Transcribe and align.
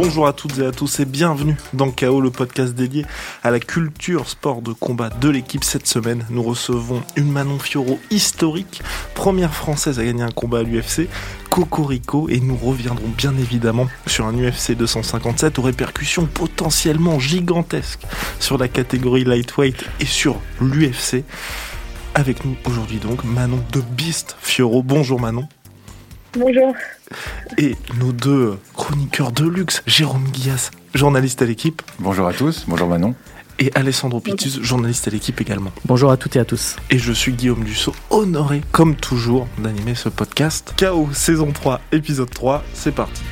Bonjour 0.00 0.28
à 0.28 0.32
toutes 0.32 0.56
et 0.60 0.64
à 0.64 0.70
tous 0.70 1.00
et 1.00 1.04
bienvenue 1.04 1.56
dans 1.72 1.90
KO, 1.90 2.20
le 2.20 2.30
podcast 2.30 2.72
dédié 2.72 3.04
à 3.42 3.50
la 3.50 3.58
culture 3.58 4.28
sport 4.28 4.62
de 4.62 4.72
combat 4.72 5.10
de 5.10 5.28
l'équipe. 5.28 5.64
Cette 5.64 5.88
semaine, 5.88 6.24
nous 6.30 6.44
recevons 6.44 7.02
une 7.16 7.32
Manon 7.32 7.58
Fioro 7.58 7.98
historique, 8.08 8.80
première 9.16 9.52
française 9.52 9.98
à 9.98 10.04
gagner 10.04 10.22
un 10.22 10.30
combat 10.30 10.60
à 10.60 10.62
l'UFC, 10.62 11.08
Cocorico, 11.50 12.28
et 12.28 12.38
nous 12.38 12.56
reviendrons 12.56 13.08
bien 13.08 13.36
évidemment 13.36 13.88
sur 14.06 14.26
un 14.26 14.34
UFC 14.34 14.76
257 14.76 15.58
aux 15.58 15.62
répercussions 15.62 16.26
potentiellement 16.26 17.18
gigantesques 17.18 18.06
sur 18.38 18.56
la 18.56 18.68
catégorie 18.68 19.24
lightweight 19.24 19.84
et 19.98 20.06
sur 20.06 20.40
l'UFC. 20.60 21.24
Avec 22.14 22.44
nous 22.44 22.54
aujourd'hui 22.66 22.98
donc 22.98 23.24
Manon 23.24 23.58
de 23.72 23.80
Beast 23.80 24.36
Fioro. 24.40 24.84
Bonjour 24.84 25.18
Manon. 25.18 25.48
Bonjour. 26.34 26.72
Et 27.56 27.76
nos 27.98 28.12
deux 28.12 28.58
chroniqueurs 28.74 29.32
de 29.32 29.46
luxe, 29.46 29.82
Jérôme 29.86 30.24
Guillas, 30.30 30.70
journaliste 30.94 31.42
à 31.42 31.44
l'équipe. 31.46 31.82
Bonjour 31.98 32.26
à 32.26 32.32
tous, 32.32 32.64
bonjour 32.68 32.88
Manon. 32.88 33.14
Et 33.60 33.72
Alessandro 33.74 34.20
Pitus, 34.20 34.62
journaliste 34.62 35.08
à 35.08 35.10
l'équipe 35.10 35.40
également. 35.40 35.72
Bonjour 35.84 36.12
à 36.12 36.16
toutes 36.16 36.36
et 36.36 36.38
à 36.38 36.44
tous. 36.44 36.76
Et 36.90 36.98
je 36.98 37.12
suis 37.12 37.32
Guillaume 37.32 37.64
Dussault, 37.64 37.94
honoré 38.10 38.62
comme 38.70 38.94
toujours 38.94 39.48
d'animer 39.58 39.96
ce 39.96 40.08
podcast. 40.08 40.74
KO 40.78 41.08
saison 41.12 41.50
3, 41.50 41.80
épisode 41.90 42.30
3, 42.30 42.62
c'est 42.72 42.94
parti. 42.94 43.22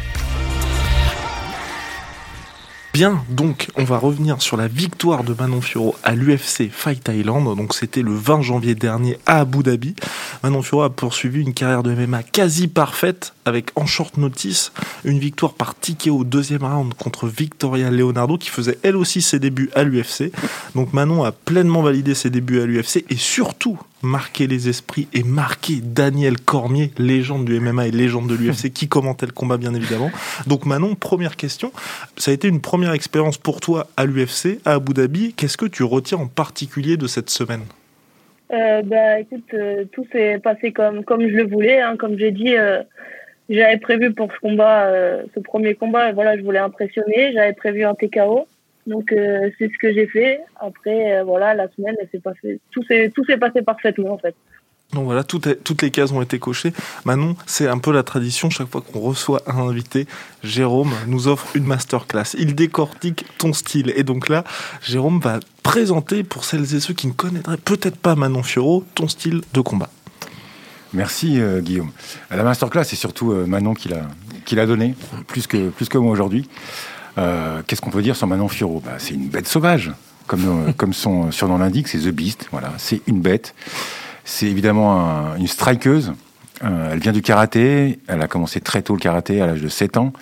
Bien, 2.96 3.23
donc 3.28 3.68
on 3.77 3.84
va 3.84 3.98
revenir 3.98 4.41
sur 4.41 4.56
la 4.56 4.68
victoire 4.68 5.23
de 5.23 5.34
Manon 5.38 5.60
Fioro 5.60 5.96
à 6.02 6.14
l'UFC 6.14 6.70
Fight 6.73 7.05
Thailand. 7.05 7.55
Donc 7.55 7.74
c'était 7.74 8.00
le 8.00 8.14
20 8.14 8.41
janvier 8.41 8.74
dernier 8.74 9.19
à 9.27 9.41
Abu 9.41 9.62
Dhabi. 9.62 9.95
Manon 10.42 10.62
Fioro 10.62 10.82
a 10.82 10.88
poursuivi 10.88 11.42
une 11.42 11.52
carrière 11.52 11.82
de 11.82 11.95
MMA 11.95 12.22
quasi 12.22 12.69
parfaite 12.69 13.34
avec 13.45 13.69
en 13.77 13.84
short 13.84 14.17
notice 14.17 14.72
une 15.05 15.19
victoire 15.19 15.52
par 15.52 15.78
ticket 15.78 16.08
au 16.08 16.24
deuxième 16.24 16.64
round 16.64 16.94
contre 16.94 17.27
Victoria 17.27 17.91
Leonardo 17.91 18.39
qui 18.39 18.48
faisait 18.48 18.78
elle 18.83 18.97
aussi 18.97 19.20
ses 19.20 19.41
débuts 19.41 19.69
à 19.74 19.83
l'UFC. 19.83 20.33
Donc 20.74 20.94
Manon 20.94 21.22
a 21.22 21.33
pleinement 21.33 21.83
validé 21.83 22.14
ses 22.14 22.30
débuts 22.30 22.62
à 22.62 22.64
l'UFC 22.64 23.05
et 23.11 23.17
surtout 23.17 23.78
marqué 24.06 24.46
les 24.46 24.68
esprits 24.68 25.08
et 25.12 25.22
marqué 25.22 25.74
Daniel 25.82 26.38
Cormier, 26.40 26.90
légende 26.98 27.44
du 27.44 27.60
MMA 27.60 27.88
et 27.88 27.90
légende 27.90 28.28
de 28.28 28.34
l'UFC, 28.42 28.72
qui 28.72 28.88
commentait 28.88 29.26
le 29.26 29.32
combat 29.32 29.58
bien 29.58 29.74
évidemment. 29.74 30.10
Donc 30.46 30.64
Manon, 30.64 30.94
première 30.94 31.36
question, 31.36 31.72
ça 32.16 32.30
a 32.30 32.34
été 32.34 32.48
une 32.48 32.60
première 32.60 32.92
expérience 32.92 33.38
pour 33.38 33.60
toi 33.60 33.88
à 33.96 34.06
l'UFC, 34.06 34.60
à 34.64 34.74
Abu 34.74 34.94
Dhabi. 34.94 35.34
Qu'est-ce 35.34 35.56
que 35.56 35.66
tu 35.66 35.82
retiens 35.82 36.18
en 36.18 36.27
particulier 36.27 36.96
de 36.96 37.06
cette 37.06 37.30
semaine? 37.30 37.62
Euh, 38.52 38.82
bah, 38.82 39.20
écoute, 39.20 39.52
euh, 39.54 39.84
tout 39.92 40.06
s'est 40.12 40.38
passé 40.38 40.72
comme, 40.72 41.04
comme 41.04 41.22
je 41.22 41.34
le 41.34 41.46
voulais. 41.46 41.80
Hein. 41.80 41.96
Comme 41.96 42.16
j'ai 42.18 42.30
dit, 42.30 42.56
euh, 42.56 42.82
j'avais 43.48 43.78
prévu 43.78 44.12
pour 44.12 44.32
ce 44.32 44.38
combat, 44.38 44.86
euh, 44.86 45.24
ce 45.34 45.40
premier 45.40 45.74
combat, 45.74 46.12
voilà, 46.12 46.36
je 46.36 46.42
voulais 46.42 46.58
impressionner. 46.58 47.32
J'avais 47.32 47.52
prévu 47.52 47.84
un 47.84 47.94
TKO. 47.94 48.46
Donc 48.87 49.12
euh, 49.12 49.51
c'est 49.59 49.67
ce 49.73 49.79
que 49.81 49.92
j'ai 49.92 50.06
fait. 50.06 50.41
Après, 50.61 51.19
euh, 51.19 51.25
voilà, 51.25 51.55
la 51.55 51.69
semaine, 51.77 51.97
elle 52.01 52.09
s'est 52.12 52.20
passée, 52.20 52.61
tout 52.70 52.84
s'est 52.84 53.11
tout 53.15 53.25
s'est 53.25 53.37
passé 53.39 53.62
parfaitement 53.62 54.12
en 54.15 54.19
fait. 54.19 54.34
Donc 54.92 55.05
voilà, 55.06 55.25
toutes, 55.25 55.48
est- 55.48 55.56
toutes 55.65 55.83
les 55.83 55.91
cases 55.91 56.12
ont 56.12 56.23
été 56.23 56.39
cochées. 56.39 56.73
Manon, 57.05 57.34
c'est 57.47 57.67
un 57.67 57.79
peu 57.79 57.91
la 57.92 58.05
tradition, 58.05 58.51
chaque 58.51 58.69
fois 58.69 58.81
qu'on 58.81 59.01
reçoit 59.01 59.42
un 59.48 59.59
invité, 59.69 60.07
Jérôme 60.45 60.92
nous 61.09 61.27
offre 61.27 61.57
une 61.57 61.64
masterclass. 61.64 62.37
Il 62.39 62.55
décortique 62.55 63.25
ton 63.39 63.53
style. 63.53 63.92
Et 63.97 64.05
donc 64.05 64.29
là, 64.29 64.45
Jérôme 64.83 65.19
va 65.19 65.41
présenter, 65.64 66.23
pour 66.23 66.45
celles 66.45 66.73
et 66.77 66.79
ceux 66.79 66.95
qui 66.95 67.09
ne 67.09 67.12
connaîtraient 67.12 67.57
peut-être 67.57 67.97
pas 67.97 68.14
Manon 68.14 68.45
Fioro, 68.45 68.84
ton 68.95 69.09
style 69.09 69.41
de 69.53 69.61
combat. 69.61 69.91
Merci 70.92 71.41
euh, 71.41 71.61
Guillaume. 71.61 71.91
La 72.31 72.45
masterclass, 72.45 72.84
c'est 72.84 72.95
surtout 72.97 73.33
euh, 73.33 73.45
Manon 73.45 73.75
qui 73.75 73.89
l'a 73.89 74.03
qui 74.45 74.55
l'a 74.55 74.67
donné, 74.67 74.95
plus 75.27 75.48
que, 75.48 75.70
plus 75.70 75.89
que 75.89 75.98
moi 75.98 76.12
aujourd'hui. 76.12 76.48
Euh, 77.19 77.63
Qu'est-ce 77.67 77.80
qu'on 77.80 77.90
peut 77.90 78.02
dire 78.02 78.17
sur 78.17 78.27
Manon 78.27 78.48
Fioro 78.48 78.80
bah, 78.85 78.92
C'est 78.98 79.14
une 79.14 79.29
bête 79.29 79.46
sauvage, 79.48 79.92
comme, 80.27 80.67
euh, 80.68 80.73
comme 80.77 80.92
son 80.92 81.30
surnom 81.30 81.58
l'indique, 81.58 81.89
c'est 81.89 81.98
The 81.98 82.08
Beast. 82.08 82.48
Voilà, 82.52 82.73
c'est 82.79 83.01
une 83.07 83.20
bête. 83.20 83.55
C'est 84.24 84.46
évidemment 84.46 85.01
un- 85.01 85.36
une 85.36 85.46
strikeuse. 85.46 86.13
Euh, 86.64 86.90
elle 86.92 86.98
vient 87.01 87.13
du 87.13 87.23
karaté. 87.23 87.98
Elle 88.08 88.23
a 88.23 88.29
commencé 88.29 88.61
très 88.61 88.83
tôt 88.83 88.95
le 88.95 89.01
karaté, 89.01 89.40
à 89.40 89.46
l'âge 89.46 89.61
de 89.63 89.68
7 89.68 89.96
ans. 89.98 90.13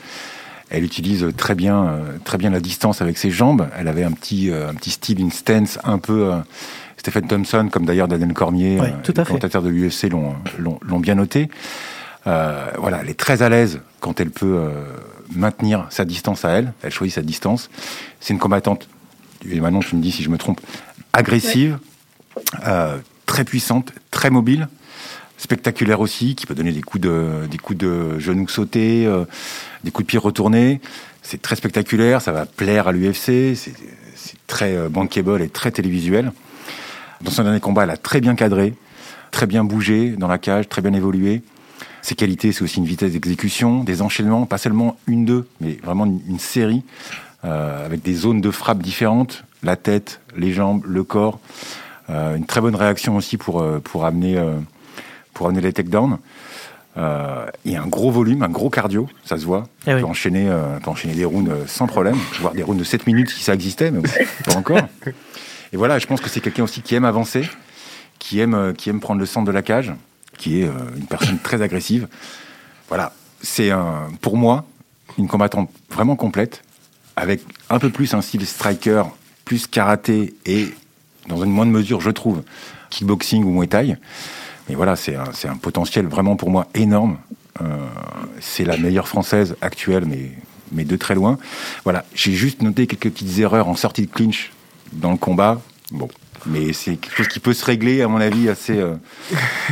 Elle 0.71 0.83
utilise 0.85 1.27
très 1.37 1.55
bien, 1.55 1.85
euh, 1.85 2.17
très 2.25 2.39
bien 2.39 2.51
la 2.51 2.61
distance 2.61 3.01
avec 3.03 3.19
ses 3.19 3.31
jambes. 3.31 3.69
Elle 3.79 3.87
avait 3.89 4.03
un 4.05 4.13
petit, 4.13 4.51
un 4.51 4.75
petit 4.75 4.91
style, 4.91 5.21
une 5.21 5.31
stance 5.31 5.79
un 5.85 5.99
peu 5.99 6.33
euh, 6.33 6.37
Stephen 6.97 7.27
Thompson, 7.29 7.69
comme 7.71 7.85
d'ailleurs 7.85 8.09
Daniel 8.09 8.33
Cormier, 8.33 8.79
Oui, 8.81 8.89
tout 9.05 9.13
à 9.17 9.21
les 9.21 9.27
commentateurs 9.27 9.63
de 9.63 9.69
l'UFC 9.69 10.09
l'ont 10.11 11.01
bien 11.01 11.15
noté. 11.15 11.49
Euh, 12.27 12.71
voilà, 12.79 13.01
elle 13.03 13.11
est 13.11 13.19
très 13.19 13.43
à 13.43 13.49
l'aise 13.49 13.81
quand 14.01 14.21
elle 14.21 14.31
peut 14.31 14.57
euh, 14.59 14.71
maintenir 15.35 15.87
sa 15.91 16.05
distance 16.05 16.45
à 16.45 16.51
elle. 16.51 16.73
Elle 16.83 16.93
choisit 16.93 17.15
sa 17.15 17.23
distance. 17.23 17.71
C'est 18.21 18.33
une 18.33 18.39
combattante, 18.39 18.89
et 19.49 19.61
maintenant 19.61 19.81
tu 19.81 19.97
me 19.97 20.03
dis 20.03 20.13
si 20.13 20.23
je 20.23 20.31
me 20.31 20.39
trompe, 20.39 20.61
agressive, 21.13 21.79
euh, 22.67 22.99
très 23.27 23.45
puissante, 23.45 23.93
très 24.11 24.31
mobile, 24.31 24.69
spectaculaire 25.39 26.01
aussi, 26.01 26.35
qui 26.35 26.47
peut 26.47 26.55
donner 26.55 26.73
des 26.73 26.83
coups 26.83 27.03
de, 27.03 27.47
des 27.51 27.59
coups 27.59 27.79
de 27.79 28.19
genoux 28.19 28.49
sautés, 28.49 29.07
euh, 29.07 29.25
des 29.83 29.91
coups 29.91 30.07
de 30.07 30.09
pied 30.09 30.19
retournés. 30.19 30.81
C'est 31.23 31.41
très 31.41 31.57
spectaculaire, 31.57 32.21
ça 32.21 32.33
va 32.33 32.47
plaire 32.47 32.89
à 32.89 32.93
l'UFC, 32.93 33.55
c'est, 33.55 33.73
très 34.47 34.77
euh, 34.77 34.89
bankable 34.89 35.43
et 35.43 35.49
très 35.49 35.71
télévisuel. 35.71 36.33
Dans 37.23 37.31
son 37.31 37.45
dernier 37.45 37.61
combat, 37.61 37.85
elle 37.85 37.91
a 37.91 37.97
très 37.97 38.21
bien 38.21 38.35
cadré, 38.35 38.75
très 39.31 39.47
bien 39.47 39.65
bougé 39.65 40.11
dans 40.11 40.29
la 40.29 40.39
cage, 40.39 40.69
très 40.69 40.83
bien 40.83 40.93
évolué. 40.93 41.43
Ses 42.05 42.17
qualités, 42.17 42.53
c'est 42.53 42.61
aussi 42.61 42.81
une 42.81 42.85
vitesse 42.85 43.13
d'exécution, 43.13 43.83
des 43.83 44.03
enchaînements, 44.03 44.45
pas 44.45 44.59
seulement 44.59 44.99
une, 45.07 45.25
deux, 45.25 45.49
mais 45.63 45.79
vraiment 45.83 46.05
une, 46.05 46.39
série, 46.39 46.83
euh, 47.47 47.87
avec 47.87 48.03
des 48.03 48.13
zones 48.13 48.43
de 48.43 48.51
frappe 48.51 48.83
différentes, 48.83 49.45
la 49.63 49.77
tête, 49.77 50.21
les 50.37 50.53
jambes, 50.53 50.83
le 50.85 51.03
corps. 51.03 51.41
Euh, 52.11 52.37
une 52.37 52.45
très 52.45 52.61
bonne 52.61 52.75
réaction 52.75 53.17
aussi 53.17 53.39
pour, 53.39 53.63
euh, 53.63 53.79
pour, 53.83 54.05
amener, 54.05 54.37
euh, 54.37 54.59
pour 55.33 55.47
amener 55.47 55.63
les 55.63 55.73
takedowns. 55.73 56.19
Euh, 56.99 57.47
et 57.65 57.79
un 57.79 57.87
gros 57.87 58.11
volume, 58.11 58.43
un 58.43 58.51
gros 58.51 58.69
cardio, 58.69 59.09
ça 59.25 59.39
se 59.39 59.47
voit. 59.47 59.65
Eh 59.87 59.93
on 59.93 59.95
oui. 59.95 60.01
peut, 60.03 60.07
enchaîner, 60.07 60.51
euh, 60.51 60.77
on 60.77 60.81
peut 60.81 60.91
enchaîner 60.91 61.15
des 61.15 61.25
rounds 61.25 61.51
euh, 61.51 61.65
sans 61.67 61.87
problème, 61.87 62.17
voire 62.39 62.53
des 62.53 62.63
rounds 62.63 62.79
de 62.79 62.85
7 62.85 63.07
minutes 63.07 63.31
si 63.31 63.43
ça 63.43 63.55
existait, 63.55 63.91
mais 63.91 64.03
pas 64.45 64.57
encore. 64.57 64.87
Et 65.73 65.79
voilà, 65.79 65.99
je 65.99 66.07
pense 66.07 66.21
que 66.21 66.29
c'est 66.29 66.43
quelqu'un 66.43 66.65
aussi 66.65 66.83
qui 66.83 66.95
aime 66.95 67.07
avancer, 67.07 67.49
qui 68.19 68.41
aime, 68.41 68.75
qui 68.77 68.91
aime 68.91 69.01
prendre 69.01 69.21
le 69.21 69.27
centre 69.27 69.47
de 69.47 69.53
la 69.53 69.63
cage, 69.63 69.95
qui 70.37 70.61
est 70.61 70.65
euh, 70.65 70.73
une 70.97 71.07
personne 71.07 71.39
très 71.39 71.63
agressive. 71.63 72.09
Voilà, 72.89 73.13
c'est 73.43 73.71
pour 74.21 74.37
moi 74.37 74.65
une 75.19 75.29
combattante 75.29 75.71
vraiment 75.91 76.17
complète, 76.17 76.63
avec 77.17 77.41
un 77.71 77.79
peu 77.79 77.91
plus 77.91 78.15
un 78.15 78.21
style 78.21 78.47
striker, 78.47 79.05
plus 79.45 79.67
karaté 79.67 80.35
et, 80.47 80.69
dans 81.29 81.43
une 81.43 81.51
moindre 81.51 81.73
mesure, 81.73 82.01
je 82.01 82.11
trouve, 82.11 82.43
kickboxing 82.91 83.45
ou 83.45 83.51
muay 83.51 83.67
thai. 83.67 83.97
Mais 84.69 84.75
voilà, 84.75 84.97
c'est 84.97 85.17
un, 85.17 85.33
c'est 85.33 85.49
un 85.49 85.57
potentiel 85.57 86.07
vraiment 86.07 86.37
pour 86.37 86.51
moi 86.51 86.69
énorme. 86.75 87.19
Euh, 87.61 87.87
c'est 88.41 88.65
la 88.65 88.77
meilleure 88.77 89.09
française 89.09 89.57
actuelle, 89.61 90.05
mais, 90.07 90.33
mais 90.73 90.85
de 90.85 90.97
très 90.97 91.15
loin. 91.15 91.39
Voilà, 91.85 92.05
j'ai 92.15 92.33
juste 92.33 92.63
noté 92.63 92.87
quelques 92.87 93.11
petites 93.11 93.39
erreurs 93.39 93.69
en 93.69 93.77
sortie 93.77 94.07
de 94.07 94.11
clinch 94.11 94.53
dans 94.93 95.13
le 95.13 95.19
combat. 95.19 95.61
Bon, 95.91 96.09
mais 96.47 96.73
c'est 96.73 96.97
quelque 96.97 97.17
chose 97.17 97.29
qui 97.29 97.41
peut 97.41 97.55
se 97.55 97.65
régler, 97.65 98.03
à 98.03 98.09
mon 98.09 98.21
avis, 98.21 98.49
assez, 98.49 98.79
euh, 98.79 98.95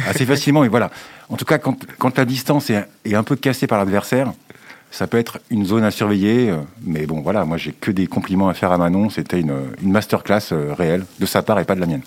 assez 0.08 0.26
facilement. 0.26 0.64
Et 0.64 0.68
voilà, 0.68 0.90
en 1.28 1.36
tout 1.36 1.44
cas, 1.44 1.58
quand, 1.58 1.76
quand 1.98 2.18
la 2.18 2.24
distance 2.24 2.70
est, 2.70 2.86
est 3.04 3.14
un 3.14 3.22
peu 3.22 3.36
cassée 3.36 3.66
par 3.66 3.78
l'adversaire, 3.78 4.32
ça 4.90 5.06
peut 5.06 5.18
être 5.18 5.40
une 5.50 5.64
zone 5.64 5.84
à 5.84 5.90
surveiller. 5.90 6.50
euh, 6.50 6.56
Mais 6.84 7.06
bon, 7.06 7.20
voilà, 7.22 7.44
moi, 7.44 7.56
j'ai 7.56 7.72
que 7.72 7.90
des 7.90 8.06
compliments 8.06 8.48
à 8.48 8.54
faire 8.54 8.72
à 8.72 8.78
Manon. 8.78 9.08
C'était 9.08 9.40
une, 9.40 9.54
une 9.82 9.90
masterclass 9.90 10.52
euh, 10.52 10.74
réelle 10.76 11.06
de 11.18 11.26
sa 11.26 11.42
part 11.42 11.58
et 11.60 11.64
pas 11.64 11.74
de 11.74 11.80
la 11.80 11.86
mienne. 11.86 12.02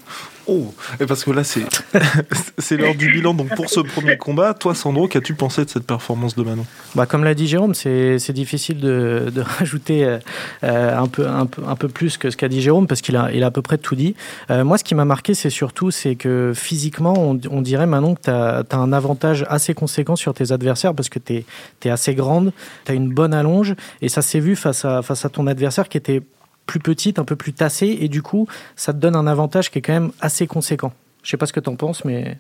Oh, 0.48 0.74
parce 1.08 1.24
que 1.24 1.32
là, 1.32 1.44
c'est 1.44 1.64
c'est 2.58 2.78
l'heure 2.78 2.96
du 2.96 3.12
bilan. 3.12 3.34
Donc 3.34 3.56
pour 3.56 3.70
ce 3.70 3.80
premier 3.80 4.18
combat, 4.18 4.54
toi, 4.54 4.76
Sandro, 4.76 5.08
qu'as-tu 5.08 5.34
pensé 5.34 5.66
de 5.66 5.70
cette 5.70 5.86
performance 5.86 6.36
de 6.36 6.44
Manon? 6.44 6.66
Bah, 6.94 7.06
comme 7.06 7.24
l'a 7.24 7.34
dit 7.34 7.48
Jérôme, 7.48 7.74
c'est 7.74 8.20
c'est 8.20 8.34
difficile 8.34 8.80
de, 8.80 9.32
de 9.34 9.42
rajouter 9.60 10.06
euh, 10.06 10.20
euh, 10.64 10.98
un, 10.98 11.08
peu, 11.08 11.28
un, 11.28 11.46
peu, 11.46 11.64
un 11.68 11.76
peu 11.76 11.88
plus 11.88 12.18
que 12.18 12.30
ce 12.30 12.38
qu'a 12.38 12.48
dit 12.48 12.62
Jérôme 12.62 12.88
parce 12.88 13.02
qu'il 13.02 13.16
a, 13.16 13.32
il 13.34 13.44
a 13.44 13.48
à 13.48 13.52
peu 13.52 13.62
près 13.62 13.78
tout 13.78 13.96
dit. 13.96 14.16
Euh, 14.50 14.64
moi, 14.64 14.78
ce 14.78 14.84
qui 14.84 14.96
m'a 14.96 15.06
marqué, 15.06 15.34
c'est 15.34 15.50
surtout 15.50 15.92
c'est 15.92 16.16
que 16.16 16.54
physiquement, 16.56 17.14
on, 17.18 17.62
dirait 17.62 17.88
maintenant 17.88 18.14
que 18.16 18.22
tu 18.22 18.30
as, 18.30 18.64
un 18.72 18.94
avantage 18.94 19.46
assez 19.50 19.74
conséquent 19.74 20.16
sur 20.16 20.34
tes 20.34 20.52
adversaires 20.52 20.94
parce 20.94 21.10
que 21.10 21.20
tu 21.20 21.44
es, 21.84 21.90
assez 21.90 22.16
grande, 22.16 22.52
tu 22.86 22.92
as 22.92 22.96
une 22.96 23.10
bonne 23.10 23.34
allonge 23.34 23.76
et 24.02 24.10
ça 24.10 24.22
s'est 24.22 24.40
vu 24.40 24.56
face 24.56 24.86
à, 24.86 25.02
face 25.02 25.26
à 25.26 25.30
ton 25.30 25.48
adversaire 25.48 25.90
qui 25.90 25.98
était 25.98 26.22
plus 26.66 26.80
petite, 26.80 27.20
un 27.20 27.26
peu 27.26 27.36
plus 27.36 27.54
tassée 27.54 27.98
et 28.02 28.08
du 28.08 28.22
coup, 28.22 28.48
ça 28.76 28.94
te 28.94 28.98
donne 28.98 29.16
un 29.16 29.28
avantage 29.28 29.70
qui 29.72 29.80
est 29.80 29.82
quand 29.82 29.94
même 29.94 30.12
assez 30.22 30.48
conséquent. 30.48 30.94
Je 31.24 31.30
sais 31.30 31.38
pas 31.38 31.46
ce 31.46 31.54
que 31.54 31.60
tu 31.60 31.70
en 31.70 31.76
penses, 31.76 32.06
mais. 32.06 32.38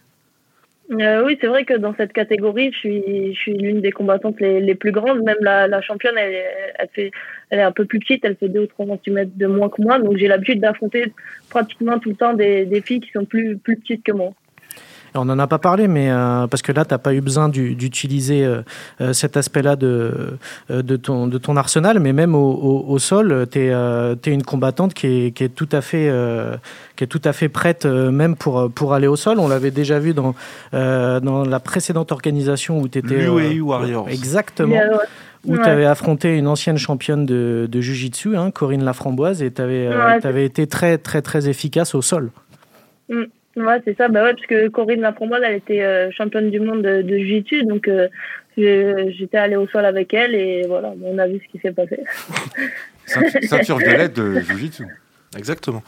Euh, 0.91 1.25
oui, 1.25 1.35
c'est 1.41 1.47
vrai 1.47 1.65
que 1.65 1.73
dans 1.73 1.95
cette 1.95 2.13
catégorie, 2.13 2.71
je 2.71 2.77
suis, 2.77 3.33
je 3.33 3.39
suis 3.39 3.57
l'une 3.57 3.81
des 3.81 3.91
combattantes 3.91 4.39
les, 4.39 4.75
plus 4.75 4.91
grandes. 4.91 5.23
Même 5.23 5.37
la, 5.41 5.81
championne, 5.81 6.15
elle, 6.17 6.43
elle, 6.77 6.89
fait, 6.93 7.11
elle 7.49 7.59
est 7.59 7.63
un 7.63 7.71
peu 7.71 7.85
plus 7.85 7.99
petite, 7.99 8.23
elle 8.23 8.35
fait 8.35 8.49
2 8.49 8.59
ou 8.61 8.67
3 8.67 8.85
cm 9.03 9.31
de 9.35 9.47
moins 9.47 9.69
que 9.69 9.81
moi. 9.81 9.97
Donc 9.97 10.17
j'ai 10.17 10.27
l'habitude 10.27 10.59
d'affronter 10.59 11.11
pratiquement 11.49 11.97
tout 11.97 12.09
le 12.09 12.15
temps 12.15 12.33
des, 12.33 12.65
des 12.65 12.81
filles 12.81 13.01
qui 13.01 13.09
sont 13.11 13.25
plus, 13.25 13.57
plus 13.57 13.77
petites 13.77 14.03
que 14.03 14.11
moi. 14.11 14.33
On 15.15 15.25
n'en 15.25 15.39
a 15.39 15.47
pas 15.47 15.57
parlé, 15.57 15.87
mais 15.87 16.09
parce 16.49 16.61
que 16.61 16.71
là, 16.71 16.85
tu 16.85 16.93
n'as 16.93 16.97
pas 16.97 17.13
eu 17.13 17.21
besoin 17.21 17.49
d'utiliser 17.49 18.47
cet 19.13 19.37
aspect-là 19.37 19.75
de, 19.75 20.37
de, 20.69 20.95
ton, 20.95 21.27
de 21.27 21.37
ton 21.37 21.57
arsenal, 21.57 21.99
mais 21.99 22.13
même 22.13 22.35
au, 22.35 22.99
sol, 22.99 23.47
tu 23.51 23.59
es, 23.59 23.67
es, 23.67 24.31
une 24.31 24.43
combattante 24.43 24.93
qui 24.93 25.07
est, 25.07 25.31
qui 25.31 25.43
est 25.43 25.49
tout 25.49 25.69
à 25.71 25.81
fait 25.81 26.11
qui 26.95 27.03
est 27.03 27.07
tout 27.07 27.21
à 27.23 27.33
fait 27.33 27.49
prête 27.49 27.85
même 27.85 28.35
pour, 28.35 28.71
pour 28.71 28.93
aller 28.93 29.07
au 29.07 29.15
sol. 29.15 29.39
On 29.39 29.47
l'avait 29.47 29.71
déjà 29.71 29.99
vu 29.99 30.13
dans, 30.13 30.35
dans 30.71 31.45
la 31.45 31.59
précédente 31.59 32.11
organisation 32.11 32.79
où 32.79 32.87
tu 32.87 32.99
étais. 32.99 33.27
Warriors. 33.27 34.09
Exactement 34.09 34.75
où 35.47 35.57
tu 35.57 35.69
avais 35.69 35.85
affronté 35.85 36.37
une 36.37 36.47
ancienne 36.47 36.77
championne 36.77 37.25
de, 37.25 37.67
de 37.69 37.81
Jiu-Jitsu, 37.81 38.35
hein, 38.35 38.51
Corinne 38.51 38.83
Laframboise, 38.83 39.41
et 39.43 39.51
tu 39.51 39.61
avais, 39.61 39.87
euh, 39.87 40.45
été 40.45 40.67
très, 40.67 40.97
très, 40.97 41.21
très 41.21 41.47
efficace 41.47 41.95
au 41.95 42.01
sol. 42.01 42.31
Mm. 43.09 43.23
Ouais, 43.55 43.81
c'est 43.85 43.95
ça. 43.95 44.09
Bah 44.09 44.23
ouais, 44.23 44.33
parce 44.33 44.45
que 44.47 44.67
Corinne 44.67 45.01
Laframboise, 45.01 45.41
elle 45.45 45.55
était 45.55 45.81
euh, 45.81 46.11
championne 46.11 46.49
du 46.49 46.59
monde 46.59 46.81
de, 46.81 47.01
de 47.01 47.63
donc 47.63 47.87
euh, 47.87 48.07
j'étais 48.57 49.37
allé 49.37 49.55
au 49.55 49.67
sol 49.67 49.85
avec 49.85 50.13
elle, 50.13 50.35
et 50.35 50.63
voilà, 50.67 50.93
on 51.03 51.17
a 51.17 51.27
vu 51.27 51.39
ce 51.45 51.51
qui 51.51 51.59
s'est 51.59 51.71
passé. 51.71 51.99
Ceinture 53.05 53.77
violette 53.77 54.15
de 54.15 54.39
Jiu-Jitsu. 54.39 54.85
Exactement. 55.35 55.83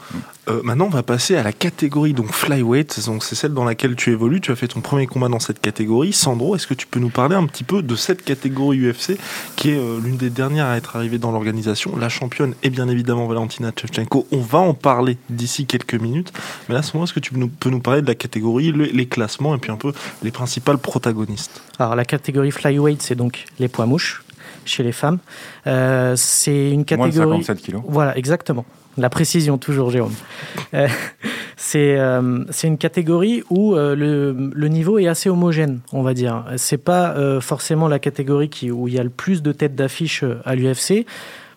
Euh, 0.48 0.60
maintenant, 0.62 0.86
on 0.86 0.90
va 0.90 1.02
passer 1.02 1.36
à 1.36 1.42
la 1.42 1.52
catégorie 1.52 2.12
donc 2.12 2.32
flyweight. 2.32 3.04
Donc 3.06 3.24
c'est 3.24 3.34
celle 3.34 3.54
dans 3.54 3.64
laquelle 3.64 3.96
tu 3.96 4.12
évolues. 4.12 4.40
Tu 4.40 4.52
as 4.52 4.56
fait 4.56 4.68
ton 4.68 4.80
premier 4.80 5.06
combat 5.06 5.28
dans 5.28 5.38
cette 5.38 5.60
catégorie. 5.60 6.12
Sandro, 6.12 6.54
est-ce 6.54 6.66
que 6.66 6.74
tu 6.74 6.86
peux 6.86 7.00
nous 7.00 7.08
parler 7.08 7.34
un 7.34 7.46
petit 7.46 7.64
peu 7.64 7.82
de 7.82 7.96
cette 7.96 8.24
catégorie 8.24 8.78
UFC 8.78 9.18
qui 9.56 9.70
est 9.70 9.78
euh, 9.78 9.98
l'une 10.02 10.16
des 10.16 10.30
dernières 10.30 10.66
à 10.66 10.76
être 10.76 10.96
arrivée 10.96 11.18
dans 11.18 11.32
l'organisation? 11.32 11.96
La 11.96 12.08
championne 12.08 12.54
est 12.62 12.70
bien 12.70 12.88
évidemment 12.88 13.26
Valentina 13.26 13.72
Shevchenko. 13.74 14.26
On 14.32 14.40
va 14.40 14.58
en 14.58 14.74
parler 14.74 15.16
d'ici 15.30 15.66
quelques 15.66 15.94
minutes. 15.94 16.32
Mais 16.68 16.74
là, 16.74 16.82
Sandro, 16.82 17.04
est-ce 17.04 17.14
que 17.14 17.20
tu 17.20 17.32
peux 17.32 17.70
nous 17.70 17.80
parler 17.80 18.02
de 18.02 18.06
la 18.06 18.14
catégorie, 18.14 18.72
les 18.72 19.06
classements 19.06 19.54
et 19.54 19.58
puis 19.58 19.72
un 19.72 19.76
peu 19.76 19.92
les 20.22 20.30
principales 20.30 20.78
protagonistes? 20.78 21.62
Alors 21.78 21.96
la 21.96 22.04
catégorie 22.04 22.50
flyweight, 22.50 23.02
c'est 23.02 23.14
donc 23.14 23.44
les 23.58 23.68
poids 23.68 23.86
mouches 23.86 24.22
chez 24.64 24.82
les 24.82 24.92
femmes. 24.92 25.18
Euh, 25.66 26.14
c'est 26.16 26.70
une 26.70 26.84
catégorie. 26.84 27.16
Moins 27.16 27.38
de 27.38 27.44
57 27.44 27.62
kilos. 27.62 27.82
Voilà, 27.86 28.16
exactement. 28.16 28.64
La 28.98 29.10
précision, 29.10 29.58
toujours, 29.58 29.90
Jérôme. 29.90 30.12
Euh, 30.74 30.88
euh, 31.74 32.44
c'est 32.50 32.66
une 32.66 32.78
catégorie 32.78 33.44
où 33.48 33.74
euh, 33.74 33.94
le, 33.94 34.68
niveau 34.68 34.98
est 34.98 35.06
assez 35.06 35.30
homogène, 35.30 35.80
on 35.92 36.02
va 36.02 36.14
dire. 36.14 36.44
C'est 36.56 36.82
pas 36.82 37.14
forcément 37.40 37.88
la 37.88 38.00
catégorie 38.00 38.48
qui, 38.48 38.70
où 38.70 38.88
il 38.88 38.94
y 38.94 38.98
a 38.98 39.04
le 39.04 39.10
plus 39.10 39.42
de 39.42 39.52
têtes 39.52 39.76
d'affiche 39.76 40.24
à 40.44 40.54
l'UFC. 40.54 41.06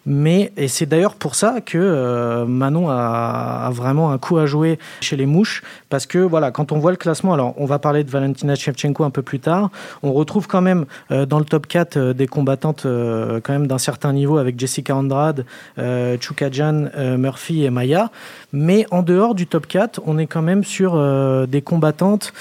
Mais, 0.06 0.52
et 0.58 0.68
c'est 0.68 0.88
d'ailleurs 0.88 1.16
pour 1.16 1.36
ça 1.36 1.62
que 1.62 1.78
euh, 1.78 2.46
Manon 2.46 2.90
a, 2.90 3.70
vraiment 3.72 4.12
un 4.12 4.18
coup 4.18 4.38
à 4.38 4.46
jouer 4.46 4.80
chez 5.00 5.16
les 5.16 5.28
mouches, 5.28 5.62
parce 5.90 6.06
que 6.06 6.18
voilà, 6.18 6.52
quand 6.52 6.72
on 6.72 6.80
voit 6.80 6.92
le 6.92 6.98
classement, 6.98 7.34
alors 7.34 7.54
on 7.58 7.66
va 7.66 7.78
parler 7.78 8.04
de 8.04 8.10
Valentina 8.10 8.56
Shevchenko 8.56 9.04
un 9.04 9.12
peu 9.12 9.22
plus 9.22 9.40
tard, 9.40 9.70
on 10.02 10.12
retrouve 10.14 10.48
quand 10.48 10.62
même 10.62 10.86
euh, 11.12 11.26
dans 11.26 11.38
le 11.38 11.46
top 11.46 11.68
4 11.68 11.98
euh, 11.98 12.14
des 12.14 12.28
combattantes 12.28 12.82
quand 12.84 13.54
même 13.54 13.68
d'un 13.68 13.78
certain 13.78 14.14
niveau 14.14 14.38
avec 14.38 14.60
Jessica 14.60 14.96
Andrade, 14.96 15.46
Chukajan, 16.20 16.90
Murphy 17.18 17.64
et 17.64 17.70
Maya, 17.70 18.10
mais 18.54 18.86
en 18.92 19.04
dehors 19.04 19.36
du 19.36 19.48
top 19.48 19.68
4, 19.68 20.02
on 20.06 20.18
est 20.18 20.28
quand 20.28 20.42
même 20.42 20.64
sur 20.64 20.98
des 21.48 21.62
combattantes 21.62 22.34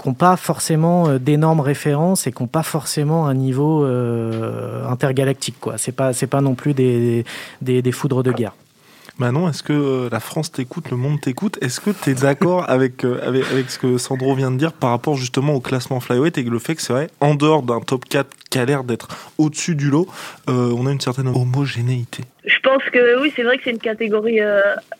qui 0.00 0.08
n'ont 0.08 0.14
pas 0.14 0.36
forcément 0.36 1.08
euh, 1.08 1.18
d'énormes 1.18 1.60
références 1.60 2.26
et 2.26 2.32
qui 2.32 2.42
n'ont 2.42 2.48
pas 2.48 2.62
forcément 2.62 3.26
un 3.26 3.34
niveau 3.34 3.84
euh, 3.84 4.86
intergalactique. 4.86 5.56
Ce 5.76 5.90
n'est 5.90 5.94
pas, 5.94 6.12
pas 6.12 6.40
non 6.40 6.54
plus 6.54 6.74
des, 6.74 7.24
des, 7.62 7.82
des 7.82 7.92
foudres 7.92 8.22
de 8.22 8.32
guerre. 8.32 8.54
Manon, 9.18 9.48
est-ce 9.48 9.62
que 9.62 9.72
euh, 9.72 10.08
la 10.12 10.20
France 10.20 10.52
t'écoute, 10.52 10.90
le 10.90 10.98
monde 10.98 11.18
t'écoute? 11.22 11.56
Est-ce 11.62 11.80
que 11.80 11.90
tu 11.90 12.10
es 12.10 12.14
d'accord 12.14 12.64
avec, 12.70 13.02
avec, 13.04 13.46
avec, 13.50 13.70
ce 13.70 13.78
que 13.78 13.96
Sandro 13.96 14.34
vient 14.34 14.50
de 14.50 14.58
dire 14.58 14.74
par 14.74 14.90
rapport 14.90 15.16
justement 15.16 15.54
au 15.54 15.60
classement 15.60 16.00
flyweight 16.00 16.36
et 16.36 16.42
le 16.42 16.58
fait 16.58 16.74
que 16.74 16.82
c'est 16.82 16.92
vrai, 16.92 17.08
en 17.20 17.34
dehors 17.34 17.62
d'un 17.62 17.80
top 17.80 18.04
4 18.04 18.28
qui 18.50 18.58
a 18.58 18.66
l'air 18.66 18.84
d'être 18.84 19.08
au-dessus 19.38 19.74
du 19.74 19.88
lot, 19.88 20.06
on 20.46 20.86
a 20.86 20.92
une 20.92 21.00
certaine 21.00 21.28
homogénéité? 21.28 22.24
Je 22.44 22.58
pense 22.62 22.82
que 22.92 23.20
oui, 23.20 23.32
c'est 23.34 23.42
vrai 23.42 23.56
que 23.56 23.64
c'est 23.64 23.70
une 23.70 23.78
catégorie 23.78 24.38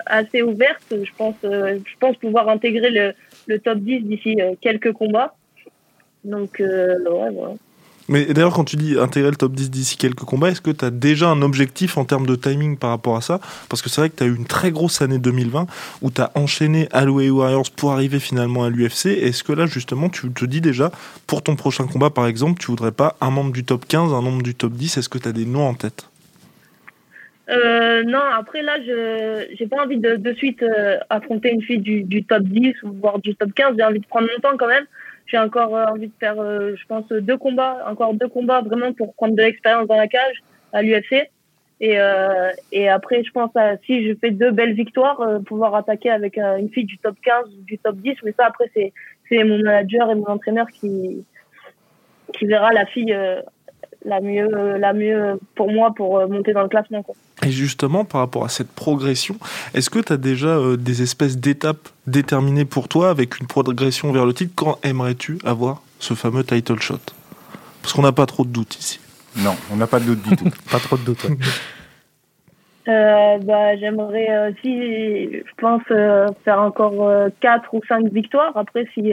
assez 0.06 0.42
ouverte. 0.42 0.82
Je 0.90 1.10
pense, 1.16 1.36
je 1.42 1.98
pense 2.00 2.16
pouvoir 2.16 2.48
intégrer 2.48 2.90
le, 2.90 3.14
le 3.46 3.58
top 3.58 3.78
10 3.78 4.02
d'ici 4.02 4.36
euh, 4.40 4.54
quelques 4.60 4.92
combats. 4.92 5.34
Donc, 6.24 6.60
euh, 6.60 6.98
ouais, 7.04 7.30
voilà. 7.32 7.54
Mais 8.08 8.24
d'ailleurs, 8.26 8.52
quand 8.52 8.64
tu 8.64 8.76
dis 8.76 8.98
intégrer 8.98 9.30
le 9.30 9.36
top 9.36 9.52
10 9.52 9.70
d'ici 9.70 9.96
quelques 9.96 10.20
combats, 10.20 10.50
est-ce 10.50 10.60
que 10.60 10.70
tu 10.70 10.84
as 10.84 10.90
déjà 10.90 11.28
un 11.28 11.42
objectif 11.42 11.98
en 11.98 12.04
termes 12.04 12.26
de 12.26 12.36
timing 12.36 12.76
par 12.76 12.90
rapport 12.90 13.16
à 13.16 13.20
ça? 13.20 13.40
Parce 13.68 13.82
que 13.82 13.88
c'est 13.88 14.00
vrai 14.00 14.10
que 14.10 14.16
tu 14.16 14.24
eu 14.24 14.34
une 14.34 14.46
très 14.46 14.70
grosse 14.70 15.02
année 15.02 15.18
2020 15.18 15.66
où 16.02 16.10
tu 16.10 16.20
as 16.20 16.30
enchaîné 16.36 16.88
Alloy 16.92 17.30
Warriors 17.30 17.70
pour 17.74 17.92
arriver 17.92 18.20
finalement 18.20 18.62
à 18.62 18.70
l'UFC. 18.70 19.06
Est-ce 19.06 19.42
que 19.42 19.52
là, 19.52 19.66
justement, 19.66 20.08
tu 20.08 20.30
te 20.30 20.44
dis 20.44 20.60
déjà, 20.60 20.92
pour 21.26 21.42
ton 21.42 21.56
prochain 21.56 21.86
combat 21.86 22.10
par 22.10 22.28
exemple, 22.28 22.60
tu 22.60 22.68
voudrais 22.68 22.92
pas 22.92 23.16
un 23.20 23.30
membre 23.30 23.52
du 23.52 23.64
top 23.64 23.86
15, 23.88 24.12
un 24.12 24.20
membre 24.20 24.42
du 24.42 24.54
top 24.54 24.74
10 24.74 24.98
Est-ce 24.98 25.08
que 25.08 25.18
tu 25.18 25.28
as 25.28 25.32
des 25.32 25.46
noms 25.46 25.66
en 25.66 25.74
tête? 25.74 26.08
Euh, 27.48 28.02
non, 28.02 28.18
après 28.18 28.62
là, 28.62 28.78
je 28.84 29.46
j'ai 29.56 29.66
pas 29.66 29.82
envie 29.82 29.98
de 29.98 30.16
de 30.16 30.32
suite 30.34 30.62
euh, 30.62 30.98
affronter 31.10 31.52
une 31.52 31.62
fille 31.62 31.78
du, 31.78 32.02
du 32.02 32.24
top 32.24 32.42
10 32.42 32.82
ou 32.82 32.92
voire 32.94 33.20
du 33.20 33.36
top 33.36 33.52
15. 33.54 33.76
J'ai 33.76 33.84
envie 33.84 34.00
de 34.00 34.06
prendre 34.06 34.28
mon 34.32 34.40
temps 34.40 34.56
quand 34.56 34.66
même. 34.66 34.86
J'ai 35.26 35.38
encore 35.38 35.76
euh, 35.76 35.84
envie 35.86 36.08
de 36.08 36.12
faire, 36.18 36.36
je 36.36 36.86
pense, 36.86 37.06
deux 37.08 37.36
combats, 37.36 37.84
encore 37.88 38.14
deux 38.14 38.28
combats 38.28 38.62
vraiment 38.62 38.92
pour 38.92 39.14
prendre 39.14 39.36
de 39.36 39.42
l'expérience 39.42 39.86
dans 39.86 39.96
la 39.96 40.08
cage 40.08 40.42
à 40.72 40.82
l'UFC. 40.82 41.30
Et, 41.78 41.98
et 42.72 42.88
après, 42.88 43.22
je 43.22 43.30
pense, 43.32 43.54
à, 43.54 43.76
si 43.84 44.08
je 44.08 44.14
fais 44.14 44.30
deux 44.30 44.50
belles 44.50 44.72
victoires, 44.72 45.20
pouvoir 45.44 45.74
attaquer 45.74 46.10
avec 46.10 46.38
une 46.38 46.70
fille 46.70 46.86
du 46.86 46.96
top 46.98 47.16
15 47.22 47.44
ou 47.46 47.62
du 47.64 47.78
top 47.78 47.96
10. 47.96 48.16
Mais 48.24 48.32
ça, 48.36 48.46
après, 48.46 48.70
c'est 48.74 48.92
c'est 49.28 49.42
mon 49.44 49.58
manager 49.58 50.10
et 50.10 50.14
mon 50.14 50.26
entraîneur 50.26 50.68
qui 50.68 51.24
qui 52.32 52.46
verra 52.46 52.72
la 52.72 52.86
fille 52.86 53.14
la 54.06 54.20
mieux, 54.20 54.76
la 54.78 54.92
mieux 54.92 55.38
pour 55.54 55.70
moi 55.70 55.92
pour 55.94 56.18
euh, 56.18 56.26
monter 56.26 56.52
dans 56.52 56.62
le 56.62 56.68
classement. 56.68 57.02
Quoi. 57.02 57.14
Et 57.44 57.50
justement, 57.50 58.04
par 58.04 58.20
rapport 58.20 58.44
à 58.44 58.48
cette 58.48 58.70
progression, 58.70 59.36
est-ce 59.74 59.90
que 59.90 59.98
tu 59.98 60.12
as 60.12 60.16
déjà 60.16 60.48
euh, 60.48 60.76
des 60.76 61.02
espèces 61.02 61.36
d'étapes 61.36 61.88
déterminées 62.06 62.64
pour 62.64 62.88
toi 62.88 63.10
avec 63.10 63.40
une 63.40 63.46
progression 63.46 64.12
vers 64.12 64.24
le 64.24 64.32
titre? 64.32 64.52
Quand 64.54 64.78
aimerais-tu 64.84 65.38
avoir 65.44 65.82
ce 65.98 66.14
fameux 66.14 66.44
title 66.44 66.80
shot? 66.80 66.98
Parce 67.82 67.92
qu'on 67.92 68.02
n'a 68.02 68.12
pas 68.12 68.26
trop 68.26 68.44
de 68.44 68.50
doutes 68.50 68.76
ici. 68.78 69.00
Non, 69.36 69.54
on 69.72 69.76
n'a 69.76 69.86
pas 69.86 70.00
de 70.00 70.06
doute 70.06 70.22
du 70.22 70.36
tout. 70.36 70.48
pas 70.70 70.78
trop 70.78 70.96
de 70.96 71.02
doutes. 71.02 71.26
Euh, 72.88 73.38
bah, 73.38 73.76
j'aimerais 73.76 74.50
aussi, 74.50 75.32
je 75.32 75.54
pense, 75.58 75.82
faire 76.44 76.60
encore 76.60 77.28
4 77.40 77.74
ou 77.74 77.80
5 77.86 78.12
victoires. 78.12 78.56
Après, 78.56 78.86
si 78.94 79.12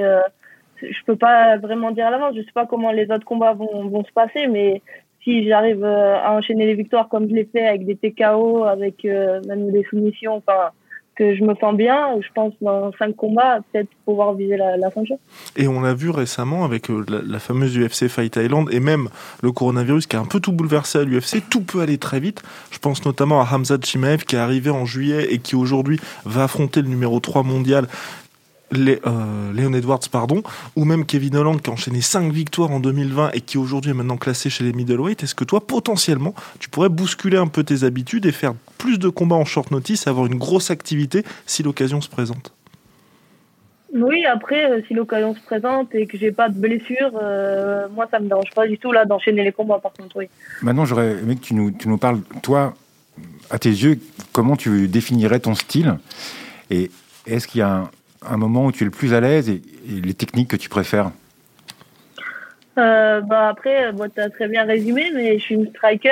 je 0.81 1.03
peux 1.05 1.15
pas 1.15 1.57
vraiment 1.57 1.91
dire 1.91 2.07
à 2.07 2.11
l'avance. 2.11 2.35
Je 2.35 2.41
sais 2.41 2.51
pas 2.53 2.65
comment 2.65 2.91
les 2.91 3.09
autres 3.11 3.25
combats 3.25 3.53
vont, 3.53 4.03
se 4.03 4.11
passer, 4.11 4.47
mais 4.47 4.81
si 5.23 5.47
j'arrive 5.47 5.83
euh, 5.83 6.17
à 6.17 6.33
enchaîner 6.33 6.65
les 6.65 6.75
victoires 6.75 7.07
comme 7.07 7.29
je 7.29 7.33
l'ai 7.33 7.45
fait 7.45 7.65
avec 7.65 7.85
des 7.85 7.95
TKO, 7.95 8.63
avec 8.65 9.05
euh, 9.05 9.41
même 9.47 9.71
des 9.71 9.83
soumissions, 9.83 10.35
enfin 10.35 10.71
que 11.15 11.35
je 11.35 11.43
me 11.43 11.53
sens 11.55 11.75
bien, 11.75 12.19
je 12.21 12.27
pense 12.33 12.53
dans 12.61 12.91
cinq 12.93 13.15
combats, 13.15 13.59
peut-être 13.71 13.89
pouvoir 14.05 14.33
viser 14.33 14.57
la, 14.57 14.77
la 14.77 14.89
ceinture. 14.89 15.17
Et 15.55 15.67
on 15.67 15.81
l'a 15.81 15.93
vu 15.93 16.09
récemment 16.09 16.65
avec 16.65 16.89
euh, 16.89 17.05
la, 17.07 17.39
fameuse 17.39 17.77
UFC 17.77 18.07
Fight 18.07 18.33
Thailand 18.33 18.65
et 18.71 18.79
même 18.79 19.09
le 19.41 19.51
coronavirus 19.51 20.07
qui 20.07 20.15
a 20.15 20.19
un 20.19 20.25
peu 20.25 20.39
tout 20.39 20.51
bouleversé 20.51 20.99
à 20.99 21.03
l'UFC. 21.03 21.43
Tout 21.49 21.61
peut 21.61 21.81
aller 21.81 21.97
très 21.97 22.19
vite. 22.19 22.41
Je 22.71 22.79
pense 22.79 23.05
notamment 23.05 23.41
à 23.41 23.47
Hamza 23.51 23.77
Chimaev 23.81 24.23
qui 24.25 24.35
est 24.35 24.39
arrivé 24.39 24.71
en 24.71 24.85
juillet 24.85 25.31
et 25.31 25.39
qui 25.39 25.55
aujourd'hui 25.55 25.99
va 26.25 26.45
affronter 26.45 26.81
le 26.81 26.87
numéro 26.87 27.19
3 27.19 27.43
mondial 27.43 27.87
euh, 28.75 29.53
Léon 29.53 29.73
Edwards, 29.73 29.99
pardon, 30.11 30.43
ou 30.75 30.85
même 30.85 31.05
Kevin 31.05 31.35
Holland 31.35 31.61
qui 31.61 31.69
a 31.69 31.73
enchaîné 31.73 32.01
5 32.01 32.31
victoires 32.31 32.71
en 32.71 32.79
2020 32.79 33.31
et 33.33 33.41
qui 33.41 33.57
aujourd'hui 33.57 33.91
est 33.91 33.93
maintenant 33.93 34.17
classé 34.17 34.49
chez 34.49 34.63
les 34.63 34.73
middleweight, 34.73 35.23
est-ce 35.23 35.35
que 35.35 35.43
toi, 35.43 35.65
potentiellement, 35.65 36.33
tu 36.59 36.69
pourrais 36.69 36.89
bousculer 36.89 37.37
un 37.37 37.47
peu 37.47 37.63
tes 37.63 37.83
habitudes 37.83 38.25
et 38.25 38.31
faire 38.31 38.53
plus 38.77 38.97
de 38.99 39.09
combats 39.09 39.35
en 39.35 39.45
short 39.45 39.71
notice, 39.71 40.07
avoir 40.07 40.25
une 40.25 40.37
grosse 40.37 40.71
activité 40.71 41.23
si 41.45 41.63
l'occasion 41.63 42.01
se 42.01 42.09
présente? 42.09 42.53
Oui, 43.93 44.25
après, 44.25 44.71
euh, 44.71 44.81
si 44.87 44.95
l'occasion 44.95 45.35
se 45.35 45.41
présente 45.41 45.93
et 45.93 46.07
que 46.07 46.17
j'ai 46.17 46.31
pas 46.31 46.49
de 46.49 46.57
blessure, 46.57 47.11
euh, 47.21 47.87
moi, 47.93 48.07
ça 48.09 48.19
me 48.19 48.27
dérange 48.27 48.49
pas 48.55 48.67
du 48.67 48.79
tout 48.79 48.91
là 48.91 49.05
d'enchaîner 49.05 49.43
les 49.43 49.51
combats, 49.51 49.77
par 49.77 49.93
contre, 49.93 50.17
oui. 50.17 50.25
Maintenant, 50.63 50.85
j'aurais 50.85 51.11
aimé 51.11 51.35
que 51.35 51.41
tu 51.41 51.53
nous, 51.53 51.69
tu 51.69 51.87
nous 51.87 51.99
parles, 51.99 52.21
toi, 52.41 52.73
à 53.51 53.59
tes 53.59 53.69
yeux, 53.69 53.99
comment 54.31 54.55
tu 54.55 54.87
définirais 54.87 55.39
ton 55.39 55.53
style? 55.53 55.99
Et 56.71 56.89
est-ce 57.27 57.47
qu'il 57.47 57.59
y 57.59 57.61
a 57.61 57.69
un, 57.69 57.91
un 58.29 58.37
moment 58.37 58.65
où 58.65 58.71
tu 58.71 58.83
es 58.83 58.85
le 58.85 58.91
plus 58.91 59.13
à 59.13 59.21
l'aise 59.21 59.49
et, 59.49 59.61
les 59.87 60.13
techniques 60.13 60.49
que 60.49 60.55
tu 60.55 60.69
préfères 60.69 61.11
euh, 62.79 63.21
bah 63.21 63.49
après, 63.49 63.91
bon, 63.91 64.09
tu 64.09 64.19
as 64.19 64.31
très 64.31 64.47
bien 64.47 64.63
résumé, 64.63 65.11
mais 65.13 65.37
je 65.37 65.43
suis 65.43 65.55
une 65.55 65.67
striker. 65.67 66.09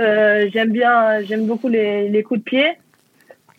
Euh, 0.00 0.48
j'aime 0.50 0.70
bien, 0.70 1.20
j'aime 1.22 1.46
beaucoup 1.46 1.68
les, 1.68 2.08
les, 2.08 2.22
coups 2.22 2.40
de 2.40 2.44
pied. 2.44 2.66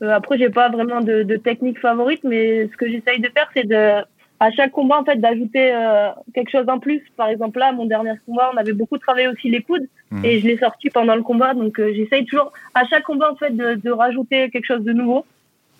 Euh, 0.01 0.09
après, 0.09 0.37
j'ai 0.37 0.49
pas 0.49 0.69
vraiment 0.69 1.01
de, 1.01 1.23
de, 1.23 1.35
technique 1.37 1.79
favorite, 1.79 2.23
mais 2.23 2.67
ce 2.67 2.77
que 2.77 2.89
j'essaye 2.89 3.19
de 3.19 3.29
faire, 3.29 3.49
c'est 3.53 3.67
de, 3.67 4.01
à 4.39 4.51
chaque 4.51 4.71
combat, 4.71 4.99
en 4.99 5.05
fait, 5.05 5.15
d'ajouter 5.17 5.73
euh, 5.73 6.09
quelque 6.33 6.51
chose 6.51 6.67
en 6.67 6.79
plus. 6.79 7.01
Par 7.15 7.29
exemple, 7.29 7.59
là, 7.59 7.71
mon 7.71 7.85
dernier 7.85 8.13
combat, 8.25 8.51
on 8.53 8.57
avait 8.57 8.73
beaucoup 8.73 8.97
travaillé 8.97 9.27
aussi 9.27 9.49
les 9.49 9.61
coudes 9.61 9.87
mmh. 10.11 10.25
et 10.25 10.39
je 10.39 10.47
l'ai 10.47 10.57
sorti 10.57 10.89
pendant 10.89 11.15
le 11.15 11.21
combat. 11.21 11.53
Donc, 11.53 11.79
euh, 11.79 11.93
j'essaye 11.95 12.25
toujours, 12.25 12.51
à 12.73 12.85
chaque 12.85 13.03
combat, 13.03 13.31
en 13.31 13.35
fait, 13.35 13.55
de, 13.55 13.75
de 13.75 13.91
rajouter 13.91 14.49
quelque 14.49 14.65
chose 14.65 14.83
de 14.83 14.93
nouveau. 14.93 15.25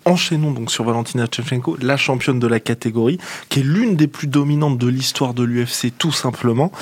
Enchaînons 0.06 0.52
donc 0.52 0.70
sur 0.70 0.84
Valentina 0.84 1.26
Shevchenko, 1.30 1.76
la 1.82 1.96
championne 1.96 2.38
de 2.38 2.46
la 2.46 2.60
catégorie, 2.60 3.18
qui 3.48 3.60
est 3.60 3.62
l'une 3.62 3.96
des 3.96 4.06
plus 4.06 4.28
dominantes 4.28 4.78
de 4.78 4.86
l'histoire 4.86 5.34
de 5.34 5.42
l'UFC, 5.42 5.92
tout 5.98 6.12
simplement. 6.12 6.72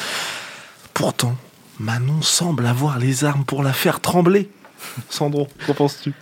Pourtant, 0.93 1.35
Manon 1.81 2.23
semble 2.23 2.67
avoir 2.67 2.99
les 2.99 3.25
armes 3.25 3.45
pour 3.45 3.63
la 3.63 3.73
faire 3.73 4.01
trembler. 4.01 4.49
Sandro, 5.09 5.49
qu'en 5.67 5.75
penses-tu? 5.75 6.13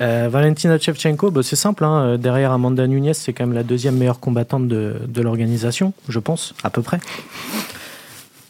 Euh, 0.00 0.28
Valentina 0.30 0.78
Shevchenko, 0.78 1.30
bah, 1.30 1.42
c'est 1.42 1.56
simple. 1.56 1.84
Hein. 1.84 2.16
derrière 2.16 2.52
Amanda 2.52 2.86
Nunes, 2.86 3.12
c'est 3.12 3.34
quand 3.34 3.46
même 3.46 3.54
la 3.54 3.62
deuxième 3.62 3.96
meilleure 3.96 4.18
combattante 4.18 4.66
de 4.66 5.20
l'organisation, 5.22 5.92
je 6.08 6.18
pense, 6.18 6.54
à 6.64 6.70
peu 6.70 6.80
près. 6.80 6.98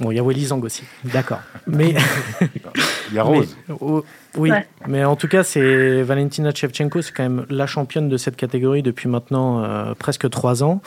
Bon, 0.00 0.10
il 0.10 0.16
y 0.16 0.18
a 0.18 0.22
Willy 0.22 0.46
Zang 0.46 0.64
aussi, 0.64 0.82
d'accord. 1.04 1.40
Mais 1.66 1.94
il 3.10 3.14
y 3.14 3.18
a 3.18 3.22
Rose. 3.22 3.54
Oh, 3.80 4.02
oui, 4.38 4.50
mais 4.88 5.04
en 5.04 5.14
tout 5.14 5.28
cas, 5.28 5.42
c'est 5.42 6.02
Valentina 6.02 6.52
Shevchenko, 6.54 7.02
c'est 7.02 7.12
quand 7.12 7.22
même 7.22 7.44
la 7.50 7.66
championne 7.66 8.08
de 8.08 8.16
cette 8.16 8.36
catégorie 8.36 8.82
depuis 8.82 9.10
maintenant 9.10 9.62
euh, 9.62 9.92
presque 9.98 10.30
trois 10.30 10.64
ans. 10.64 10.80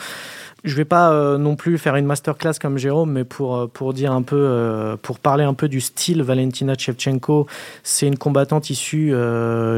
Je 0.64 0.72
ne 0.72 0.76
vais 0.78 0.84
pas 0.86 1.12
euh, 1.12 1.36
non 1.36 1.56
plus 1.56 1.76
faire 1.78 1.94
une 1.94 2.06
masterclass 2.06 2.54
comme 2.60 2.78
Jérôme, 2.78 3.12
mais 3.12 3.24
pour, 3.24 3.54
euh, 3.54 3.66
pour 3.66 3.92
dire 3.92 4.10
un 4.12 4.22
peu, 4.22 4.96
pour 5.02 5.20
parler 5.20 5.44
un 5.44 5.54
peu 5.54 5.68
du 5.68 5.80
style 5.80 6.22
Valentina 6.22 6.74
Shevchenko, 6.76 7.46
c'est 7.84 8.08
une 8.08 8.18
combattante 8.18 8.68
issue 8.68 9.12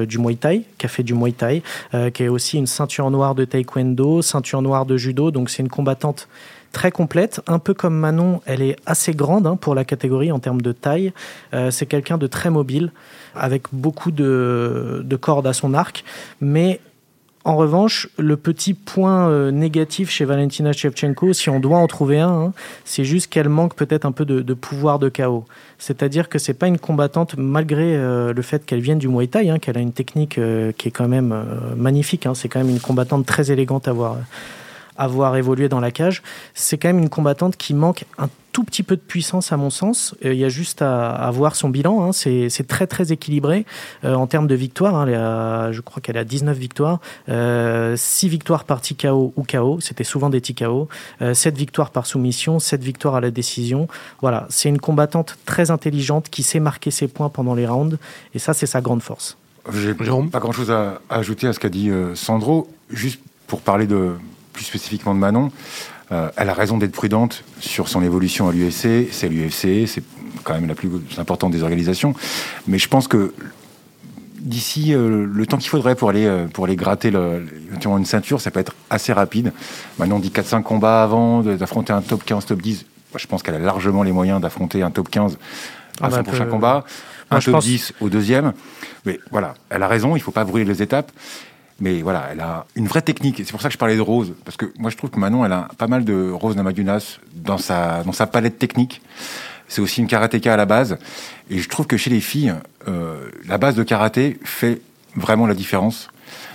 du 0.06 0.18
Muay 0.18 0.36
Thai, 0.36 0.62
qui 0.78 0.86
a 0.86 0.88
fait 0.88 1.02
du 1.02 1.12
Muay 1.12 1.32
Thai, 1.32 1.62
qui 2.14 2.22
est 2.22 2.28
aussi 2.28 2.56
une 2.56 2.66
ceinture 2.66 3.10
noire 3.10 3.34
de 3.34 3.44
Taekwondo, 3.44 4.22
ceinture 4.22 4.62
noire 4.62 4.86
de 4.86 4.96
judo, 4.96 5.30
donc 5.30 5.50
c'est 5.50 5.62
une 5.62 5.68
combattante 5.68 6.26
très 6.76 6.90
complète, 6.90 7.40
un 7.46 7.58
peu 7.58 7.72
comme 7.72 7.96
Manon, 7.96 8.42
elle 8.44 8.60
est 8.60 8.76
assez 8.84 9.14
grande 9.14 9.46
hein, 9.46 9.56
pour 9.56 9.74
la 9.74 9.86
catégorie 9.86 10.30
en 10.30 10.40
termes 10.40 10.60
de 10.60 10.72
taille. 10.72 11.14
Euh, 11.54 11.70
c'est 11.70 11.86
quelqu'un 11.86 12.18
de 12.18 12.26
très 12.26 12.50
mobile, 12.50 12.92
avec 13.34 13.62
beaucoup 13.72 14.10
de, 14.10 15.02
cordes 15.18 15.46
à 15.46 15.54
son 15.54 15.72
arc, 15.72 16.04
mais 16.42 16.80
en 17.44 17.56
revanche, 17.56 18.10
le 18.18 18.36
petit 18.36 18.74
point 18.74 19.30
euh, 19.30 19.50
négatif 19.50 20.10
chez 20.10 20.26
Valentina 20.26 20.72
Shevchenko, 20.74 21.32
si 21.32 21.48
on 21.48 21.60
doit 21.60 21.78
en 21.78 21.86
trouver 21.86 22.20
un, 22.20 22.28
hein, 22.28 22.52
c'est 22.84 23.04
juste 23.04 23.28
qu'elle 23.28 23.48
manque 23.48 23.74
peut-être 23.74 24.04
un 24.04 24.12
peu 24.12 24.26
de, 24.26 24.52
pouvoir 24.52 24.98
de 24.98 25.08
chaos. 25.08 25.46
C'est-à-dire 25.78 26.28
que 26.28 26.38
c'est 26.38 26.52
pas 26.52 26.66
une 26.66 26.78
combattante, 26.78 27.36
malgré 27.38 27.96
euh, 27.96 28.34
le 28.34 28.42
fait 28.42 28.66
qu'elle 28.66 28.80
vienne 28.80 28.98
du 28.98 29.08
Muay 29.08 29.28
Thai, 29.28 29.48
hein, 29.48 29.58
qu'elle 29.58 29.78
a 29.78 29.80
une 29.80 29.92
technique 29.92 30.38
qui 30.76 30.88
est 30.88 30.92
quand 30.92 31.08
même 31.08 31.34
magnifique. 31.74 32.28
c'est 32.34 32.50
quand 32.50 32.58
même 32.58 32.68
une 32.68 32.80
combattante 32.80 33.24
très 33.24 33.50
élégante 33.50 33.88
à 33.88 33.94
voir 33.94 34.18
avoir 34.98 35.36
évolué 35.36 35.68
dans 35.68 35.80
la 35.80 35.90
cage. 35.90 36.22
C'est 36.54 36.78
quand 36.78 36.88
même 36.88 36.98
une 36.98 37.08
combattante 37.08 37.56
qui 37.56 37.74
manque 37.74 38.04
un 38.18 38.28
tout 38.56 38.64
petit 38.64 38.82
peu 38.82 38.96
de 38.96 39.02
puissance 39.02 39.52
à 39.52 39.58
mon 39.58 39.68
sens. 39.68 40.14
Euh, 40.24 40.32
il 40.32 40.40
y 40.40 40.44
a 40.46 40.48
juste 40.48 40.80
à, 40.80 41.30
voir 41.30 41.54
son 41.56 41.68
bilan. 41.68 42.02
Hein. 42.02 42.12
C'est 42.14 42.66
très 42.66 42.86
très 42.86 43.12
équilibré 43.12 43.66
euh, 44.02 44.14
en 44.14 44.26
termes 44.26 44.46
de 44.46 44.54
victoires. 44.54 44.94
Hein. 44.94 45.72
je 45.72 45.80
crois 45.82 46.00
qu'elle 46.00 46.16
a 46.16 46.24
19 46.24 46.56
victoires, 46.56 47.00
euh, 47.28 47.96
6 47.98 48.30
victoires 48.30 48.64
par 48.64 48.80
TKO 48.80 49.34
ou 49.36 49.42
KO. 49.42 49.80
C'était 49.80 50.04
souvent 50.04 50.30
des 50.30 50.40
TKO. 50.40 50.88
Euh, 51.20 51.34
7 51.34 51.54
victoires 51.54 51.90
par 51.90 52.06
soumission, 52.06 52.58
7 52.58 52.82
victoires 52.82 53.16
à 53.16 53.20
la 53.20 53.30
décision. 53.30 53.88
Voilà, 54.22 54.46
c'est 54.48 54.70
une 54.70 54.80
combattante 54.80 55.36
très 55.44 55.70
intelligente 55.70 56.30
qui 56.30 56.42
sait 56.42 56.58
marquer 56.58 56.90
ses 56.90 57.08
points 57.08 57.28
pendant 57.28 57.54
les 57.54 57.66
rounds. 57.66 57.98
Et 58.32 58.38
ça, 58.38 58.54
c'est 58.54 58.64
sa 58.64 58.80
grande 58.80 59.02
force. 59.02 59.36
J'ai 59.70 59.92
pas 59.92 60.38
grand 60.38 60.52
chose 60.52 60.70
à, 60.70 61.02
ajouter 61.10 61.46
à 61.46 61.52
ce 61.52 61.60
qu'a 61.60 61.68
dit 61.68 61.90
Sandro. 62.14 62.70
Juste 62.88 63.20
pour 63.48 63.60
parler 63.60 63.86
de, 63.86 64.12
plus 64.56 64.64
spécifiquement 64.64 65.14
de 65.14 65.20
Manon, 65.20 65.52
euh, 66.10 66.30
elle 66.36 66.48
a 66.48 66.54
raison 66.54 66.78
d'être 66.78 66.92
prudente 66.92 67.44
sur 67.60 67.88
son 67.88 68.02
évolution 68.02 68.48
à 68.48 68.52
l'UFC. 68.52 69.08
C'est 69.12 69.28
l'UFC, 69.28 69.86
c'est 69.86 70.02
quand 70.44 70.54
même 70.54 70.66
la 70.66 70.74
plus 70.74 70.90
importante 71.18 71.52
des 71.52 71.62
organisations. 71.62 72.14
Mais 72.66 72.78
je 72.78 72.88
pense 72.88 73.06
que 73.06 73.34
d'ici 74.40 74.94
euh, 74.94 75.26
le 75.30 75.46
temps 75.46 75.58
qu'il 75.58 75.68
faudrait 75.68 75.94
pour 75.94 76.08
aller, 76.08 76.24
euh, 76.24 76.46
pour 76.46 76.64
aller 76.64 76.76
gratter 76.76 77.10
le, 77.10 77.46
une 77.84 78.04
ceinture, 78.04 78.40
ça 78.40 78.50
peut 78.50 78.60
être 78.60 78.74
assez 78.88 79.12
rapide. 79.12 79.52
Manon 79.98 80.18
dit 80.18 80.30
4-5 80.30 80.62
combats 80.62 81.02
avant 81.02 81.42
d'affronter 81.42 81.92
un 81.92 82.00
top 82.02 82.24
15, 82.24 82.46
top 82.46 82.62
10. 82.62 82.86
je 83.16 83.26
pense 83.26 83.42
qu'elle 83.42 83.56
a 83.56 83.58
largement 83.58 84.02
les 84.02 84.12
moyens 84.12 84.40
d'affronter 84.40 84.82
un 84.82 84.90
top 84.90 85.10
15 85.10 85.38
à 86.00 86.06
ah 86.06 86.10
son 86.10 86.22
prochain 86.22 86.46
combat. 86.46 86.84
Un 87.30 87.40
top 87.40 87.60
10 87.60 87.94
au 88.00 88.08
deuxième. 88.08 88.52
Mais 89.04 89.18
voilà, 89.32 89.54
elle 89.68 89.82
a 89.82 89.88
raison, 89.88 90.10
il 90.10 90.20
ne 90.20 90.24
faut 90.24 90.30
pas 90.30 90.44
brûler 90.44 90.64
les 90.64 90.82
étapes. 90.82 91.10
Mais 91.78 92.00
voilà, 92.00 92.28
elle 92.32 92.40
a 92.40 92.66
une 92.74 92.86
vraie 92.86 93.02
technique. 93.02 93.36
C'est 93.44 93.50
pour 93.50 93.60
ça 93.60 93.68
que 93.68 93.74
je 93.74 93.78
parlais 93.78 93.96
de 93.96 94.00
Rose. 94.00 94.34
Parce 94.44 94.56
que 94.56 94.66
moi, 94.78 94.90
je 94.90 94.96
trouve 94.96 95.10
que 95.10 95.20
Manon, 95.20 95.44
elle 95.44 95.52
a 95.52 95.68
pas 95.76 95.86
mal 95.86 96.04
de 96.04 96.30
Rose 96.30 96.56
Namajunas 96.56 97.18
dans 97.34 97.58
sa, 97.58 98.02
dans 98.02 98.12
sa 98.12 98.26
palette 98.26 98.58
technique. 98.58 99.02
C'est 99.68 99.82
aussi 99.82 100.00
une 100.00 100.06
karatéka 100.06 100.54
à 100.54 100.56
la 100.56 100.64
base. 100.64 100.96
Et 101.50 101.58
je 101.58 101.68
trouve 101.68 101.86
que 101.86 101.96
chez 101.96 102.08
les 102.08 102.20
filles, 102.20 102.54
euh, 102.88 103.28
la 103.46 103.58
base 103.58 103.74
de 103.74 103.82
karaté 103.82 104.38
fait 104.42 104.80
vraiment 105.16 105.46
la 105.46 105.54
différence. 105.54 106.08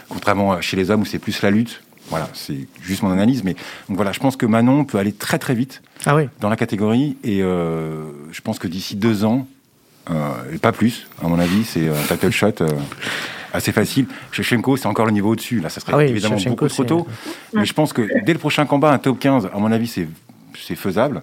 Contrairement 0.10 0.54
à 0.54 0.62
chez 0.62 0.76
les 0.76 0.90
hommes 0.90 1.02
où 1.02 1.06
c'est 1.06 1.20
plus 1.20 1.42
la 1.42 1.52
lutte. 1.52 1.84
Voilà, 2.10 2.28
c'est 2.34 2.68
juste 2.82 3.04
mon 3.04 3.12
analyse. 3.12 3.44
Mais 3.44 3.54
donc 3.88 3.98
voilà, 3.98 4.12
je 4.12 4.20
pense 4.20 4.36
que 4.36 4.46
Manon 4.48 4.86
peut 4.86 4.98
aller 4.98 5.14
très 5.14 5.38
très 5.38 5.54
vite 5.54 5.84
ah 6.06 6.16
oui. 6.16 6.30
dans 6.40 6.50
la 6.50 6.58
catégorie. 6.58 7.16
Et 7.24 7.44
euh, 7.44 8.06
je 8.32 8.42
pense 8.42 8.58
que 8.58 8.68
d'ici 8.68 8.96
deux 8.96 9.24
ans, 9.24 9.48
euh, 10.10 10.32
et 10.52 10.58
pas 10.58 10.72
plus, 10.72 11.08
à 11.24 11.28
mon 11.28 11.38
avis, 11.38 11.64
c'est 11.64 11.90
un 11.90 12.04
title 12.08 12.32
shot. 12.32 12.56
Assez 13.54 13.72
facile. 13.72 14.08
Shevchenko, 14.32 14.78
c'est 14.78 14.88
encore 14.88 15.06
le 15.06 15.12
niveau 15.12 15.32
au-dessus. 15.32 15.60
Là, 15.60 15.70
ça 15.70 15.82
serait 15.82 15.94
ah 15.96 16.04
évidemment 16.04 16.38
beaucoup 16.48 16.68
trop 16.68 16.84
tôt. 16.84 17.08
Mais 17.54 17.66
je 17.66 17.74
pense 17.74 17.94
que 17.94 18.08
dès 18.24 18.34
le 18.34 18.40
prochain 18.40 18.66
combat, 18.66 18.92
un 18.92 19.00
top 19.00 19.20
15, 19.20 19.50
à 19.54 19.58
mon 19.60 19.72
avis, 19.72 19.88
c'est 19.88 20.76
faisable. 20.76 21.22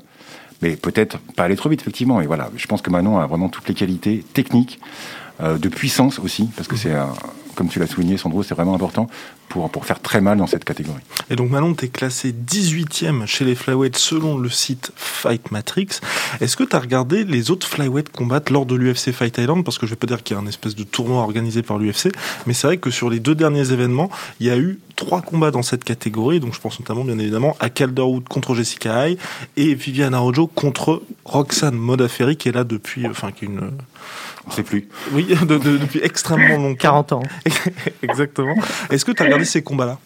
Mais 0.60 0.76
peut-être 0.76 1.18
pas 1.36 1.44
aller 1.44 1.56
trop 1.56 1.68
vite, 1.68 1.80
effectivement. 1.80 2.20
Et 2.20 2.26
voilà, 2.26 2.50
je 2.56 2.66
pense 2.66 2.82
que 2.82 2.90
Manon 2.90 3.18
a 3.18 3.26
vraiment 3.26 3.48
toutes 3.48 3.68
les 3.68 3.74
qualités 3.74 4.24
techniques, 4.34 4.80
euh, 5.40 5.56
de 5.56 5.68
puissance 5.68 6.18
aussi, 6.18 6.50
parce 6.56 6.66
que 6.66 6.76
c'est 6.76 6.92
comme 7.54 7.68
tu 7.68 7.80
l'as 7.80 7.88
souligné, 7.88 8.16
Sandro, 8.16 8.44
c'est 8.44 8.54
vraiment 8.54 8.74
important 8.74 9.08
pour, 9.48 9.70
pour 9.70 9.86
faire 9.86 10.00
très 10.00 10.20
mal 10.20 10.38
dans 10.38 10.46
cette 10.46 10.64
catégorie. 10.64 11.02
Et 11.30 11.36
donc 11.36 11.50
Manon, 11.50 11.74
tu 11.74 11.86
es 11.86 11.88
classé 11.88 12.32
18e 12.32 13.26
chez 13.26 13.44
les 13.44 13.54
flyweights 13.54 13.96
selon 13.96 14.38
le 14.38 14.48
site 14.48 14.92
Fight 14.96 15.50
Matrix. 15.50 16.00
Est-ce 16.40 16.56
que 16.56 16.64
tu 16.64 16.76
as 16.76 16.78
regardé 16.78 17.24
les 17.24 17.50
autres 17.50 17.66
flyweights 17.66 18.10
combattre 18.10 18.52
lors 18.52 18.66
de 18.66 18.74
l'UFC 18.74 19.12
Fight 19.12 19.36
Island? 19.38 19.64
Parce 19.64 19.78
que 19.78 19.86
je 19.86 19.92
vais 19.92 19.96
pas 19.96 20.06
dire 20.06 20.22
qu'il 20.22 20.36
y 20.36 20.38
a 20.38 20.42
un 20.42 20.46
espèce 20.46 20.74
de 20.74 20.84
tournoi 20.84 21.22
organisé 21.22 21.62
par 21.62 21.78
l'UFC, 21.78 22.12
mais 22.46 22.54
c'est 22.54 22.66
vrai 22.66 22.76
que 22.78 22.90
sur 22.90 23.10
les 23.10 23.20
deux 23.20 23.34
derniers 23.34 23.72
événements, 23.72 24.10
il 24.40 24.46
y 24.46 24.50
a 24.50 24.56
eu 24.56 24.78
trois 24.96 25.22
combats 25.22 25.50
dans 25.50 25.62
cette 25.62 25.84
catégorie. 25.84 26.40
Donc 26.40 26.54
je 26.54 26.60
pense 26.60 26.78
notamment, 26.80 27.04
bien 27.04 27.18
évidemment, 27.18 27.56
à 27.60 27.70
Calderwood 27.70 28.28
contre 28.28 28.54
Jessica 28.54 29.00
Hay 29.00 29.18
et 29.56 29.74
Viviana 29.74 30.18
Rojo 30.18 30.46
contre 30.46 31.02
Roxane 31.24 31.76
Modafferi 31.76 32.36
qui 32.36 32.48
est 32.48 32.52
là 32.52 32.64
depuis, 32.64 33.06
enfin, 33.06 33.32
qui 33.32 33.44
est 33.44 33.48
une 33.48 33.70
on 34.48 34.50
sait 34.50 34.62
plus. 34.62 34.88
Oui, 35.12 35.26
depuis 35.46 36.00
extrêmement 36.02 36.56
longtemps. 36.56 36.76
40 36.78 37.12
ans. 37.12 37.22
Exactement. 38.02 38.54
Est-ce 38.90 39.04
que 39.04 39.12
tu 39.12 39.22
as 39.22 39.28
regardé 39.38 39.44
ces 39.44 39.62
combats-là 39.62 39.98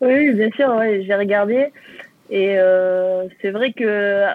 Oui, 0.00 0.32
bien 0.32 0.50
sûr, 0.50 0.80
j'ai 1.02 1.14
regardé. 1.14 1.70
Et 2.30 2.58
euh, 2.58 3.26
c'est 3.40 3.50
vrai 3.50 3.72
que 3.72 4.26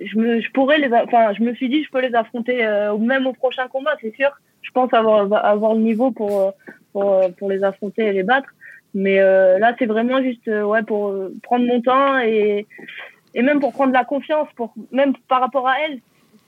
je 0.00 0.16
me, 0.16 0.40
je 0.40 0.50
pourrais 0.52 0.78
les, 0.78 0.92
enfin, 0.92 1.32
je 1.32 1.42
me 1.42 1.54
suis 1.54 1.68
dit, 1.68 1.82
je 1.82 1.90
peux 1.90 2.00
les 2.00 2.14
affronter 2.14 2.64
euh, 2.64 2.96
même 2.96 3.26
au 3.26 3.32
prochain 3.32 3.66
combat, 3.68 3.96
c'est 4.00 4.14
sûr. 4.14 4.30
Je 4.62 4.70
pense 4.70 4.94
avoir, 4.94 5.32
avoir 5.44 5.74
le 5.74 5.80
niveau 5.80 6.12
pour, 6.12 6.54
pour, 6.92 7.20
pour 7.36 7.50
les 7.50 7.64
affronter 7.64 8.06
et 8.06 8.12
les 8.12 8.22
battre. 8.22 8.48
Mais 8.94 9.18
euh, 9.20 9.58
là, 9.58 9.74
c'est 9.78 9.86
vraiment 9.86 10.22
juste, 10.22 10.46
ouais, 10.46 10.82
pour 10.82 11.14
prendre 11.42 11.66
mon 11.66 11.80
temps 11.80 12.18
et, 12.20 12.66
et 13.34 13.42
même 13.42 13.58
pour 13.58 13.72
prendre 13.72 13.92
la 13.92 14.04
confiance, 14.04 14.48
pour 14.54 14.72
même 14.92 15.14
par 15.28 15.40
rapport 15.40 15.66
à 15.66 15.80
elles. 15.80 15.98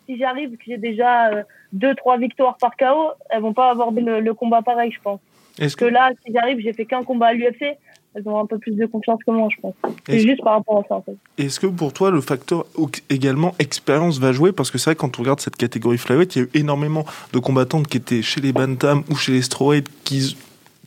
Si 0.06 0.18
j'arrive, 0.18 0.50
que 0.58 0.64
j'ai 0.66 0.76
déjà 0.76 1.30
deux, 1.72 1.94
trois 1.94 2.18
victoires 2.18 2.56
par 2.58 2.76
KO, 2.76 3.12
elles 3.30 3.40
vont 3.40 3.52
pas 3.52 3.70
avoir 3.70 3.90
le, 3.90 4.32
combat 4.32 4.62
pareil, 4.62 4.92
je 4.92 5.00
pense. 5.00 5.20
Est-ce 5.58 5.76
que... 5.76 5.84
là, 5.84 6.10
si 6.24 6.32
j'arrive, 6.32 6.58
j'ai 6.60 6.72
fait 6.72 6.84
qu'un 6.84 7.02
combat 7.02 7.28
à 7.28 7.32
l'UFC, 7.32 7.76
elles 8.14 8.28
ont 8.28 8.38
un 8.38 8.46
peu 8.46 8.58
plus 8.58 8.72
de 8.72 8.86
confiance 8.86 9.18
que 9.26 9.30
moi, 9.32 9.48
je 9.54 9.60
pense. 9.60 9.74
C'est 10.06 10.20
juste 10.20 10.42
par 10.42 10.54
rapport 10.54 10.78
à 10.78 10.82
ça, 10.88 10.94
en 10.94 11.02
fait. 11.02 11.16
Est-ce 11.36 11.58
que 11.58 11.66
pour 11.66 11.92
toi, 11.92 12.10
le 12.10 12.20
facteur 12.20 12.64
également 13.10 13.54
expérience 13.58 14.18
va 14.18 14.32
jouer? 14.32 14.52
Parce 14.52 14.70
que 14.70 14.78
c'est 14.78 14.90
vrai, 14.90 14.96
quand 14.96 15.18
on 15.18 15.22
regarde 15.22 15.40
cette 15.40 15.56
catégorie 15.56 15.98
flyweight, 15.98 16.36
il 16.36 16.38
y 16.38 16.42
a 16.42 16.44
eu 16.44 16.50
énormément 16.54 17.04
de 17.32 17.38
combattantes 17.38 17.88
qui 17.88 17.96
étaient 17.96 18.22
chez 18.22 18.40
les 18.40 18.52
bantam 18.52 19.02
ou 19.10 19.16
chez 19.16 19.32
les 19.32 19.42
strawweight 19.42 19.88
qui 20.04 20.36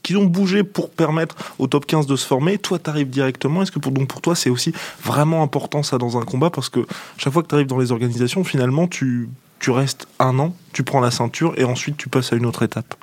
qui 0.03 0.15
ont 0.15 0.23
bougé 0.23 0.63
pour 0.63 0.89
permettre 0.89 1.35
au 1.59 1.67
top 1.67 1.85
15 1.85 2.07
de 2.07 2.15
se 2.15 2.25
former. 2.25 2.57
Toi, 2.57 2.79
tu 2.79 2.89
arrives 2.89 3.09
directement. 3.09 3.61
Est-ce 3.61 3.73
que 3.73 3.79
pour, 3.79 3.91
donc 3.91 4.07
pour 4.07 4.21
toi, 4.21 4.35
c'est 4.35 4.49
aussi 4.49 4.71
vraiment 5.03 5.43
important 5.43 5.83
ça 5.83 5.97
dans 5.97 6.17
un 6.17 6.23
combat? 6.23 6.49
Parce 6.49 6.69
que 6.69 6.85
chaque 7.17 7.33
fois 7.33 7.43
que 7.43 7.49
tu 7.49 7.55
arrives 7.55 7.67
dans 7.67 7.79
les 7.79 7.91
organisations, 7.91 8.45
finalement, 8.45 8.87
tu 8.87 9.27
tu 9.59 9.71
restes 9.71 10.07
un 10.19 10.37
an, 10.39 10.53
tu 10.73 10.83
prends 10.83 10.99
la 10.99 11.11
ceinture 11.11 11.53
et 11.57 11.63
ensuite 11.63 11.97
tu 11.97 12.09
passes 12.09 12.31
à 12.31 12.35
une 12.35 12.45
autre 12.45 12.63
étape. 12.63 12.95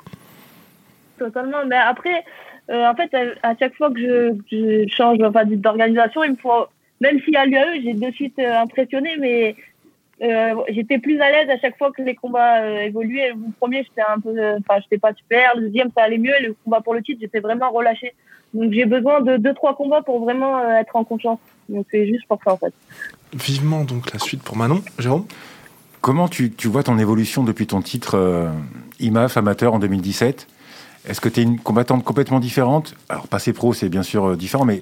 Totalement. 1.17 1.65
Mais 1.67 1.77
après, 1.77 2.23
euh, 2.69 2.87
en 2.87 2.95
fait, 2.95 3.13
à, 3.43 3.55
chaque 3.57 3.75
fois 3.75 3.91
que 3.91 3.99
je, 4.51 4.85
change 4.89 5.19
enfin, 5.21 5.45
d'organisation, 5.45 6.23
il 6.23 6.31
me 6.31 6.35
faut, 6.35 6.65
même 7.01 7.19
s'il 7.21 7.33
y 7.33 7.37
a 7.37 7.45
l'UAE, 7.45 7.81
j'ai 7.83 7.93
de 7.93 8.11
suite 8.11 8.37
euh, 8.39 8.59
impressionné, 8.59 9.11
mais 9.19 9.55
euh, 10.21 10.55
j'étais 10.69 10.97
plus 10.97 11.19
à 11.19 11.31
l'aise 11.31 11.49
à 11.49 11.59
chaque 11.59 11.77
fois 11.77 11.91
que 11.91 12.01
les 12.01 12.15
combats 12.15 12.81
évoluaient. 12.83 13.29
Le 13.29 13.51
premier, 13.59 13.83
j'étais 13.83 14.07
un 14.07 14.19
peu, 14.19 14.31
enfin, 14.59 14.79
j'étais 14.81 14.97
pas 14.97 15.13
super. 15.13 15.55
Le 15.55 15.63
deuxième, 15.63 15.89
ça 15.95 16.03
allait 16.03 16.17
mieux. 16.17 16.33
le 16.41 16.55
combat 16.63 16.81
pour 16.81 16.93
le 16.93 17.01
titre, 17.01 17.19
j'étais 17.21 17.39
vraiment 17.39 17.69
relâché. 17.71 18.13
Donc, 18.53 18.71
j'ai 18.71 18.85
besoin 18.85 19.21
de 19.21 19.37
deux, 19.37 19.53
trois 19.53 19.75
combats 19.75 20.01
pour 20.01 20.23
vraiment 20.23 20.61
être 20.77 20.95
en 20.95 21.03
confiance. 21.03 21.39
Donc, 21.67 21.85
c'est 21.91 22.07
juste 22.07 22.25
pour 22.27 22.39
ça, 22.43 22.53
en 22.53 22.57
fait. 22.57 22.73
Vivement, 23.33 23.83
donc, 23.83 24.13
la 24.13 24.19
suite 24.19 24.43
pour 24.43 24.55
Manon. 24.55 24.81
Jérôme? 24.97 25.25
Comment 26.05 26.27
tu, 26.27 26.51
vois 26.65 26.83
ton 26.83 26.99
évolution 26.99 27.43
depuis 27.43 27.65
ton 27.65 27.81
titre 27.81 28.13
euh, 28.13 28.51
IMAF 28.99 29.37
amateur 29.37 29.73
en 29.73 29.79
2017 29.79 30.47
Est-ce 31.07 31.21
que 31.21 31.29
tu 31.29 31.39
es 31.39 31.43
une 31.43 31.59
combattante 31.59 32.03
complètement 32.03 32.39
différente? 32.39 32.95
Alors, 33.09 33.27
passer 33.27 33.53
pro, 33.53 33.73
c'est 33.73 33.89
bien 33.89 34.03
sûr 34.03 34.35
différent, 34.35 34.65
mais 34.65 34.81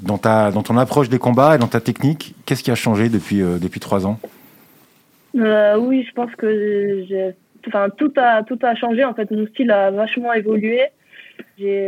dans, 0.00 0.18
ta, 0.18 0.50
dans 0.50 0.62
ton 0.62 0.76
approche 0.76 1.08
des 1.08 1.18
combats 1.18 1.56
et 1.56 1.58
dans 1.58 1.68
ta 1.68 1.80
technique, 1.80 2.34
qu'est-ce 2.44 2.62
qui 2.62 2.70
a 2.70 2.74
changé 2.74 3.08
depuis, 3.08 3.38
depuis 3.38 3.80
trois 3.80 4.06
ans? 4.06 4.18
Oui, 5.34 6.04
je 6.08 6.12
pense 6.12 6.34
que 6.36 7.32
enfin, 7.68 7.88
tout, 7.90 8.12
a, 8.16 8.42
tout 8.42 8.58
a 8.62 8.74
changé. 8.74 9.04
En 9.04 9.14
fait, 9.14 9.30
mon 9.30 9.46
style 9.48 9.70
a 9.70 9.90
vachement 9.90 10.32
évolué. 10.32 10.80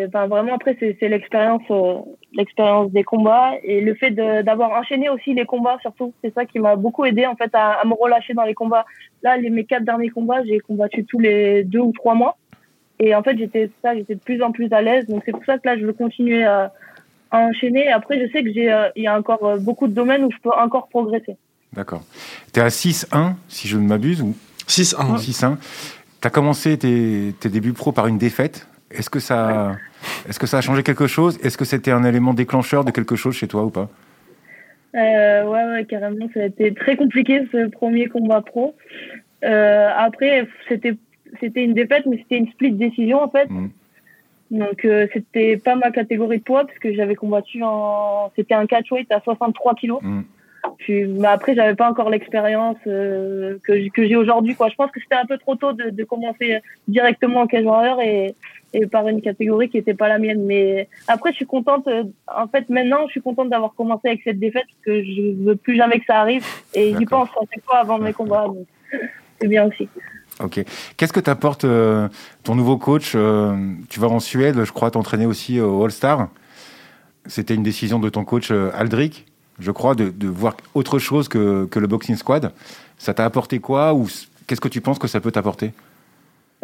Enfin, 0.06 0.26
vraiment, 0.26 0.54
après, 0.54 0.76
c'est 0.78 1.08
l'expérience 1.08 2.90
des 2.90 3.04
combats 3.04 3.52
et 3.62 3.80
le 3.80 3.94
fait 3.94 4.10
d'avoir 4.10 4.72
enchaîné 4.72 5.08
aussi 5.08 5.34
les 5.34 5.44
combats 5.44 5.78
surtout. 5.80 6.12
C'est 6.22 6.32
ça 6.34 6.44
qui 6.44 6.58
m'a 6.58 6.76
beaucoup 6.76 7.04
aidé 7.04 7.26
en 7.26 7.36
fait 7.36 7.50
à, 7.54 7.82
me 7.84 7.94
relâcher 7.94 8.34
dans 8.34 8.44
les 8.44 8.54
combats. 8.54 8.86
Là 9.22 9.36
les 9.36 9.50
mes 9.50 9.64
quatre 9.64 9.84
derniers 9.84 10.10
combats 10.10 10.44
j'ai 10.44 10.60
combattu 10.60 11.04
tous 11.04 11.18
les 11.18 11.64
deux 11.64 11.80
ou 11.80 11.92
trois 11.92 12.14
mois 12.14 12.36
et 12.98 13.14
en 13.14 13.22
fait 13.22 13.36
j'étais 13.38 13.70
ça 13.82 13.94
j'étais 13.94 14.14
de 14.14 14.20
plus 14.20 14.42
en 14.42 14.52
plus 14.52 14.72
à 14.72 14.82
l'aise. 14.82 15.06
Donc 15.06 15.22
c'est 15.24 15.32
pour 15.32 15.44
ça 15.44 15.58
que 15.58 15.66
là 15.66 15.78
je 15.78 15.84
veux 15.84 15.92
continuer 15.92 16.44
à, 16.44 16.72
enchaîner. 17.30 17.86
Et 17.86 17.92
après 17.92 18.20
je 18.20 18.30
sais 18.32 18.42
que 18.42 18.52
j'ai 18.52 18.72
euh, 18.72 18.88
il 18.96 19.04
y 19.04 19.06
a 19.06 19.18
encore 19.18 19.44
euh, 19.44 19.58
beaucoup 19.58 19.86
de 19.86 19.92
domaines 19.92 20.24
où 20.24 20.30
je 20.30 20.38
peux 20.42 20.50
encore 20.50 20.88
progresser. 20.88 21.36
D'accord. 21.72 22.02
Tu 22.52 22.60
es 22.60 22.62
à 22.62 22.68
6-1 22.68 23.34
si 23.48 23.68
je 23.68 23.76
ne 23.76 23.86
m'abuse 23.86 24.22
ou? 24.22 24.34
6-1 24.66 25.18
6-1 25.18 25.56
tu 26.20 26.26
as 26.26 26.30
commencé 26.30 26.76
tes, 26.76 27.32
tes 27.38 27.48
débuts 27.48 27.72
pro 27.72 27.92
par 27.92 28.08
une 28.08 28.18
défaite. 28.18 28.66
Est-ce 28.90 29.08
que 29.08 29.20
ça 29.20 29.76
est-ce 30.28 30.38
que 30.38 30.46
ça 30.46 30.58
a 30.58 30.60
changé 30.60 30.82
quelque 30.82 31.06
chose? 31.06 31.38
Est-ce 31.42 31.56
que 31.56 31.64
c'était 31.64 31.90
un 31.90 32.04
élément 32.04 32.34
déclencheur 32.34 32.84
de 32.84 32.90
quelque 32.90 33.16
chose 33.16 33.34
chez 33.34 33.48
toi 33.48 33.64
ou 33.64 33.70
pas? 33.70 33.88
Euh, 34.94 35.44
ouais, 35.44 35.64
ouais, 35.64 35.84
carrément. 35.84 36.28
Ça 36.34 36.40
a 36.40 36.44
été 36.44 36.72
très 36.74 36.96
compliqué 36.96 37.46
ce 37.52 37.68
premier 37.68 38.06
combat 38.06 38.40
pro. 38.40 38.74
Euh, 39.44 39.90
après, 39.96 40.48
c'était 40.68 40.94
c'était 41.40 41.64
une 41.64 41.74
défaite, 41.74 42.06
mais 42.06 42.18
c'était 42.18 42.38
une 42.38 42.48
split 42.48 42.72
décision 42.72 43.22
en 43.22 43.28
fait. 43.28 43.48
Mm. 43.50 43.68
Donc 44.50 44.84
euh, 44.84 45.06
c'était 45.12 45.56
pas 45.56 45.76
ma 45.76 45.90
catégorie 45.90 46.38
de 46.38 46.42
poids 46.42 46.64
parce 46.64 46.78
que 46.78 46.94
j'avais 46.94 47.14
combattu 47.14 47.62
en 47.62 48.32
c'était 48.36 48.54
un 48.54 48.66
catchweight 48.66 49.10
à 49.12 49.20
63 49.20 49.74
kilos. 49.74 50.00
Mm. 50.02 50.22
Puis, 50.78 51.06
mais 51.06 51.28
après 51.28 51.54
j'avais 51.54 51.74
pas 51.74 51.88
encore 51.88 52.10
l'expérience 52.10 52.76
euh, 52.86 53.58
que, 53.62 53.88
que 53.90 54.06
j'ai 54.06 54.16
aujourd'hui 54.16 54.54
quoi. 54.54 54.68
Je 54.68 54.74
pense 54.74 54.90
que 54.90 55.00
c'était 55.00 55.14
un 55.14 55.26
peu 55.26 55.38
trop 55.38 55.54
tôt 55.56 55.72
de, 55.72 55.90
de 55.90 56.04
commencer 56.04 56.60
directement 56.86 57.40
en 57.40 57.46
cage 57.46 57.64
warrior 57.64 58.00
et 58.00 58.34
et 58.74 58.86
par 58.86 59.08
une 59.08 59.22
catégorie 59.22 59.68
qui 59.68 59.76
n'était 59.78 59.94
pas 59.94 60.08
la 60.08 60.18
mienne. 60.18 60.44
Mais 60.44 60.88
après, 61.06 61.30
je 61.30 61.36
suis 61.36 61.46
contente. 61.46 61.86
Euh, 61.88 62.04
en 62.26 62.46
fait, 62.48 62.68
maintenant, 62.68 63.06
je 63.06 63.12
suis 63.12 63.22
contente 63.22 63.48
d'avoir 63.48 63.74
commencé 63.74 64.08
avec 64.08 64.22
cette 64.22 64.38
défaite 64.38 64.66
parce 64.66 64.84
que 64.84 65.04
je 65.04 65.44
veux 65.44 65.56
plus 65.56 65.76
jamais 65.76 65.98
que 65.98 66.06
ça 66.06 66.20
arrive. 66.20 66.44
Et 66.74 66.94
j'y 66.96 67.06
pense 67.06 67.28
à 67.30 67.40
chaque 67.52 67.64
fois 67.64 67.78
avant 67.78 67.98
mes 67.98 68.12
combats. 68.12 68.46
C'est 69.40 69.48
bien 69.48 69.66
aussi. 69.66 69.88
Ok. 70.40 70.64
Qu'est-ce 70.96 71.12
que 71.12 71.20
t'apporte 71.20 71.64
euh, 71.64 72.08
ton 72.44 72.54
nouveau 72.54 72.76
coach 72.76 73.12
euh, 73.14 73.56
Tu 73.88 74.00
vas 74.00 74.08
en 74.08 74.20
Suède, 74.20 74.64
je 74.64 74.72
crois, 74.72 74.90
t'entraîner 74.90 75.26
aussi 75.26 75.60
au 75.60 75.84
All-Star. 75.84 76.28
C'était 77.26 77.54
une 77.54 77.62
décision 77.62 77.98
de 77.98 78.08
ton 78.08 78.24
coach 78.24 78.50
Aldric, 78.50 79.26
je 79.58 79.70
crois, 79.70 79.94
de, 79.94 80.10
de 80.10 80.28
voir 80.28 80.56
autre 80.74 80.98
chose 80.98 81.28
que, 81.28 81.66
que 81.66 81.78
le 81.78 81.86
boxing 81.86 82.16
squad. 82.16 82.52
Ça 82.96 83.14
t'a 83.14 83.24
apporté 83.24 83.58
quoi 83.58 83.94
ou 83.94 84.06
qu'est-ce 84.46 84.60
que 84.60 84.68
tu 84.68 84.80
penses 84.80 84.98
que 84.98 85.08
ça 85.08 85.20
peut 85.20 85.30
t'apporter? 85.30 85.72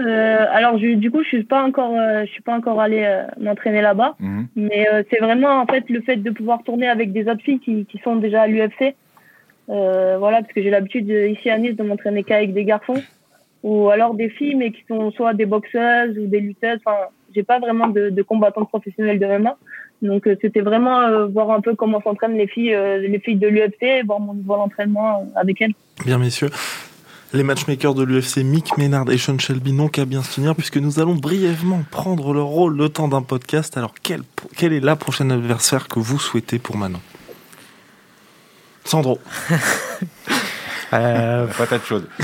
Euh, 0.01 0.47
alors 0.51 0.77
du 0.77 1.11
coup, 1.11 1.23
je 1.23 1.29
suis 1.29 1.45
pas 1.45 1.63
encore, 1.63 1.95
euh, 1.97 2.25
je 2.25 2.31
suis 2.31 2.43
pas 2.43 2.57
encore 2.57 2.81
allée 2.81 3.05
euh, 3.05 3.27
m'entraîner 3.41 3.81
là-bas, 3.81 4.17
mhm. 4.19 4.49
mais 4.57 4.89
euh, 4.89 5.05
c'est 5.09 5.21
vraiment 5.21 5.61
en 5.61 5.67
fait 5.67 5.89
le 5.89 6.01
fait 6.01 6.17
de 6.17 6.31
pouvoir 6.31 6.65
tourner 6.65 6.89
avec 6.89 7.13
des 7.13 7.29
autres 7.29 7.43
filles 7.43 7.61
qui, 7.61 7.87
qui 7.87 7.99
sont 7.99 8.17
déjà 8.17 8.43
à 8.43 8.47
l'UFC. 8.49 8.97
voilà, 9.69 10.41
parce 10.41 10.53
que 10.53 10.63
j'ai 10.63 10.71
l'habitude 10.71 11.09
ici 11.09 11.49
à 11.49 11.59
Nice 11.59 11.77
de 11.77 11.85
m'entraîner 11.85 12.25
qu'avec 12.25 12.53
des 12.53 12.65
garçons 12.65 13.01
ou 13.65 13.91
alors 13.91 14.15
des 14.15 14.29
filles, 14.29 14.55
mais 14.55 14.71
qui 14.71 14.85
sont 14.87 15.11
soit 15.11 15.35
des 15.35 15.47
boxeuses 15.47 16.17
ou 16.17 16.27
des 16.27 16.39
lutteuses. 16.39 16.79
Enfin, 16.85 16.97
j'ai 17.35 17.43
pas 17.43 17.59
vraiment 17.59 17.89
de, 17.89 18.11
de 18.11 18.23
combattantes 18.23 18.69
professionnelles 18.69 19.19
de 19.19 19.27
MMA. 19.27 19.57
Donc 20.03 20.29
c'était 20.41 20.61
vraiment 20.61 21.27
voir 21.29 21.51
un 21.51 21.61
peu 21.61 21.75
comment 21.75 22.01
s'entraînent 22.03 22.37
les 22.37 22.47
filles, 22.47 22.77
les 23.01 23.19
filles 23.19 23.37
de 23.37 23.49
l'UFC, 23.49 24.05
voir 24.05 24.21
mon 24.21 24.35
niveau 24.35 24.55
d'entraînement 24.55 25.33
avec 25.35 25.63
elles. 25.63 25.73
Bien 26.05 26.19
messieurs, 26.19 26.51
les 27.35 27.43
matchmakers 27.43 27.95
de 27.95 28.05
l'UFC, 28.05 28.45
Mick 28.45 28.79
Ménard 28.79 29.11
et 29.11 29.19
Sean 29.19 29.39
Shelby, 29.39 29.73
n'ont 29.73 29.89
qu'à 29.89 30.05
bien 30.05 30.23
se 30.23 30.37
tenir 30.37 30.55
puisque 30.55 30.77
nous 30.77 31.01
allons 31.01 31.17
brièvement 31.17 31.83
prendre 31.91 32.33
leur 32.33 32.47
rôle 32.47 32.77
le 32.77 32.89
temps 32.89 33.09
d'un 33.09 33.23
podcast. 33.23 33.77
Alors, 33.77 33.93
quel, 34.03 34.21
quel 34.57 34.73
est 34.73 34.79
la 34.79 34.95
prochaine 34.95 35.33
adversaire 35.33 35.89
que 35.89 35.99
vous 35.99 36.21
souhaitez 36.21 36.61
pour 36.61 36.77
Manon? 36.77 37.01
Sandro 38.85 39.19
euh... 40.95 41.47
Pas 41.47 41.67
tas 41.67 41.79
de 41.79 41.85
choses. 41.85 42.05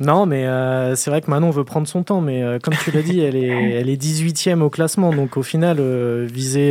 Non, 0.00 0.26
mais 0.26 0.46
euh, 0.46 0.96
c'est 0.96 1.08
vrai 1.10 1.20
que 1.20 1.30
Manon 1.30 1.50
veut 1.50 1.62
prendre 1.62 1.86
son 1.86 2.02
temps, 2.02 2.20
mais 2.20 2.42
euh, 2.42 2.58
comme 2.58 2.74
tu 2.74 2.90
l'as 2.90 3.02
dit, 3.02 3.20
elle 3.20 3.36
est, 3.36 3.46
elle 3.46 3.88
est 3.88 4.00
18e 4.00 4.60
au 4.60 4.68
classement, 4.68 5.12
donc 5.12 5.36
au 5.36 5.44
final, 5.44 5.76
euh, 5.78 6.26
viser 6.28 6.70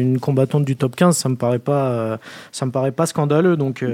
une 0.00 0.18
combattante 0.18 0.64
du 0.64 0.74
top 0.74 0.96
15, 0.96 1.16
ça 1.16 1.28
me 1.28 1.36
paraît 1.36 1.60
pas, 1.60 2.18
ça 2.50 2.66
me 2.66 2.72
paraît 2.72 2.90
pas 2.90 3.06
scandaleux, 3.06 3.56
donc 3.56 3.84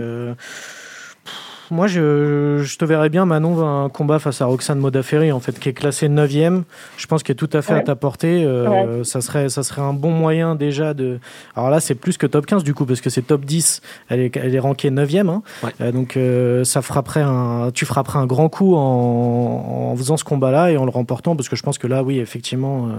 moi, 1.73 1.87
je, 1.87 2.77
te 2.77 2.85
verrais 2.85 3.09
bien, 3.09 3.25
Manon, 3.25 3.67
un 3.67 3.89
combat 3.89 4.19
face 4.19 4.43
à 4.43 4.45
Roxane 4.45 4.79
Modafferi, 4.79 5.33
en 5.33 5.41
fait, 5.41 5.59
qui 5.59 5.71
est 5.71 5.73
classée 5.73 6.09
9e. 6.09 6.65
Je 6.99 7.07
pense 7.07 7.23
qu'elle 7.23 7.33
est 7.33 7.37
tout 7.37 7.49
à 7.53 7.63
fait 7.63 7.73
à 7.73 7.81
ta 7.81 7.97
portée. 7.97 8.45
Euh, 8.45 9.03
ça, 9.05 9.23
serait, 9.23 9.49
ça 9.49 9.63
serait 9.63 9.81
un 9.81 9.95
bon 9.95 10.11
moyen 10.11 10.55
déjà 10.55 10.93
de. 10.93 11.19
Alors 11.57 11.71
là, 11.71 11.81
c'est 11.81 11.95
plus 11.95 12.19
que 12.19 12.27
top 12.27 12.45
15, 12.45 12.63
du 12.63 12.75
coup, 12.75 12.85
parce 12.85 13.01
que 13.01 13.09
c'est 13.09 13.23
top 13.23 13.47
10. 13.47 13.81
Elle 14.11 14.21
est, 14.21 14.37
elle 14.37 14.55
est 14.55 14.59
rankée 14.59 14.91
9e. 14.91 15.31
Hein. 15.31 15.43
Euh, 15.81 15.93
donc, 15.93 16.19
euh, 16.19 16.63
ça 16.65 16.83
frapperait 16.83 17.23
un, 17.23 17.71
tu 17.73 17.87
frapperais 17.87 18.19
un 18.19 18.27
grand 18.27 18.51
coup 18.51 18.75
en, 18.77 19.95
faisant 19.97 20.19
ce 20.19 20.25
combat-là 20.25 20.73
et 20.73 20.77
en 20.77 20.85
le 20.85 20.91
remportant, 20.91 21.37
parce 21.37 21.49
que 21.49 21.57
je 21.57 21.63
pense 21.63 21.79
que 21.79 21.87
là, 21.87 22.03
oui, 22.03 22.19
effectivement, 22.19 22.91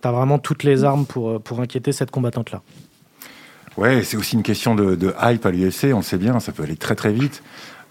tu 0.00 0.08
as 0.08 0.12
vraiment 0.12 0.38
toutes 0.38 0.62
les 0.62 0.84
armes 0.84 1.06
pour, 1.06 1.40
pour 1.40 1.60
inquiéter 1.60 1.90
cette 1.90 2.12
combattante-là. 2.12 2.62
Ouais, 3.76 4.02
c'est 4.04 4.16
aussi 4.16 4.36
une 4.36 4.42
question 4.42 4.74
de, 4.74 4.94
de 4.94 5.14
hype 5.20 5.44
à 5.44 5.50
l'UFC, 5.50 5.92
on 5.92 5.98
le 5.98 6.02
sait 6.02 6.18
bien, 6.18 6.40
ça 6.40 6.52
peut 6.52 6.62
aller 6.62 6.76
très 6.76 6.94
très 6.94 7.12
vite. 7.12 7.42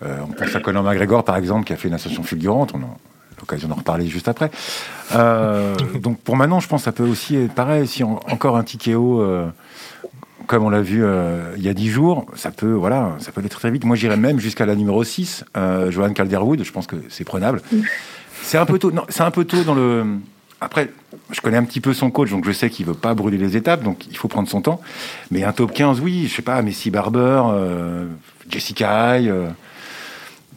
Euh, 0.03 0.17
on 0.27 0.31
pense 0.31 0.55
à 0.55 0.59
Conor 0.59 0.83
McGregor, 0.83 1.23
par 1.23 1.37
exemple, 1.37 1.65
qui 1.65 1.73
a 1.73 1.75
fait 1.75 1.87
une 1.87 1.93
ascension 1.93 2.23
fulgurante. 2.23 2.73
On 2.73 2.79
a 2.79 2.97
l'occasion 3.39 3.67
d'en 3.67 3.75
reparler 3.75 4.07
juste 4.07 4.27
après. 4.27 4.51
Euh, 5.15 5.75
donc 5.99 6.19
pour 6.19 6.35
maintenant, 6.35 6.59
je 6.59 6.67
pense 6.67 6.81
que 6.81 6.85
ça 6.85 6.91
peut 6.91 7.07
aussi 7.07 7.35
être 7.35 7.53
pareil. 7.53 7.87
Si 7.87 8.03
encore 8.03 8.57
un 8.57 8.63
TKO, 8.63 9.21
euh, 9.21 9.47
comme 10.47 10.63
on 10.63 10.69
l'a 10.69 10.81
vu 10.81 11.03
il 11.57 11.63
y 11.63 11.69
a 11.69 11.73
dix 11.73 11.89
jours, 11.89 12.25
ça 12.35 12.51
peut, 12.51 12.71
voilà, 12.71 13.15
ça 13.19 13.31
peut 13.31 13.41
aller 13.41 13.49
très, 13.49 13.71
vite. 13.71 13.85
Moi, 13.85 13.95
j'irais 13.95 14.17
même 14.17 14.39
jusqu'à 14.39 14.65
la 14.65 14.75
numéro 14.75 15.03
6, 15.03 15.45
Johan 15.89 16.13
Calderwood. 16.13 16.63
Je 16.63 16.71
pense 16.71 16.87
que 16.87 16.97
c'est 17.09 17.23
prenable. 17.23 17.61
C'est 18.43 18.57
un 18.57 18.65
peu 18.65 18.79
tôt. 18.79 18.91
c'est 19.09 19.23
un 19.23 19.31
peu 19.31 19.45
tôt 19.45 19.63
dans 19.63 19.75
le. 19.75 20.05
Après, 20.63 20.91
je 21.31 21.41
connais 21.41 21.57
un 21.57 21.63
petit 21.63 21.81
peu 21.81 21.91
son 21.91 22.11
coach, 22.11 22.29
donc 22.29 22.45
je 22.45 22.51
sais 22.51 22.69
qu'il 22.69 22.85
veut 22.85 22.93
pas 22.93 23.15
brûler 23.15 23.37
les 23.37 23.57
étapes, 23.57 23.81
donc 23.81 24.05
il 24.07 24.15
faut 24.15 24.27
prendre 24.27 24.47
son 24.47 24.61
temps. 24.61 24.79
Mais 25.31 25.43
un 25.43 25.53
top 25.53 25.73
15, 25.73 25.99
oui, 26.01 26.27
je 26.27 26.35
sais 26.35 26.43
pas, 26.43 26.61
Messi 26.61 26.91
Barber, 26.91 27.41
Jessica 28.47 29.13
Hay, 29.13 29.31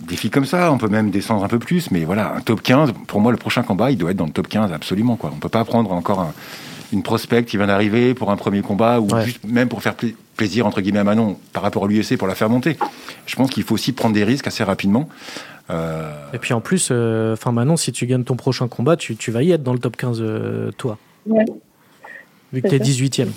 des 0.01 0.17
filles 0.17 0.31
comme 0.31 0.45
ça, 0.45 0.73
on 0.73 0.79
peut 0.79 0.89
même 0.89 1.11
descendre 1.11 1.45
un 1.45 1.49
peu 1.49 1.59
plus, 1.59 1.91
mais 1.91 2.05
voilà, 2.05 2.35
un 2.35 2.41
top 2.41 2.63
15, 2.63 2.93
pour 3.07 3.21
moi, 3.21 3.33
le 3.33 3.39
prochain 3.39 3.63
combat, 3.63 3.91
il 3.91 3.99
doit 3.99 4.11
être 4.11 4.17
dans 4.17 4.27
le 4.27 4.33
top 4.33 4.49
15, 4.49 4.73
absolument. 4.73 5.17
Quoi. 5.17 5.31
On 5.35 5.39
peut 5.39 5.49
pas 5.49 5.65
prendre 5.65 5.93
encore 5.93 6.33
une 6.93 7.03
prospect 7.03 7.45
qui 7.45 7.57
vient 7.57 7.67
d'arriver 7.67 8.15
pour 8.15 8.31
un 8.31 8.37
premier 8.37 8.63
combat, 8.63 9.01
ou 9.01 9.09
juste 9.25 9.45
même 9.45 9.69
pour 9.69 9.83
faire 9.83 9.95
plaisir, 10.37 10.67
entre 10.67 10.81
guillemets, 10.81 11.01
à 11.01 11.05
Manon, 11.05 11.39
par 11.53 11.63
rapport 11.63 11.85
à 11.85 11.89
l'UFC, 11.89 12.17
pour 12.17 12.29
la 12.29 12.35
faire 12.35 12.51
monter. 12.51 12.77
Je 13.27 13.37
pense 13.37 13.51
qu'il 13.51 13.63
faut 13.63 13.75
aussi 13.75 13.93
prendre 13.93 14.15
des 14.15 14.25
risques 14.25 14.47
assez 14.47 14.65
rapidement. 14.65 15.09
Euh, 15.71 16.13
Et 16.33 16.39
puis 16.39 16.53
en 16.53 16.61
plus, 16.61 16.89
euh, 16.91 17.33
enfin 17.33 17.53
Manon, 17.53 17.77
si 17.77 17.91
tu 17.91 18.07
gagnes 18.07 18.25
ton 18.25 18.37
prochain 18.37 18.69
combat, 18.69 18.97
tu, 18.97 19.31
vas 19.31 19.43
y 19.43 19.53
être 19.53 19.63
dans 19.63 19.73
le 19.73 19.79
top 19.79 19.97
15, 19.97 20.19
euh, 20.21 20.71
toi. 20.77 20.99
Ouais. 21.27 21.45
Vu 22.53 22.61
que 22.61 22.69
tu 22.69 22.75
es 22.75 22.79
18e. 22.79 23.29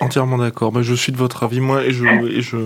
Entièrement 0.00 0.38
d'accord. 0.38 0.72
Bah, 0.72 0.80
je 0.80 0.94
suis 0.94 1.12
de 1.12 1.18
votre 1.18 1.42
avis, 1.42 1.60
moi, 1.60 1.84
et 1.84 1.92
je, 1.92 2.06
et 2.06 2.40
je, 2.40 2.56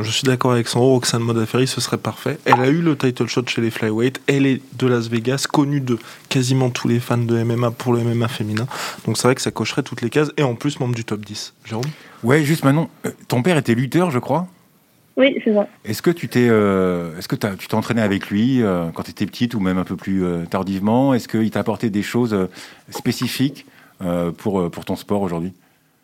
je 0.00 0.10
suis 0.10 0.24
d'accord 0.24 0.52
avec 0.52 0.66
son 0.66 0.80
Roxane 0.80 1.22
Modafferi, 1.22 1.66
ce 1.66 1.78
serait 1.78 1.98
parfait. 1.98 2.38
Elle 2.46 2.60
a 2.60 2.68
eu 2.68 2.80
le 2.80 2.96
title 2.96 3.26
shot 3.26 3.42
chez 3.46 3.60
les 3.60 3.70
Flyweight. 3.70 4.22
Elle 4.26 4.46
est 4.46 4.62
de 4.78 4.86
Las 4.86 5.08
Vegas, 5.08 5.46
connue 5.50 5.80
de 5.80 5.98
quasiment 6.30 6.70
tous 6.70 6.88
les 6.88 6.98
fans 6.98 7.18
de 7.18 7.42
MMA 7.42 7.72
pour 7.72 7.92
le 7.92 8.00
MMA 8.02 8.28
féminin. 8.28 8.66
Donc 9.04 9.18
c'est 9.18 9.28
vrai 9.28 9.34
que 9.34 9.42
ça 9.42 9.50
cocherait 9.50 9.82
toutes 9.82 10.00
les 10.00 10.08
cases. 10.08 10.30
Et 10.38 10.42
en 10.42 10.54
plus, 10.54 10.80
membre 10.80 10.94
du 10.94 11.04
top 11.04 11.20
10. 11.20 11.52
Jérôme? 11.66 11.84
Ouais, 12.22 12.44
juste 12.44 12.64
maintenant, 12.64 12.88
euh, 13.04 13.10
ton 13.28 13.42
père 13.42 13.58
était 13.58 13.74
lutteur, 13.74 14.10
je 14.10 14.18
crois? 14.18 14.46
Oui, 15.18 15.36
c'est 15.44 15.52
ça. 15.52 15.68
Est-ce 15.84 16.00
que 16.00 16.10
tu 16.10 16.28
t'es, 16.28 16.48
euh, 16.48 17.18
est-ce 17.18 17.28
que 17.28 17.36
tu 17.36 17.68
t'es 17.68 17.74
entraîné 17.74 18.00
avec 18.00 18.30
lui 18.30 18.62
euh, 18.62 18.86
quand 18.94 19.02
tu 19.02 19.10
étais 19.10 19.26
petite 19.26 19.54
ou 19.54 19.60
même 19.60 19.76
un 19.76 19.84
peu 19.84 19.96
plus 19.96 20.24
tardivement? 20.48 21.12
Est-ce 21.12 21.28
qu'il 21.28 21.50
t'a 21.50 21.60
apporté 21.60 21.90
des 21.90 22.02
choses 22.02 22.48
spécifiques 22.88 23.66
pour, 24.38 24.70
pour 24.70 24.84
ton 24.86 24.96
sport 24.96 25.20
aujourd'hui? 25.20 25.52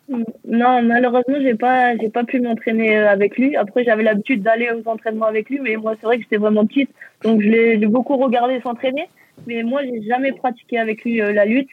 Non, 0.09 0.81
malheureusement, 0.83 1.35
j'ai 1.41 1.55
pas, 1.55 1.97
j'ai 1.97 2.09
pas 2.09 2.23
pu 2.23 2.39
m'entraîner 2.39 2.97
euh, 2.97 3.09
avec 3.11 3.37
lui. 3.37 3.55
Après, 3.55 3.83
j'avais 3.83 4.03
l'habitude 4.03 4.41
d'aller 4.41 4.69
aux 4.71 4.87
entraînements 4.89 5.25
avec 5.25 5.49
lui, 5.49 5.59
mais 5.59 5.75
moi, 5.75 5.95
c'est 5.99 6.05
vrai 6.05 6.17
que 6.17 6.23
j'étais 6.23 6.37
vraiment 6.37 6.65
petite, 6.65 6.89
donc 7.23 7.41
je 7.41 7.47
l'ai 7.47 7.77
beaucoup 7.87 8.15
regardé 8.17 8.61
s'entraîner. 8.61 9.09
Mais 9.45 9.63
moi, 9.63 9.81
j'ai 9.83 10.01
jamais 10.03 10.31
pratiqué 10.31 10.79
avec 10.79 11.03
lui 11.03 11.21
euh, 11.21 11.33
la 11.33 11.45
lutte. 11.45 11.69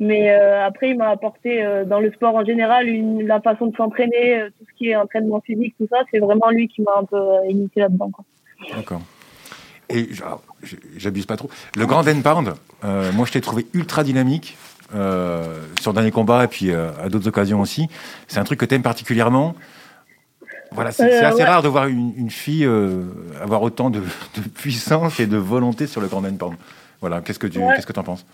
Mais 0.00 0.30
euh, 0.30 0.64
après, 0.64 0.90
il 0.90 0.96
m'a 0.96 1.08
apporté 1.08 1.64
dans 1.86 2.00
le 2.00 2.10
sport 2.10 2.34
en 2.34 2.44
général 2.44 2.88
une, 2.88 3.26
la 3.26 3.40
façon 3.40 3.66
de 3.66 3.76
s'entraîner, 3.76 4.42
tout 4.58 4.66
ce 4.68 4.76
qui 4.76 4.88
est 4.88 4.96
entraînement 4.96 5.40
physique, 5.40 5.74
tout 5.78 5.86
ça. 5.88 5.98
C'est 6.10 6.18
vraiment 6.18 6.50
lui 6.50 6.66
qui 6.66 6.82
m'a 6.82 6.98
un 6.98 7.04
peu 7.04 7.22
initié 7.48 7.82
là-dedans. 7.82 8.10
D'accord. 8.74 9.02
Et 9.90 10.08
j'abuse 10.96 11.26
pas 11.26 11.36
trop. 11.36 11.50
Le 11.76 11.86
Grand 11.86 12.02
Pound, 12.02 12.54
euh, 12.84 13.12
moi 13.12 13.26
je 13.26 13.32
t'ai 13.32 13.40
trouvé 13.40 13.66
ultra 13.74 14.02
dynamique 14.02 14.56
euh, 14.94 15.60
sur 15.80 15.92
le 15.92 15.94
dernier 15.94 16.10
combat 16.10 16.44
et 16.44 16.48
puis 16.48 16.70
euh, 16.70 16.90
à 17.02 17.08
d'autres 17.08 17.28
occasions 17.28 17.60
aussi. 17.60 17.88
C'est 18.28 18.38
un 18.38 18.44
truc 18.44 18.60
que 18.60 18.64
tu 18.64 18.74
aimes 18.74 18.82
particulièrement? 18.82 19.54
Voilà, 20.72 20.90
c'est 20.90 21.22
assez 21.22 21.44
rare 21.44 21.62
de 21.62 21.68
voir 21.68 21.86
une, 21.86 22.30
fille 22.30 22.68
avoir 23.40 23.62
autant 23.62 23.90
de, 23.90 24.02
puissance 24.56 25.20
et 25.20 25.26
de 25.26 25.36
volonté 25.36 25.86
sur 25.86 26.00
le 26.00 26.08
Grand 26.08 26.22
Pound. 26.22 26.56
Voilà, 27.00 27.20
qu'est-ce 27.20 27.38
que 27.38 27.46
tu 27.46 27.60
qu'est-ce 27.60 27.86
que 27.86 27.98
en 27.98 28.02
penses? 28.02 28.26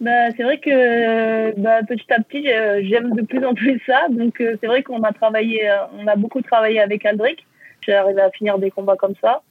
Bah, 0.00 0.30
c'est 0.36 0.44
vrai 0.44 0.58
que 0.58 1.58
bah, 1.60 1.80
petit 1.88 2.12
à 2.12 2.20
petit, 2.22 2.44
j'aime 2.88 3.16
de 3.16 3.22
plus 3.22 3.44
en 3.44 3.54
plus 3.54 3.82
ça. 3.84 4.06
Donc, 4.10 4.36
c'est 4.38 4.66
vrai 4.68 4.84
qu'on 4.84 5.02
a 5.02 5.12
travaillé, 5.12 5.68
on 5.98 6.06
a 6.06 6.14
beaucoup 6.14 6.40
travaillé 6.40 6.80
avec 6.80 7.04
Aldric. 7.04 7.44
J'ai 7.80 7.94
arrivé 7.94 8.20
à 8.20 8.30
finir 8.30 8.58
des 8.58 8.70
combats 8.70 8.96
comme 8.96 9.14
ça. 9.20 9.42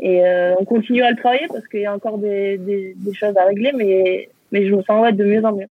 Et 0.00 0.24
euh, 0.24 0.54
on 0.58 0.64
continue 0.64 1.02
à 1.02 1.10
le 1.10 1.16
travailler 1.16 1.46
parce 1.48 1.66
qu'il 1.66 1.80
y 1.80 1.86
a 1.86 1.94
encore 1.94 2.18
des, 2.18 2.56
des, 2.58 2.94
des, 2.96 3.14
choses 3.14 3.36
à 3.36 3.44
régler, 3.44 3.72
mais, 3.74 4.28
mais 4.52 4.68
je 4.68 4.74
me 4.74 4.82
sens 4.82 5.02
ouais, 5.02 5.12
de 5.12 5.24
mieux 5.24 5.44
en 5.44 5.52
mieux. 5.52 5.66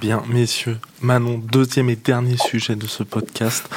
Bien, 0.00 0.22
messieurs, 0.28 0.78
Manon, 1.02 1.38
deuxième 1.38 1.90
et 1.90 1.96
dernier 1.96 2.36
sujet 2.36 2.76
de 2.76 2.86
ce 2.86 3.02
podcast 3.02 3.68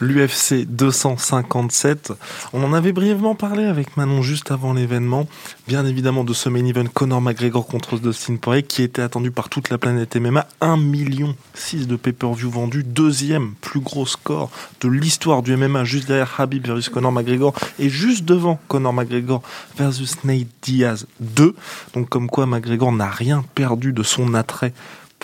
l'UFC 0.00 0.66
257. 0.66 2.12
On 2.52 2.64
en 2.64 2.72
avait 2.72 2.92
brièvement 2.92 3.34
parlé 3.34 3.64
avec 3.64 3.96
Manon 3.96 4.22
juste 4.22 4.50
avant 4.50 4.72
l'événement. 4.72 5.28
Bien 5.68 5.86
évidemment 5.86 6.24
de 6.24 6.32
ce 6.32 6.48
main 6.48 6.64
event 6.64 6.86
Conor 6.92 7.20
McGregor 7.20 7.66
contre 7.66 7.98
Dustin 7.98 8.36
Poirier 8.36 8.62
qui 8.62 8.82
était 8.82 9.02
attendu 9.02 9.30
par 9.30 9.48
toute 9.48 9.70
la 9.70 9.78
planète 9.78 10.16
MMA. 10.16 10.46
1 10.60 10.76
million 10.76 11.36
6 11.54 11.86
de 11.86 11.96
pay-per-view 11.96 12.50
vendus. 12.50 12.84
Deuxième 12.84 13.54
plus 13.60 13.80
gros 13.80 14.06
score 14.06 14.50
de 14.80 14.88
l'histoire 14.88 15.42
du 15.42 15.56
MMA 15.56 15.84
juste 15.84 16.08
derrière 16.08 16.40
Habib 16.40 16.66
versus 16.66 16.88
Conor 16.88 17.12
McGregor 17.12 17.54
et 17.78 17.88
juste 17.88 18.24
devant 18.24 18.58
Conor 18.68 18.92
McGregor 18.92 19.42
versus 19.76 20.24
Nate 20.24 20.48
Diaz 20.62 21.06
2. 21.20 21.54
Donc 21.94 22.08
comme 22.08 22.28
quoi 22.28 22.46
McGregor 22.46 22.92
n'a 22.92 23.08
rien 23.08 23.44
perdu 23.54 23.92
de 23.92 24.02
son 24.02 24.34
attrait 24.34 24.72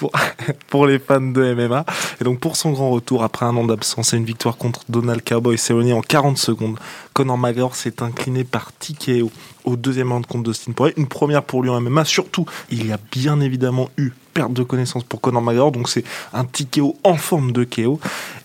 pour, 0.69 0.87
les 0.87 0.99
fans 0.99 1.21
de 1.21 1.55
MMA. 1.55 1.85
Et 2.21 2.25
donc 2.25 2.41
pour 2.41 2.57
son 2.57 2.73
grand 2.73 2.91
retour 2.91 3.23
après 3.23 3.47
un 3.47 3.57
an 3.57 3.65
d'absence 3.65 4.13
et 4.13 4.17
une 4.17 4.25
victoire 4.25 4.57
contre 4.57 4.81
Donald 4.89 5.23
Cowboy 5.23 5.59
Cerrone 5.59 5.93
en 5.93 6.01
40 6.01 6.39
secondes, 6.39 6.79
Conor 7.13 7.39
McGregor 7.39 7.75
s'est 7.75 8.03
incliné 8.03 8.45
par 8.45 8.73
TKO 8.73 9.31
au 9.65 9.77
deuxième 9.77 10.13
round 10.13 10.27
contre 10.27 10.51
Dustin 10.51 10.73
Poirier. 10.73 10.95
Une 10.97 11.09
première 11.09 11.43
pour 11.43 11.63
lui 11.63 11.71
en 11.71 11.81
MMA. 11.81 12.05
Surtout, 12.05 12.47
il 12.71 12.87
y 12.87 12.93
a 12.93 12.99
bien 13.13 13.41
évidemment 13.41 13.91
eu 13.97 14.11
perte 14.35 14.53
de 14.53 14.63
connaissance 14.63 15.05
pour 15.05 15.21
Conor 15.21 15.43
McGregor. 15.43 15.73
Donc 15.73 15.89
c'est 15.89 16.05
un 16.33 16.45
TKO 16.45 16.97
en 17.05 17.17
forme 17.17 17.53
de 17.53 17.65
KO. 17.65 18.01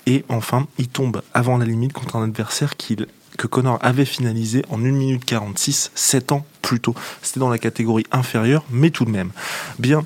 Et 0.05 0.23
enfin, 0.29 0.67
il 0.77 0.87
tombe 0.87 1.21
avant 1.33 1.57
la 1.57 1.65
limite 1.65 1.93
contre 1.93 2.15
un 2.15 2.23
adversaire 2.23 2.73
que 3.37 3.47
Conor 3.47 3.79
avait 3.81 4.05
finalisé 4.05 4.63
en 4.69 4.77
1 4.77 4.91
minute 4.91 5.25
46, 5.25 5.91
7 5.93 6.31
ans 6.31 6.45
plus 6.61 6.79
tôt. 6.79 6.95
C'était 7.21 7.39
dans 7.39 7.49
la 7.49 7.57
catégorie 7.57 8.05
inférieure, 8.11 8.63
mais 8.69 8.89
tout 8.89 9.05
de 9.05 9.11
même. 9.11 9.31
Bien, 9.79 10.05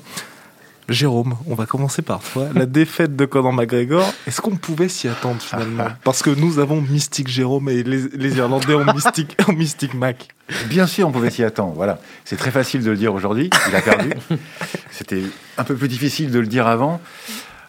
Jérôme, 0.90 1.36
on 1.46 1.54
va 1.54 1.66
commencer 1.66 2.02
par 2.02 2.20
toi. 2.20 2.48
La 2.52 2.66
défaite 2.66 3.14
de 3.14 3.24
Conor 3.24 3.52
McGregor, 3.52 4.12
est-ce 4.26 4.40
qu'on 4.40 4.56
pouvait 4.56 4.88
s'y 4.88 5.06
attendre 5.06 5.40
finalement? 5.40 5.86
Parce 6.02 6.20
que 6.22 6.30
nous 6.30 6.58
avons 6.58 6.80
Mystique 6.80 7.28
Jérôme 7.28 7.68
et 7.68 7.84
les, 7.84 8.36
Irlandais 8.36 8.74
ont 8.74 8.84
Mystique, 8.92 9.36
Mystique 9.56 9.94
Mac. 9.94 10.28
Bien 10.66 10.88
sûr, 10.88 11.06
on 11.06 11.12
pouvait 11.12 11.30
s'y 11.30 11.44
attendre. 11.44 11.74
Voilà, 11.76 12.00
c'est 12.24 12.36
très 12.36 12.50
facile 12.50 12.82
de 12.82 12.90
le 12.90 12.96
dire 12.96 13.14
aujourd'hui. 13.14 13.50
Il 13.68 13.76
a 13.76 13.80
perdu. 13.80 14.10
C'était 14.90 15.22
un 15.58 15.64
peu 15.64 15.76
plus 15.76 15.86
difficile 15.86 16.32
de 16.32 16.40
le 16.40 16.48
dire 16.48 16.66
avant. 16.66 17.00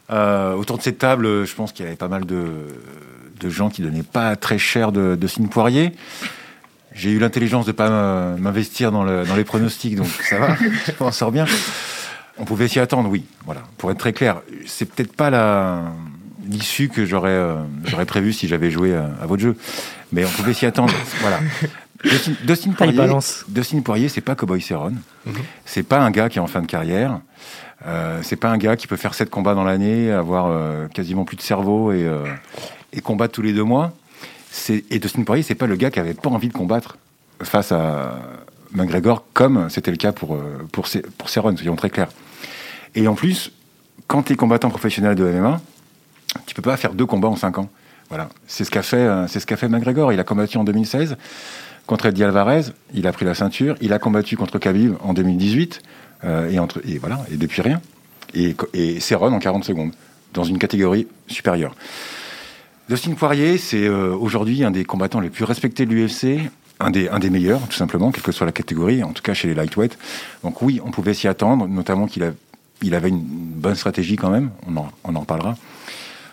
Euh, 0.10 0.56
autour 0.56 0.80
de 0.80 0.82
cette 0.82 0.98
table, 0.98 1.46
je 1.46 1.54
pense 1.54 1.74
qu'il 1.74 1.86
y 1.86 1.88
avait 1.88 1.98
pas 1.98 2.08
mal 2.08 2.26
de, 2.26 2.40
gens 3.50 3.70
qui 3.70 3.84
donnaient 3.84 4.02
pas 4.02 4.36
très 4.36 4.58
cher 4.58 4.92
de, 4.92 5.16
de 5.16 5.28
signe 5.28 5.48
Poirier. 5.48 5.92
J'ai 6.94 7.12
eu 7.12 7.20
l'intelligence 7.20 7.68
de 7.68 7.72
pas 7.72 8.36
m'investir 8.38 8.92
dans, 8.92 9.06
dans, 9.06 9.36
les 9.36 9.44
pronostics, 9.44 9.96
donc 9.96 10.08
ça 10.08 10.40
va, 10.40 10.58
je 10.88 11.04
m'en 11.04 11.12
sors 11.12 11.32
bien. 11.32 11.46
On 12.42 12.46
pouvait 12.46 12.68
s'y 12.68 12.80
attendre, 12.80 13.10
oui. 13.10 13.24
Voilà. 13.46 13.62
Pour 13.78 13.92
être 13.92 14.00
très 14.00 14.14
clair, 14.14 14.42
c'est 14.66 14.86
peut-être 14.86 15.16
pas 15.16 15.30
la 15.30 15.84
l'issue 16.50 16.90
que 16.90 17.06
j'aurais 17.06 17.30
euh, 17.30 17.56
j'aurais 17.86 18.08
prévu 18.08 18.34
si 18.34 18.48
j'avais 18.48 18.72
joué 18.72 18.96
à, 18.96 19.26
votre 19.28 19.42
jeu, 19.42 19.56
mais 20.12 20.26
on 20.26 20.30
pouvait 20.30 20.54
s'y 20.54 20.66
attendre. 20.66 20.94
voilà. 21.22 21.40
Dustin, 22.44 22.72
Poirier, 22.72 23.18
Dustin 23.48 23.82
Poirier, 23.82 24.10
c'est 24.10 24.22
pas 24.22 24.36
Cowboy 24.36 24.60
Cerrone. 24.60 25.00
Mhm. 25.26 25.36
C'est 25.66 25.84
pas 25.84 26.00
un 26.00 26.10
gars 26.10 26.30
qui 26.30 26.40
est 26.40 26.42
en 26.42 26.48
fin 26.48 26.62
de 26.62 26.68
carrière. 26.68 27.20
Euh, 27.86 28.20
c'est 28.24 28.36
pas 28.36 28.50
un 28.50 28.58
gars 28.58 28.76
qui 28.76 28.88
peut 28.88 28.96
faire 28.96 29.14
sept 29.14 29.30
combats 29.30 29.56
dans 29.56 29.64
l'année, 29.64 30.12
avoir 30.12 30.48
euh, 30.48 30.88
quasiment 30.88 31.26
plus 31.26 31.38
de 31.38 31.42
cerveau 31.42 31.92
et, 31.92 32.04
euh, 32.04 32.26
et 32.94 33.02
combattre 33.02 33.34
tous 33.34 33.42
les 33.42 33.54
deux 33.54 33.64
mois. 33.64 33.94
Et 34.70 35.00
Dustin 35.00 35.24
Poirier, 35.24 35.44
c'est 35.44 35.56
pas 35.56 35.68
le 35.68 35.76
gars 35.76 35.92
qui 35.92 36.00
avait 36.00 36.14
pas 36.14 36.30
envie 36.30 36.50
de 36.50 36.54
combattre 36.54 36.98
face 37.42 37.72
à 37.72 38.20
McGregor, 38.74 39.24
comme 39.34 39.70
c'était 39.70 39.92
le 39.92 39.98
cas 39.98 40.12
pour, 40.12 40.38
pour, 40.72 40.88
pour 41.18 41.30
Cerrone, 41.30 41.56
soyons 41.58 41.76
très 41.76 41.90
clairs. 41.90 42.10
Et 42.96 43.08
en 43.08 43.16
plus, 43.16 43.52
quand 44.08 44.24
tu 44.24 44.34
es 44.34 44.36
combattant 44.36 44.70
professionnel 44.70 45.16
de 45.16 45.24
MMA, 45.24 45.62
tu 46.46 46.56
peux 46.56 46.62
pas 46.62 46.78
faire 46.78 46.94
deux 46.94 47.06
combats 47.06 47.30
en 47.30 47.36
cinq 47.36 47.58
ans. 47.58 47.70
Voilà, 48.10 48.30
c'est 48.48 48.66
ce 48.66 48.72
qu'a 48.72 48.84
fait, 48.84 48.98
euh, 48.98 49.28
c'est 49.28 49.40
ce 49.40 49.46
qu'a 49.46 49.58
fait 49.58 49.70
McGregor. 49.70 50.12
Il 50.12 50.20
a 50.20 50.24
combattu 50.24 50.58
en 50.58 50.64
2016 50.64 51.16
contre 51.88 52.08
Eddie 52.08 52.24
Alvarez. 52.24 52.64
Il 52.94 53.08
a 53.08 53.14
pris 53.14 53.26
la 53.26 53.34
ceinture. 53.34 53.76
Il 53.82 53.94
a 53.94 54.00
combattu 54.00 54.36
contre 54.36 54.60
Khabib 54.60 54.96
en 55.02 55.14
2018 55.14 55.82
euh, 56.24 56.50
et 56.86 56.98
voilà 56.98 57.20
et 57.32 57.38
depuis 57.38 57.62
rien. 57.62 57.82
Et, 58.34 58.56
et 58.74 59.00
en 59.14 59.40
40 59.40 59.64
secondes 59.64 59.92
dans 60.34 60.44
une 60.44 60.58
catégorie 60.58 61.08
supérieure. 61.28 61.76
Dustin 62.90 63.14
Poirier, 63.14 63.58
c'est 63.58 63.86
euh, 63.86 64.14
aujourd'hui 64.14 64.64
un 64.64 64.72
des 64.72 64.84
combattants 64.84 65.20
les 65.20 65.30
plus 65.30 65.46
respectés 65.46 65.86
de 65.86 65.94
l'UFC, 65.94 66.50
un 66.80 66.92
des, 66.92 67.08
un 67.10 67.20
des 67.20 67.30
meilleurs, 67.30 67.62
tout 67.68 67.78
simplement, 67.78 68.12
quelle 68.12 68.24
que 68.24 68.32
soit 68.32 68.46
la 68.46 68.52
catégorie, 68.52 69.04
en 69.04 69.12
tout 69.12 69.24
cas 69.24 69.34
chez 69.34 69.48
les 69.48 69.54
lightweight. 69.54 69.98
Donc 70.44 70.62
oui, 70.62 70.82
on 70.84 70.92
pouvait 70.92 71.14
s'y 71.14 71.28
attendre, 71.28 71.68
notamment 71.68 72.08
qu'il 72.08 72.24
a 72.24 72.32
il 72.82 72.96
avait 72.96 73.10
une 73.10 73.22
bonne 73.22 73.76
stratégie 73.76 74.16
quand 74.16 74.30
même, 74.30 74.52
on 74.68 74.78
en, 74.78 74.92
on 75.04 75.16
en 75.16 75.24
parlera. 75.24 75.56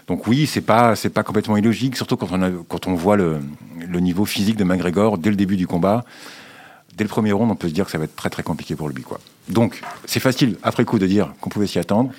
Donc 0.06 0.26
oui, 0.26 0.46
c'est 0.46 0.62
pas 0.62 0.96
c'est 0.96 1.10
pas 1.10 1.22
complètement 1.22 1.56
illogique, 1.56 1.96
surtout 1.96 2.16
quand 2.16 2.28
on 2.32 2.64
quand 2.68 2.86
on 2.86 2.94
voit 2.94 3.16
le, 3.16 3.40
le, 3.86 4.00
niveau 4.00 4.24
physique 4.24 4.56
de 4.56 4.64
McGregor 4.64 5.18
dès 5.18 5.30
le 5.30 5.36
début 5.36 5.56
du 5.56 5.66
combat. 5.66 6.04
Dès 6.96 7.04
le 7.04 7.08
premier 7.08 7.32
round, 7.32 7.50
on 7.52 7.54
peut 7.54 7.68
se 7.68 7.74
dire 7.74 7.84
que 7.84 7.90
ça 7.90 7.98
va 7.98 8.04
être 8.04 8.16
très 8.16 8.30
très 8.30 8.42
compliqué 8.42 8.74
pour 8.74 8.88
lui 8.88 9.02
quoi. 9.02 9.20
Donc 9.48 9.80
c'est 10.06 10.20
facile 10.20 10.56
après 10.62 10.84
coup 10.84 10.98
de 10.98 11.06
dire 11.06 11.34
qu'on 11.40 11.50
pouvait 11.50 11.66
s'y 11.66 11.78
attendre. 11.78 12.10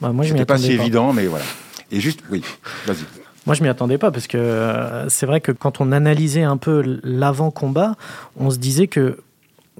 Bah, 0.00 0.12
moi, 0.12 0.26
C'était 0.26 0.44
pas 0.44 0.58
si 0.58 0.72
évident, 0.72 1.12
mais 1.12 1.26
voilà. 1.26 1.44
Et 1.92 2.00
juste, 2.00 2.20
oui, 2.30 2.42
vas-y. 2.86 3.04
Moi, 3.46 3.54
je 3.54 3.62
m'y 3.62 3.68
attendais 3.68 3.98
pas 3.98 4.10
parce 4.10 4.26
que 4.26 4.38
euh, 4.38 5.08
c'est 5.08 5.26
vrai 5.26 5.40
que 5.40 5.52
quand 5.52 5.80
on 5.80 5.92
analysait 5.92 6.42
un 6.42 6.56
peu 6.56 7.00
l'avant-combat, 7.02 7.96
on 8.36 8.50
se 8.50 8.58
disait 8.58 8.86
que 8.86 9.18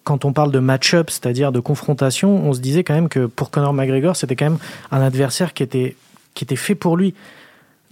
quand 0.04 0.24
on 0.24 0.32
parle 0.32 0.50
de 0.50 0.58
match-up, 0.58 1.10
c'est-à-dire 1.10 1.52
de 1.52 1.60
confrontation, 1.60 2.46
on 2.46 2.52
se 2.52 2.60
disait 2.60 2.84
quand 2.84 2.94
même 2.94 3.08
que 3.08 3.26
pour 3.26 3.50
Conor 3.50 3.72
McGregor, 3.72 4.16
c'était 4.16 4.36
quand 4.36 4.46
même 4.46 4.58
un 4.90 5.00
adversaire 5.00 5.54
qui 5.54 5.62
était, 5.62 5.96
qui 6.34 6.44
était 6.44 6.56
fait 6.56 6.74
pour 6.74 6.96
lui. 6.96 7.14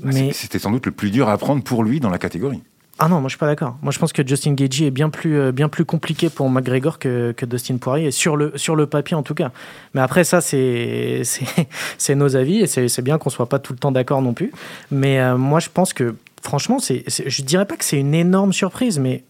Ah, 0.02 0.08
Mais 0.12 0.32
c'était 0.32 0.58
sans 0.58 0.70
doute 0.70 0.86
le 0.86 0.92
plus 0.92 1.10
dur 1.10 1.28
à 1.28 1.38
prendre 1.38 1.62
pour 1.62 1.84
lui 1.84 2.00
dans 2.00 2.10
la 2.10 2.18
catégorie. 2.18 2.62
Ah 3.02 3.08
non, 3.08 3.20
moi 3.20 3.28
je 3.28 3.30
suis 3.30 3.38
pas 3.38 3.46
d'accord. 3.46 3.78
Moi 3.80 3.92
je 3.92 3.98
pense 3.98 4.12
que 4.12 4.26
Justin 4.26 4.52
Gagey 4.52 4.86
est 4.86 4.90
bien 4.90 5.08
plus, 5.08 5.38
euh, 5.38 5.52
bien 5.52 5.70
plus 5.70 5.86
compliqué 5.86 6.28
pour 6.28 6.50
McGregor 6.50 6.98
que, 6.98 7.32
que 7.32 7.46
Dustin 7.46 7.78
Poirier, 7.78 8.10
sur 8.10 8.36
le, 8.36 8.52
sur 8.56 8.76
le 8.76 8.86
papier 8.86 9.16
en 9.16 9.22
tout 9.22 9.32
cas. 9.32 9.52
Mais 9.94 10.02
après 10.02 10.22
ça, 10.22 10.42
c'est, 10.42 11.22
c'est, 11.98 12.14
nos 12.14 12.36
avis 12.36 12.60
et 12.60 12.66
c'est, 12.66 13.02
bien 13.02 13.16
qu'on 13.16 13.30
soit 13.30 13.48
pas 13.48 13.58
tout 13.58 13.72
le 13.72 13.78
temps 13.78 13.90
d'accord 13.90 14.20
non 14.20 14.34
plus. 14.34 14.52
Mais 14.90 15.18
euh, 15.18 15.38
moi 15.38 15.60
je 15.60 15.70
pense 15.72 15.94
que 15.94 16.14
franchement, 16.42 16.78
c'est, 16.78 17.04
je 17.08 17.42
dirais 17.42 17.64
pas 17.64 17.76
que 17.76 17.84
c'est 17.84 17.98
une 17.98 18.14
énorme 18.14 18.52
surprise, 18.52 18.98
mais 18.98 19.24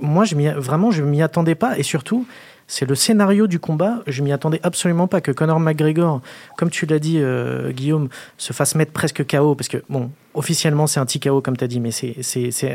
moi, 0.00 0.24
je 0.24 0.34
vraiment, 0.58 0.90
je 0.90 1.02
m'y 1.02 1.22
attendais 1.22 1.54
pas. 1.54 1.78
Et 1.78 1.82
surtout, 1.82 2.26
c'est 2.70 2.88
le 2.88 2.94
scénario 2.94 3.46
du 3.46 3.58
combat. 3.58 4.02
Je 4.06 4.22
m'y 4.22 4.32
attendais 4.32 4.60
absolument 4.62 5.08
pas 5.08 5.20
que 5.20 5.32
Conor 5.32 5.58
McGregor, 5.58 6.20
comme 6.56 6.70
tu 6.70 6.86
l'as 6.86 7.00
dit, 7.00 7.18
euh, 7.18 7.72
Guillaume, 7.72 8.08
se 8.38 8.52
fasse 8.52 8.76
mettre 8.76 8.92
presque 8.92 9.26
KO. 9.26 9.56
Parce 9.56 9.68
que, 9.68 9.82
bon, 9.88 10.10
officiellement, 10.34 10.86
c'est 10.86 11.00
un 11.00 11.06
petit 11.06 11.18
KO, 11.18 11.40
comme 11.40 11.56
tu 11.56 11.64
as 11.64 11.66
dit, 11.66 11.80
mais 11.80 11.90
c'est 11.90 12.14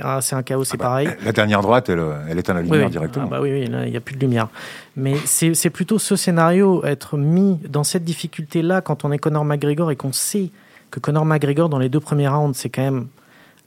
un, 0.04 0.20
un 0.20 0.44
KO, 0.44 0.64
c'est 0.64 0.74
ah 0.74 0.78
bah, 0.78 0.86
pareil. 0.86 1.10
La 1.24 1.32
dernière 1.32 1.62
droite, 1.62 1.90
elle, 1.90 2.04
elle 2.30 2.38
éteint 2.38 2.54
la 2.54 2.62
lumière 2.62 2.90
directement. 2.90 3.26
Ah 3.28 3.32
bah 3.32 3.40
oui, 3.42 3.52
oui, 3.52 3.70
il 3.70 3.92
n'y 3.92 3.98
a 3.98 4.02
plus 4.02 4.16
de 4.16 4.22
lumière. 4.22 4.50
Mais 4.98 5.16
c'est 5.26 5.70
plutôt 5.70 5.98
ce 5.98 6.16
scénario, 6.16 6.84
être 6.84 7.18
mis 7.18 7.58
dans 7.70 7.86
cette 7.86 8.04
difficulté-là 8.04 8.82
quand 8.82 9.06
on 9.06 9.12
est 9.12 9.18
Conor 9.18 9.46
McGregor 9.46 9.92
et 9.92 9.96
qu'on 9.96 10.14
sait 10.14 10.52
que 10.92 11.00
Conor 11.00 11.26
McGregor, 11.26 11.70
dans 11.70 11.80
les 11.80 11.90
deux 11.90 12.00
premiers 12.02 12.28
rounds, 12.28 12.58
c'est 12.58 12.70
quand 12.70 12.84
même 12.84 13.08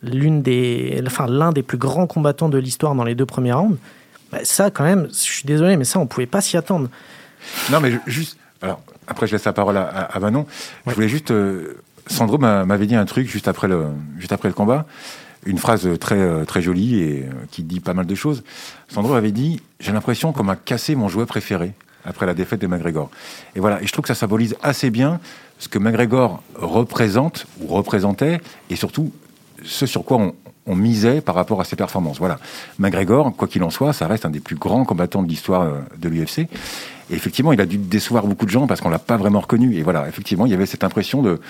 l'une 0.02 0.42
des, 0.42 1.02
enfin, 1.06 1.26
l'un 1.26 1.52
des 1.52 1.62
plus 1.62 1.78
grands 1.78 2.06
combattants 2.06 2.48
de 2.48 2.58
l'histoire 2.58 2.94
dans 2.94 3.04
les 3.04 3.14
deux 3.14 3.26
premiers 3.26 3.52
rounds, 3.52 3.78
bah, 4.30 4.38
ça, 4.42 4.70
quand 4.70 4.84
même, 4.84 5.08
je 5.11 5.16
suis 5.16 5.44
désolé, 5.44 5.76
mais 5.76 5.84
ça, 5.84 5.98
on 5.98 6.06
pouvait 6.06 6.26
pas 6.26 6.40
s'y 6.40 6.56
attendre. 6.56 6.88
Non, 7.70 7.80
mais 7.80 7.92
juste. 8.06 8.38
Alors, 8.61 8.80
après, 9.06 9.26
je 9.26 9.32
laisse 9.32 9.44
la 9.44 9.52
parole 9.52 9.76
à, 9.76 9.87
à 9.87 10.18
Manon. 10.20 10.46
Je 10.87 10.94
voulais 10.94 11.08
juste. 11.08 11.30
Euh, 11.30 11.80
Sandro 12.06 12.38
m'avait 12.38 12.87
dit 12.87 12.94
un 12.94 13.04
truc 13.04 13.28
juste 13.28 13.48
après 13.48 13.68
le, 13.68 13.87
juste 14.18 14.32
après 14.32 14.48
le 14.48 14.54
combat. 14.54 14.87
Une 15.46 15.58
phrase 15.58 15.88
très, 16.00 16.18
euh, 16.18 16.44
très 16.44 16.62
jolie 16.62 17.00
et 17.00 17.22
euh, 17.22 17.32
qui 17.50 17.62
dit 17.62 17.80
pas 17.80 17.94
mal 17.94 18.06
de 18.06 18.14
choses. 18.14 18.42
Sandro 18.88 19.14
avait 19.14 19.30
dit 19.30 19.61
J'ai 19.78 19.92
l'impression 19.92 20.32
qu'on 20.32 20.42
m'a 20.44 20.56
cassé 20.56 20.94
mon 20.94 21.08
jouet 21.08 21.26
préféré. 21.26 21.74
après 22.04 22.26
la 22.26 22.34
défaite 22.34 22.61
de 22.61 22.66
McGregor. 22.66 23.11
Et 23.54 23.61
voilà, 23.61 23.80
et 23.82 23.87
je 23.87 23.92
trouve 23.92 24.02
que 24.02 24.08
ça 24.08 24.14
symbolise 24.14 24.56
assez 24.62 24.90
bien 24.90 25.20
ce 25.58 25.68
que 25.68 25.78
McGregor 25.78 26.42
représente 26.54 27.46
ou 27.61 27.66
représentait, 27.66 28.40
et 28.70 28.76
surtout 28.76 29.12
ce 29.64 29.87
sur 29.87 30.05
quoi 30.05 30.18
on, 30.18 30.35
on 30.68 30.77
misait 30.77 31.21
par 31.21 31.35
rapport 31.35 31.61
à 31.61 31.64
ses 31.64 31.77
performances. 31.77 32.18
Voilà. 32.18 32.38
McGregor, 32.79 33.35
quoi 33.35 33.49
qu'il 33.49 33.62
en 33.62 33.71
soit, 33.71 33.92
ça 33.92 34.07
reste 34.07 34.27
un 34.27 34.31
des 34.31 34.40
plus 34.40 34.57
grands 34.57 34.85
combattants 34.85 35.23
de 35.23 35.29
l'histoire 35.29 35.62
euh, 35.62 35.81
de 35.99 36.09
l'UFC. 36.09 36.40
Et 37.11 37.14
effectivement, 37.14 37.53
il 37.53 37.61
a 37.61 37.66
dû 37.66 37.79
décevoir 37.79 38.27
beaucoup 38.27 38.44
de 38.44 38.51
gens 38.51 38.66
parce 38.66 38.81
qu'on 38.81 38.90
l'a 38.90 38.99
pas 38.99 39.16
vraiment 39.16 39.40
reconnu. 39.40 39.75
Et 39.77 39.83
voilà, 39.83 40.07
effectivement, 40.09 40.44
il 40.44 40.53
y 40.53 40.55
avait 40.55 40.66
cette 40.66 40.85
impression 40.85 41.23
de 41.23 41.40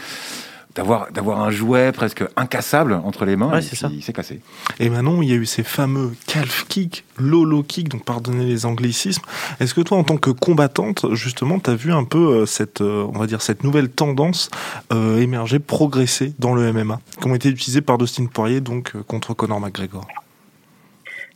d'avoir 0.78 1.10
d'avoir 1.10 1.40
un 1.42 1.50
jouet 1.50 1.90
presque 1.90 2.22
incassable 2.36 2.94
entre 2.94 3.24
les 3.24 3.34
mains 3.34 3.50
Ouais, 3.50 3.58
et 3.58 3.62
c'est 3.62 3.70
puis 3.70 3.76
ça. 3.78 3.90
il 3.92 4.00
s'est 4.02 4.12
cassé. 4.12 4.40
Et 4.78 4.88
maintenant, 4.88 5.20
il 5.22 5.28
y 5.28 5.32
a 5.32 5.34
eu 5.34 5.44
ces 5.44 5.64
fameux 5.64 6.12
calf 6.28 6.66
kick, 6.68 7.04
lolo 7.18 7.64
kick, 7.64 7.88
donc 7.88 8.04
pardonnez 8.04 8.44
les 8.44 8.64
anglicismes. 8.64 9.22
Est-ce 9.58 9.74
que 9.74 9.80
toi, 9.80 9.98
en 9.98 10.04
tant 10.04 10.16
que 10.18 10.30
combattante, 10.30 11.12
justement, 11.14 11.58
tu 11.58 11.70
as 11.70 11.74
vu 11.74 11.92
un 11.92 12.04
peu 12.04 12.18
euh, 12.18 12.46
cette, 12.46 12.80
euh, 12.80 13.04
on 13.12 13.18
va 13.18 13.26
dire, 13.26 13.42
cette 13.42 13.64
nouvelle 13.64 13.88
tendance 13.88 14.50
euh, 14.92 15.18
émerger, 15.20 15.58
progresser 15.58 16.32
dans 16.38 16.54
le 16.54 16.72
MMA, 16.72 17.00
qui 17.20 17.26
ont 17.28 17.34
été 17.34 17.48
utilisées 17.48 17.80
par 17.80 17.98
Dustin 17.98 18.26
Poirier, 18.26 18.60
donc 18.60 18.92
euh, 18.94 19.02
contre 19.02 19.34
Conor 19.34 19.58
McGregor? 19.60 20.06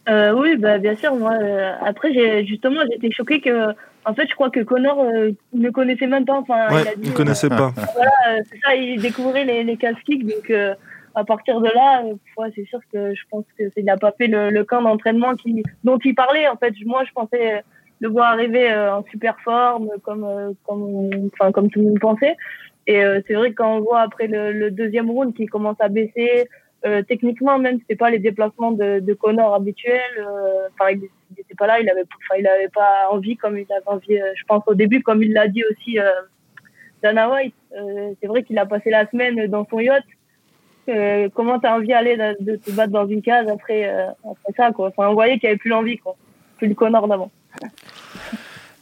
Euh, 0.09 0.33
oui, 0.37 0.57
bah, 0.57 0.79
bien 0.79 0.97
sûr. 0.97 1.15
Moi, 1.17 1.33
euh, 1.41 1.73
après, 1.85 2.13
j'ai 2.13 2.47
justement, 2.47 2.81
j'étais 2.93 3.11
choquée 3.13 3.41
que, 3.41 3.73
en 4.05 4.15
fait, 4.15 4.27
je 4.29 4.35
crois 4.35 4.51
que 4.51 4.61
Connor 4.61 5.01
euh, 5.05 5.31
ne 5.53 5.71
connaissait 5.71 6.07
même 6.07 6.25
pas. 6.25 6.39
Enfin, 6.39 6.73
Ouais, 6.75 6.83
il 7.03 7.11
ne 7.11 7.15
connaissait 7.17 7.49
pas. 7.49 7.69
euh, 7.77 7.83
voilà, 7.95 8.11
euh, 8.31 8.41
c'est 8.51 8.59
ça, 8.65 8.75
il 8.75 9.01
découvrait 9.01 9.45
les, 9.45 9.63
les 9.65 9.77
calf 9.77 9.99
kicks. 10.05 10.27
Donc, 10.27 10.51
euh, 10.51 10.75
à 11.15 11.25
partir 11.25 11.61
de 11.61 11.69
là, 11.69 12.03
euh, 12.05 12.15
ouais, 12.39 12.49
c'est 12.55 12.65
sûr 12.65 12.81
que 12.93 13.15
je 13.15 13.21
pense 13.31 13.45
que 13.59 13.65
c'est- 13.69 13.73
il 13.81 13.85
n'a 13.85 13.97
pas 13.97 14.13
fait 14.13 14.27
le, 14.29 14.51
le 14.51 14.65
camp 14.65 14.83
d'entraînement 14.83 15.35
qui, 15.37 15.63
dont 15.85 15.99
il 16.05 16.15
parlait. 16.15 16.49
En 16.49 16.57
fait, 16.57 16.75
moi, 16.87 17.05
je 17.07 17.13
pensais 17.13 17.63
le 18.01 18.09
voir 18.09 18.33
arriver 18.33 18.71
euh, 18.73 18.97
en 18.97 19.05
super 19.11 19.37
forme, 19.45 19.89
comme, 20.03 20.25
euh, 20.25 20.53
comme, 20.67 21.11
enfin, 21.35 21.53
comme 21.53 21.71
tout 21.71 21.81
le 21.81 21.87
monde 21.89 22.01
pensait. 22.01 22.37
Et 22.89 23.05
euh, 23.05 23.21
c'est 23.29 23.35
vrai 23.35 23.51
que 23.51 23.57
quand 23.57 23.77
on 23.77 23.81
voit 23.81 24.01
après 24.01 24.27
le, 24.27 24.51
le 24.53 24.71
deuxième 24.73 25.09
round 25.11 25.35
qui 25.35 25.47
commence 25.47 25.77
à 25.81 25.89
baisser, 25.89 26.49
euh, 26.85 27.01
techniquement 27.03 27.57
même 27.61 27.79
c'était 27.79 27.95
pas 27.95 28.11
les 28.11 28.19
déplacements 28.19 28.73
de, 28.73 28.99
de 28.99 29.15
Connor 29.15 29.55
habituels 29.55 30.01
euh, 30.19 30.67
enfin 30.77 30.99
il 31.37 31.41
n'était 31.41 31.55
pas 31.55 31.67
là 31.67 31.81
il 31.81 31.89
avait 31.89 32.03
enfin 32.03 32.39
il 32.39 32.47
avait 32.47 32.69
pas 32.69 33.09
envie 33.11 33.37
comme 33.37 33.59
il 33.59 33.67
avait 33.73 33.83
envie 33.87 34.17
euh, 34.17 34.33
je 34.37 34.45
pense 34.45 34.63
au 34.67 34.75
début 34.75 35.03
comme 35.03 35.23
il 35.23 35.33
l'a 35.33 35.49
dit 35.49 35.65
aussi 35.71 35.99
euh, 35.99 36.11
Dana 37.03 37.31
White 37.31 37.55
Euh, 37.73 38.13
c'est 38.21 38.29
vrai 38.29 38.43
qu'il 38.43 38.59
a 38.59 38.67
passé 38.67 38.91
la 38.91 39.09
semaine 39.11 39.47
dans 39.47 39.65
son 39.71 39.81
yacht. 39.81 40.05
Comment 41.35 41.59
t'as 41.59 41.75
envie 41.77 41.89
d'aller 41.89 42.17
de, 42.49 42.57
te 42.57 42.71
battre 42.71 42.93
dans 42.93 43.07
une 43.07 43.23
case 43.23 43.49
après 43.49 43.81
après 44.33 44.53
ça 44.59 44.73
quoi? 44.73 44.89
Enfin 44.89 45.09
on 45.09 45.15
voyait 45.15 45.39
qu'il 45.39 45.49
avait 45.49 45.63
plus 45.65 45.71
l'envie 45.71 45.97
quoi. 45.97 46.15
Plus 46.59 46.69
le 46.69 46.75
Connor 46.75 47.09
d'avant 47.09 47.31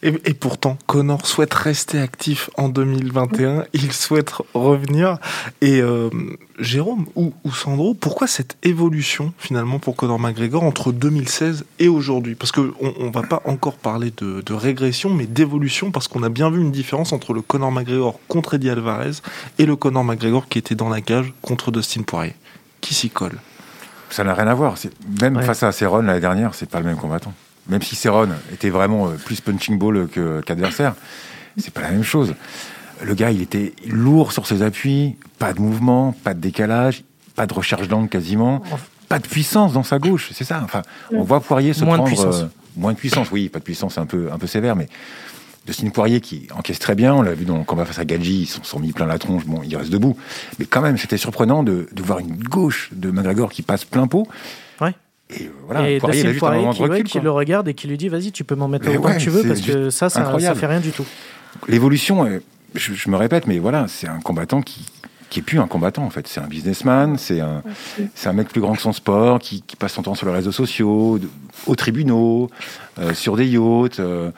Et, 0.02 0.14
et 0.24 0.32
pourtant, 0.34 0.78
Connor 0.86 1.26
souhaite 1.26 1.52
rester 1.52 1.98
actif 2.00 2.48
en 2.56 2.70
2021. 2.70 3.64
Il 3.74 3.92
souhaite 3.92 4.32
revenir. 4.54 5.18
Et 5.60 5.82
euh, 5.82 6.08
Jérôme 6.58 7.04
ou, 7.16 7.34
ou 7.44 7.52
Sandro, 7.52 7.92
pourquoi 7.92 8.26
cette 8.26 8.56
évolution 8.62 9.34
finalement 9.36 9.78
pour 9.78 9.96
Connor 9.96 10.18
McGregor 10.18 10.62
entre 10.64 10.90
2016 10.92 11.66
et 11.80 11.88
aujourd'hui? 11.88 12.34
Parce 12.34 12.50
que 12.50 12.72
on, 12.80 12.94
on 12.98 13.10
va 13.10 13.22
pas 13.22 13.42
encore 13.44 13.76
parler 13.76 14.10
de, 14.16 14.40
de 14.40 14.52
régression, 14.54 15.10
mais 15.12 15.26
d'évolution, 15.26 15.90
parce 15.90 16.08
qu'on 16.08 16.22
a 16.22 16.30
bien 16.30 16.50
vu 16.50 16.62
une 16.62 16.72
différence 16.72 17.12
entre 17.12 17.34
le 17.34 17.42
Connor 17.42 17.70
McGregor 17.70 18.18
contre 18.26 18.54
Eddie 18.54 18.70
Alvarez 18.70 19.12
et 19.58 19.66
le 19.66 19.76
Connor 19.76 20.04
McGregor 20.04 20.48
qui 20.48 20.58
était 20.58 20.74
dans 20.74 20.88
la 20.88 21.02
cage 21.02 21.32
contre 21.42 21.70
Dustin 21.70 22.02
Poirier. 22.02 22.34
Qui 22.80 22.94
s'y 22.94 23.10
colle? 23.10 23.38
Ça 24.08 24.24
n'a 24.24 24.32
rien 24.32 24.46
à 24.48 24.54
voir. 24.54 24.76
Même 25.20 25.36
Ouais. 25.36 25.44
face 25.44 25.62
à 25.62 25.72
Cerrone 25.72 26.06
l'année 26.06 26.20
dernière, 26.20 26.54
c'est 26.54 26.68
pas 26.70 26.78
le 26.80 26.86
même 26.86 26.96
combattant. 26.96 27.34
Même 27.70 27.82
si 27.82 27.94
Cerrone 27.96 28.34
était 28.52 28.70
vraiment 28.70 29.08
euh, 29.08 29.12
plus 29.14 29.40
punching 29.40 29.78
ball 29.78 30.08
qu'adversaire, 30.44 30.94
c'est 31.56 31.72
pas 31.72 31.82
la 31.82 31.90
même 31.90 32.02
chose. 32.04 32.34
Le 33.02 33.14
gars, 33.14 33.30
il 33.30 33.40
était 33.40 33.72
lourd 33.86 34.32
sur 34.32 34.46
ses 34.46 34.62
appuis, 34.62 35.16
pas 35.38 35.52
de 35.54 35.60
mouvement, 35.60 36.12
pas 36.24 36.34
de 36.34 36.40
décalage, 36.40 37.04
pas 37.34 37.46
de 37.46 37.54
recherche 37.54 37.88
d'angle 37.88 38.08
quasiment, 38.08 38.62
pas 39.08 39.18
de 39.18 39.26
puissance 39.26 39.72
dans 39.72 39.82
sa 39.84 39.98
gauche. 39.98 40.30
C'est 40.34 40.44
ça. 40.44 40.60
Enfin, 40.62 40.82
on 41.12 41.22
voit 41.22 41.40
Poirier 41.40 41.72
se 41.72 41.84
Moins 41.84 41.94
de 41.98 42.02
prendre 42.02 42.08
puissance. 42.14 42.42
euh, 42.42 42.46
moins 42.76 42.92
de 42.92 42.98
puissance. 42.98 43.30
Oui, 43.30 43.48
pas 43.48 43.58
de 43.60 43.64
puissance, 43.64 43.94
c'est 43.94 44.00
un 44.00 44.06
peu 44.06 44.30
un 44.32 44.38
peu 44.38 44.46
sévère, 44.46 44.76
mais 44.76 44.88
Dustin 45.66 45.88
Poirier 45.90 46.20
qui 46.20 46.48
encaisse 46.56 46.78
très 46.78 46.94
bien, 46.94 47.14
on 47.14 47.22
l'a 47.22 47.34
vu 47.34 47.44
dans 47.44 47.56
le 47.58 47.64
combat 47.64 47.84
face 47.84 47.98
à 47.98 48.04
Gadji, 48.04 48.42
ils 48.42 48.46
se 48.46 48.58
sont 48.62 48.78
mis 48.80 48.92
plein 48.92 49.06
la 49.06 49.18
tronche, 49.18 49.46
bon, 49.46 49.62
il 49.62 49.74
reste 49.76 49.90
debout. 49.90 50.16
Mais 50.58 50.64
quand 50.66 50.80
même, 50.80 50.98
c'était 50.98 51.18
surprenant 51.18 51.62
de, 51.62 51.88
de 51.92 52.02
voir 52.02 52.18
une 52.18 52.36
gauche 52.36 52.90
de 52.92 53.10
McGregor 53.10 53.50
qui 53.50 53.62
passe 53.62 53.84
plein 53.84 54.06
pot. 54.06 54.26
Et 55.38 55.44
euh, 55.44 55.50
voilà, 55.66 55.88
et 55.90 55.98
Poirier, 55.98 56.20
il 56.20 56.26
a 56.26 56.32
juste 56.32 56.42
un 56.44 56.68
de 56.70 56.74
qui, 56.74 56.82
ouais, 56.82 57.02
qui 57.04 57.20
le 57.20 57.30
regarde 57.30 57.68
et 57.68 57.74
qui 57.74 57.86
lui 57.86 57.96
dit 57.96 58.08
vas-y 58.08 58.32
tu 58.32 58.44
peux 58.44 58.54
m'en 58.56 58.68
mettre 58.68 58.86
Mais 58.88 58.96
autant 58.96 59.08
ouais, 59.08 59.16
que 59.16 59.20
tu 59.20 59.30
veux 59.30 59.42
parce 59.46 59.60
que 59.60 59.90
ça 59.90 60.08
ça, 60.10 60.38
ça 60.40 60.54
fait 60.54 60.66
rien 60.66 60.80
du 60.80 60.90
tout 60.90 61.04
L'évolution, 61.68 62.24
euh, 62.26 62.38
je, 62.74 62.94
je 62.94 63.10
me 63.10 63.16
répète, 63.16 63.46
mais 63.46 63.58
voilà, 63.58 63.86
c'est 63.88 64.08
un 64.08 64.20
combattant 64.20 64.62
qui 64.62 64.86
qui 65.28 65.38
est 65.38 65.42
plus 65.42 65.60
un 65.60 65.68
combattant 65.68 66.02
en 66.02 66.10
fait, 66.10 66.26
c'est 66.26 66.40
un 66.40 66.48
businessman, 66.48 67.16
c'est 67.16 67.40
un 67.40 67.62
c'est 68.16 68.28
un 68.28 68.32
mec 68.32 68.48
plus 68.48 68.60
grand 68.60 68.74
que 68.74 68.82
son 68.82 68.92
sport, 68.92 69.38
qui, 69.38 69.62
qui 69.62 69.76
passe 69.76 69.92
son 69.92 70.02
temps 70.02 70.16
sur 70.16 70.26
les 70.26 70.32
réseaux 70.32 70.50
sociaux, 70.50 71.20
aux 71.66 71.74
tribunaux, 71.76 72.50
euh, 72.98 73.14
sur 73.14 73.36
des 73.36 73.46
yachts, 73.46 74.00
euh, 74.00 74.32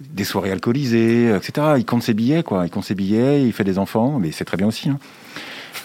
des 0.00 0.24
soirées 0.24 0.50
alcoolisées, 0.50 1.34
etc. 1.36 1.74
Il 1.76 1.84
compte 1.84 2.02
ses 2.02 2.14
billets, 2.14 2.42
quoi. 2.42 2.64
Il 2.64 2.70
compte 2.70 2.84
ses 2.84 2.94
billets, 2.94 3.44
il 3.44 3.52
fait 3.52 3.64
des 3.64 3.78
enfants, 3.78 4.18
mais 4.18 4.32
c'est 4.32 4.46
très 4.46 4.56
bien 4.56 4.68
aussi. 4.68 4.88
hein. 4.88 4.98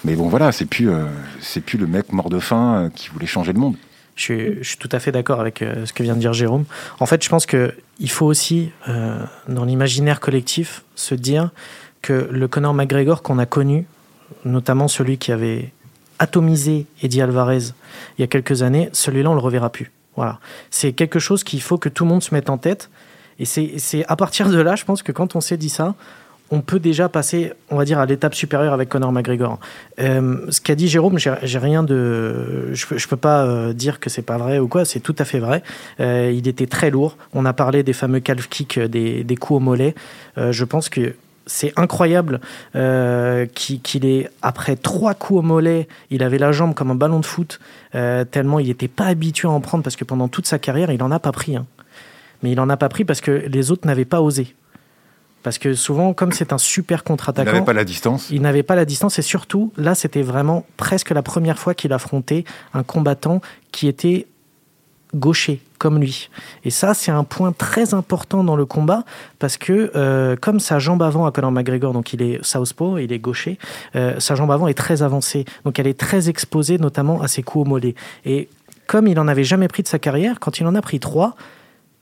Mais 0.05 0.15
bon, 0.15 0.27
voilà, 0.27 0.51
c'est 0.53 0.65
plus 0.65 0.89
euh, 0.89 1.05
c'est 1.41 1.61
plus 1.61 1.77
le 1.77 1.87
mec 1.87 2.11
mort 2.13 2.29
de 2.29 2.39
faim 2.39 2.75
euh, 2.85 2.89
qui 2.89 3.09
voulait 3.09 3.25
changer 3.25 3.51
le 3.53 3.59
monde. 3.59 3.75
Je 4.15 4.61
suis, 4.61 4.77
tout 4.77 4.89
à 4.91 4.99
fait 4.99 5.11
d'accord 5.11 5.39
avec 5.39 5.61
euh, 5.61 5.85
ce 5.85 5.93
que 5.93 6.03
vient 6.03 6.15
de 6.15 6.19
dire 6.19 6.33
Jérôme. 6.33 6.65
En 6.99 7.05
fait, 7.05 7.23
je 7.23 7.29
pense 7.29 7.45
que 7.45 7.73
il 7.99 8.09
faut 8.09 8.25
aussi, 8.25 8.71
euh, 8.87 9.17
dans 9.47 9.65
l'imaginaire 9.65 10.19
collectif, 10.19 10.83
se 10.95 11.15
dire 11.15 11.49
que 12.01 12.27
le 12.31 12.47
Conor 12.47 12.73
McGregor 12.73 13.23
qu'on 13.23 13.39
a 13.39 13.45
connu, 13.45 13.85
notamment 14.45 14.87
celui 14.87 15.17
qui 15.17 15.31
avait 15.31 15.71
atomisé 16.19 16.85
Eddie 17.01 17.21
Alvarez 17.21 17.73
il 18.17 18.21
y 18.21 18.23
a 18.23 18.27
quelques 18.27 18.61
années, 18.61 18.89
celui-là, 18.93 19.29
on 19.29 19.33
le 19.33 19.39
reverra 19.39 19.69
plus. 19.69 19.91
Voilà. 20.15 20.39
C'est 20.69 20.93
quelque 20.93 21.19
chose 21.19 21.43
qu'il 21.43 21.61
faut 21.61 21.77
que 21.77 21.89
tout 21.89 22.03
le 22.03 22.09
monde 22.09 22.23
se 22.23 22.33
mette 22.33 22.49
en 22.49 22.57
tête. 22.57 22.89
Et 23.39 23.45
c'est 23.45 24.05
à 24.07 24.15
partir 24.15 24.49
de 24.49 24.59
là, 24.59 24.75
je 24.75 24.85
pense 24.85 25.01
que 25.01 25.11
quand 25.11 25.35
on 25.35 25.41
s'est 25.41 25.57
dit 25.57 25.69
ça, 25.69 25.95
on 26.51 26.61
peut 26.61 26.79
déjà 26.79 27.09
passer, 27.09 27.53
on 27.69 27.77
va 27.77 27.85
dire, 27.85 27.99
à 27.99 28.05
l'étape 28.05 28.35
supérieure 28.35 28.73
avec 28.73 28.89
Conor 28.89 29.11
McGregor. 29.11 29.59
Euh, 29.99 30.45
ce 30.49 30.61
qu'a 30.61 30.75
dit 30.75 30.87
Jérôme, 30.87 31.17
j'ai 31.17 31.57
rien 31.57 31.83
de, 31.83 32.73
je 32.73 32.85
je 32.95 33.07
peux 33.07 33.17
pas 33.17 33.43
euh, 33.45 33.73
dire 33.73 33.99
que 33.99 34.09
c'est 34.09 34.21
pas 34.21 34.37
vrai 34.37 34.59
ou 34.59 34.67
quoi. 34.67 34.85
C'est 34.85 34.99
tout 34.99 35.15
à 35.17 35.25
fait 35.25 35.39
vrai. 35.39 35.63
Euh, 35.99 36.31
il 36.33 36.47
était 36.47 36.67
très 36.67 36.91
lourd. 36.91 37.17
On 37.33 37.45
a 37.45 37.53
parlé 37.53 37.83
des 37.83 37.93
fameux 37.93 38.19
calf 38.19 38.47
kicks, 38.49 38.79
des, 38.79 39.37
coups 39.39 39.57
au 39.57 39.59
mollet. 39.59 39.95
Je 40.37 40.63
pense 40.63 40.89
que 40.89 41.15
c'est 41.45 41.73
incroyable 41.75 42.39
euh, 42.75 43.45
qu'il 43.47 44.05
ait, 44.05 44.29
après 44.41 44.75
trois 44.75 45.13
coups 45.13 45.39
au 45.39 45.41
mollet, 45.41 45.87
il 46.09 46.23
avait 46.23 46.37
la 46.37 46.51
jambe 46.51 46.73
comme 46.73 46.91
un 46.91 46.95
ballon 46.95 47.19
de 47.19 47.25
foot, 47.25 47.59
tellement 47.91 48.59
il 48.59 48.67
n'était 48.67 48.87
pas 48.87 49.05
habitué 49.05 49.47
à 49.47 49.51
en 49.51 49.59
prendre 49.59 49.83
parce 49.83 49.97
que 49.97 50.05
pendant 50.05 50.27
toute 50.29 50.47
sa 50.47 50.59
carrière, 50.59 50.91
il 50.91 51.03
en 51.03 51.11
a 51.11 51.19
pas 51.19 51.31
pris. 51.31 51.55
hein. 51.57 51.65
Mais 52.43 52.51
il 52.51 52.59
en 52.59 52.69
a 52.69 52.77
pas 52.77 52.89
pris 52.89 53.05
parce 53.05 53.21
que 53.21 53.31
les 53.31 53.71
autres 53.71 53.87
n'avaient 53.87 54.05
pas 54.05 54.21
osé. 54.21 54.55
Parce 55.43 55.57
que 55.57 55.73
souvent, 55.73 56.13
comme 56.13 56.31
c'est 56.31 56.53
un 56.53 56.57
super 56.57 56.99
Il 56.99 57.03
contre-attaquant, 57.03 57.51
n'avait 57.51 57.65
pas 57.65 57.73
la 57.73 57.83
distance. 57.83 58.29
il 58.31 58.41
n'avait 58.41 58.63
pas 58.63 58.75
la 58.75 58.85
distance 58.85 59.19
et 59.19 59.21
surtout, 59.21 59.71
là, 59.77 59.93
c'était 59.93 60.21
vraiment 60.21 60.65
presque 60.77 61.11
la 61.11 61.21
première 61.21 61.59
fois 61.59 61.73
qu'il 61.73 61.93
affrontait 61.93 62.45
un 62.73 62.83
combattant 62.83 63.41
qui 63.71 63.87
était 63.87 64.27
gaucher 65.13 65.61
comme 65.77 65.99
lui. 65.99 66.29
Et 66.63 66.69
ça, 66.69 66.93
c'est 66.93 67.11
un 67.11 67.23
point 67.23 67.51
très 67.51 67.93
important 67.93 68.43
dans 68.43 68.55
le 68.55 68.65
combat 68.65 69.03
parce 69.37 69.57
que 69.57 69.91
euh, 69.95 70.35
comme 70.39 70.59
sa 70.59 70.79
jambe 70.79 71.03
avant 71.03 71.25
à 71.25 71.31
Conor 71.31 71.51
McGregor, 71.51 71.93
donc 71.93 72.13
il 72.13 72.21
est 72.21 72.43
southpaw, 72.43 72.97
il 72.97 73.11
est 73.11 73.19
gaucher, 73.19 73.59
euh, 73.95 74.19
sa 74.19 74.35
jambe 74.35 74.51
avant 74.51 74.67
est 74.67 74.73
très 74.73 75.03
avancée, 75.03 75.45
donc 75.65 75.77
elle 75.79 75.87
est 75.87 75.99
très 75.99 76.29
exposée 76.29 76.77
notamment 76.77 77.21
à 77.21 77.27
ses 77.27 77.43
coups 77.43 77.65
au 77.65 77.69
mollet. 77.69 77.95
Et 78.25 78.47
comme 78.87 79.07
il 79.07 79.19
en 79.19 79.27
avait 79.27 79.43
jamais 79.43 79.67
pris 79.67 79.83
de 79.83 79.87
sa 79.87 79.99
carrière, 79.99 80.39
quand 80.39 80.59
il 80.59 80.67
en 80.67 80.75
a 80.75 80.81
pris 80.81 80.99
trois, 80.99 81.35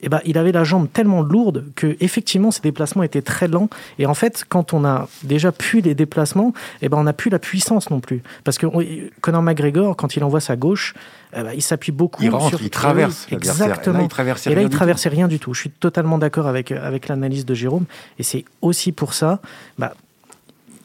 eh 0.02 0.10
ben, 0.10 0.20
il 0.26 0.38
avait 0.38 0.52
la 0.52 0.64
jambe 0.64 0.88
tellement 0.92 1.22
lourde 1.22 1.66
que 1.76 1.96
effectivement 2.00 2.52
ses 2.52 2.62
déplacements 2.62 3.04
étaient 3.04 3.22
très 3.22 3.48
lents. 3.48 3.70
Et 4.00 4.06
en 4.06 4.14
fait 4.14 4.44
quand 4.48 4.74
on 4.74 4.84
a 4.86 5.08
déjà 5.24 5.52
pu 5.52 5.82
les 5.82 5.96
déplacements 5.96 6.54
eh 6.82 6.90
ben 6.90 6.98
on 6.98 7.04
n'a 7.04 7.14
plus 7.14 7.30
la 7.30 7.40
puissance 7.40 7.90
non 7.90 8.00
plus. 8.00 8.22
Parce 8.44 8.58
que 8.58 8.66
on- 8.66 8.84
Conor 9.22 9.42
McGregor 9.42 9.96
quand 9.96 10.16
il 10.16 10.24
envoie 10.24 10.40
sa 10.42 10.56
gauche 10.56 10.94
eh 11.36 11.44
ben, 11.44 11.52
il 11.56 11.62
s'appuie 11.62 11.92
beaucoup 11.92 12.24
Il 12.24 12.30
rentre, 12.30 12.50
sur 12.50 12.62
il 12.62 12.70
traverse 12.70 13.28
Oui, 13.30 13.34
l'adversaire. 13.38 13.66
Et 13.66 13.70
là, 13.70 13.76
exactement. 13.76 14.04
il 14.04 14.08
traversait 14.10 14.50
et 14.52 14.54
là 14.54 14.60
rien 14.60 14.68
il 14.68 14.70
du 14.72 14.76
traversait 14.76 15.10
rien 15.10 15.28
du 15.28 15.40
tout. 15.40 15.54
Je 15.54 15.60
suis 15.62 15.70
totalement 15.70 16.18
d'accord 16.18 16.48
avec 16.48 16.72
avec 16.72 17.08
l'analyse 17.08 17.46
de 17.46 17.54
Jérôme. 17.54 17.86
Et 18.20 18.24
c'est 18.24 18.44
aussi 18.62 18.92
pour 18.92 19.14
ça 19.14 19.40
bah 19.78 19.94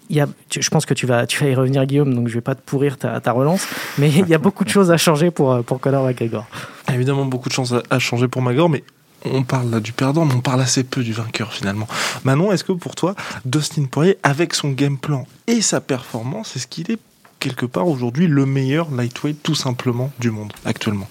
il 0.08 0.14
y 0.16 0.20
a, 0.20 0.28
tu- 0.48 0.62
je 0.62 0.70
pense 0.70 0.86
que 0.86 0.94
tu 0.94 1.04
vas, 1.04 1.26
tu 1.26 1.42
vas 1.42 1.50
y 1.50 1.54
revenir, 1.56 1.84
Guillaume, 1.84 2.14
donc 2.14 2.28
je 2.28 2.34
vais 2.34 2.40
pas 2.40 2.54
te 2.54 2.60
pourrir 2.60 2.96
ta, 2.96 3.20
ta 3.20 3.32
relance, 3.32 3.66
mais 3.98 4.08
il 4.08 4.28
y 4.28 4.34
a 4.34 4.38
beaucoup 4.38 4.62
de 4.62 4.68
choses 4.68 4.92
à 4.92 4.96
changer 4.96 5.32
pour, 5.32 5.64
pour 5.64 5.80
Conor 5.80 6.04
McGregor. 6.06 6.46
Évidemment, 6.94 7.24
beaucoup 7.24 7.48
de 7.48 7.54
choses 7.54 7.74
à, 7.74 7.82
à 7.96 7.98
changer 7.98 8.28
pour 8.28 8.40
McGregor, 8.40 8.68
mais 8.68 8.84
on 9.24 9.42
parle 9.42 9.70
là 9.70 9.80
du 9.80 9.92
perdant, 9.92 10.24
mais 10.24 10.34
on 10.34 10.40
parle 10.40 10.60
assez 10.60 10.84
peu 10.84 11.02
du 11.02 11.12
vainqueur 11.12 11.52
finalement. 11.52 11.88
Manon, 12.24 12.52
est-ce 12.52 12.64
que 12.64 12.72
pour 12.72 12.94
toi, 12.94 13.14
Dustin 13.44 13.86
Poirier, 13.86 14.18
avec 14.22 14.54
son 14.54 14.70
game 14.70 14.98
plan 14.98 15.26
et 15.46 15.60
sa 15.60 15.80
performance, 15.80 16.56
est-ce 16.56 16.66
qu'il 16.66 16.90
est 16.90 17.00
quelque 17.40 17.66
part 17.66 17.88
aujourd'hui 17.88 18.26
le 18.26 18.46
meilleur 18.46 18.90
lightweight 18.90 19.42
tout 19.42 19.54
simplement 19.54 20.10
du 20.18 20.30
monde 20.30 20.52
actuellement? 20.64 21.08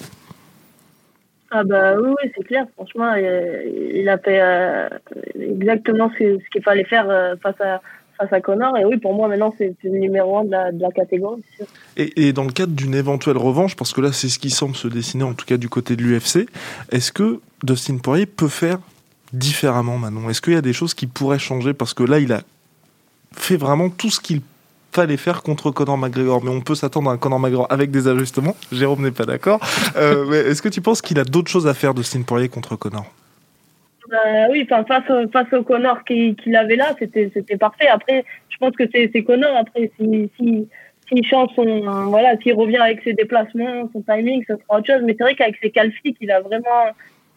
Ah 1.51 1.63
bah 1.63 1.95
oui, 1.97 2.31
c'est 2.35 2.43
clair. 2.43 2.65
Franchement, 2.75 3.13
il, 3.15 4.09
a 4.09 4.17
fait 4.17 4.41
euh, 4.41 4.89
exactement 5.39 6.11
ce, 6.17 6.37
qu'il 6.51 6.63
fallait 6.63 6.83
faire 6.83 7.09
euh, 7.09 7.35
face 7.41 7.59
à 7.61 7.81
face 8.17 8.31
à 8.31 8.41
Connor. 8.41 8.77
Et 8.77 8.85
oui, 8.85 8.97
pour 8.97 9.13
moi, 9.13 9.27
maintenant, 9.27 9.53
c'est 9.57 9.75
le 9.83 9.99
numéro 9.99 10.37
un 10.37 10.45
de 10.45 10.81
la, 10.81 10.91
catégorie. 10.91 11.43
Et, 11.97 12.27
et, 12.27 12.33
dans 12.33 12.43
le 12.43 12.51
cadre 12.51 12.73
d'une 12.73 12.95
éventuelle 12.95 13.37
revanche, 13.37 13.75
parce 13.75 13.93
que 13.93 14.01
là, 14.01 14.11
c'est 14.11 14.29
ce 14.29 14.39
qui 14.39 14.49
semble 14.49 14.75
se 14.75 14.87
dessiner, 14.87 15.23
en 15.23 15.33
tout 15.33 15.45
cas 15.45 15.57
du 15.57 15.69
côté 15.69 15.95
de 15.95 16.03
l'UFC, 16.03 16.47
est-ce 16.91 17.11
que 17.11 17.39
Dustin 17.63 17.97
Poirier 17.97 18.25
peut 18.25 18.47
faire 18.47 18.79
différemment, 19.33 19.97
Manon? 19.97 20.29
Est-ce 20.29 20.41
qu'il 20.41 20.53
y 20.53 20.57
a 20.57 20.61
des 20.61 20.73
choses 20.73 20.93
qui 20.93 21.07
pourraient 21.07 21.39
changer? 21.39 21.73
Parce 21.73 21.93
que 21.93 22.03
là, 22.03 22.19
il 22.19 22.31
a 22.31 22.41
fait 23.33 23.57
vraiment 23.57 23.89
tout 23.89 24.09
ce 24.09 24.19
qu'il 24.19 24.41
fallait 24.95 25.17
faire 25.17 25.43
contre 25.43 25.71
Conor 25.71 25.97
McGregor. 25.97 26.43
Mais 26.43 26.51
on 26.51 26.61
peut 26.61 26.75
s'attendre 26.75 27.09
à 27.09 27.13
un 27.13 27.17
Conor 27.17 27.39
McGregor 27.39 27.67
avec 27.69 27.91
des 27.91 28.07
ajustements. 28.07 28.55
Jérôme 28.71 29.03
n'est 29.03 29.11
pas 29.11 29.25
d'accord. 29.25 29.59
Euh, 29.97 30.49
est-ce 30.49 30.61
que 30.61 30.69
tu 30.69 30.81
penses 30.81 31.01
qu'il 31.01 31.19
a 31.19 31.25
d'autres 31.25 31.51
choses 31.51 31.67
à 31.67 31.73
faire 31.73 31.93
Dustin 31.93 32.21
Poirier 32.21 32.47
contre 32.47 32.75
Conor? 32.77 33.05
Bah, 34.09 34.47
oui, 34.51 34.65
face, 34.67 34.85
au, 35.09 35.27
face 35.29 35.53
au 35.53 35.63
Connor 35.63 36.03
qu'il 36.03 36.55
avait 36.55 36.75
là, 36.75 36.95
c'était 36.99 37.57
parfait. 37.57 37.87
Après, 37.87 38.25
je 38.49 38.57
pense 38.57 38.75
que 38.75 38.83
c'est 38.91 39.23
Connor. 39.23 39.55
Après, 39.57 39.91
si, 39.99 40.29
si, 40.37 41.23
change 41.29 41.49
son, 41.55 42.09
voilà, 42.09 42.37
s'il 42.37 42.53
revient 42.53 42.77
avec 42.77 43.01
ses 43.03 43.13
déplacements, 43.13 43.89
son 43.93 44.01
timing, 44.01 44.43
ça 44.45 44.55
sera 44.55 44.79
autre 44.79 44.87
chose. 44.87 45.01
Mais 45.03 45.15
c'est 45.17 45.23
vrai 45.23 45.35
qu'avec 45.35 45.57
ses 45.61 45.71
calfiques, 45.71 46.17
il 46.21 46.31
a 46.31 46.41
vraiment, 46.41 46.85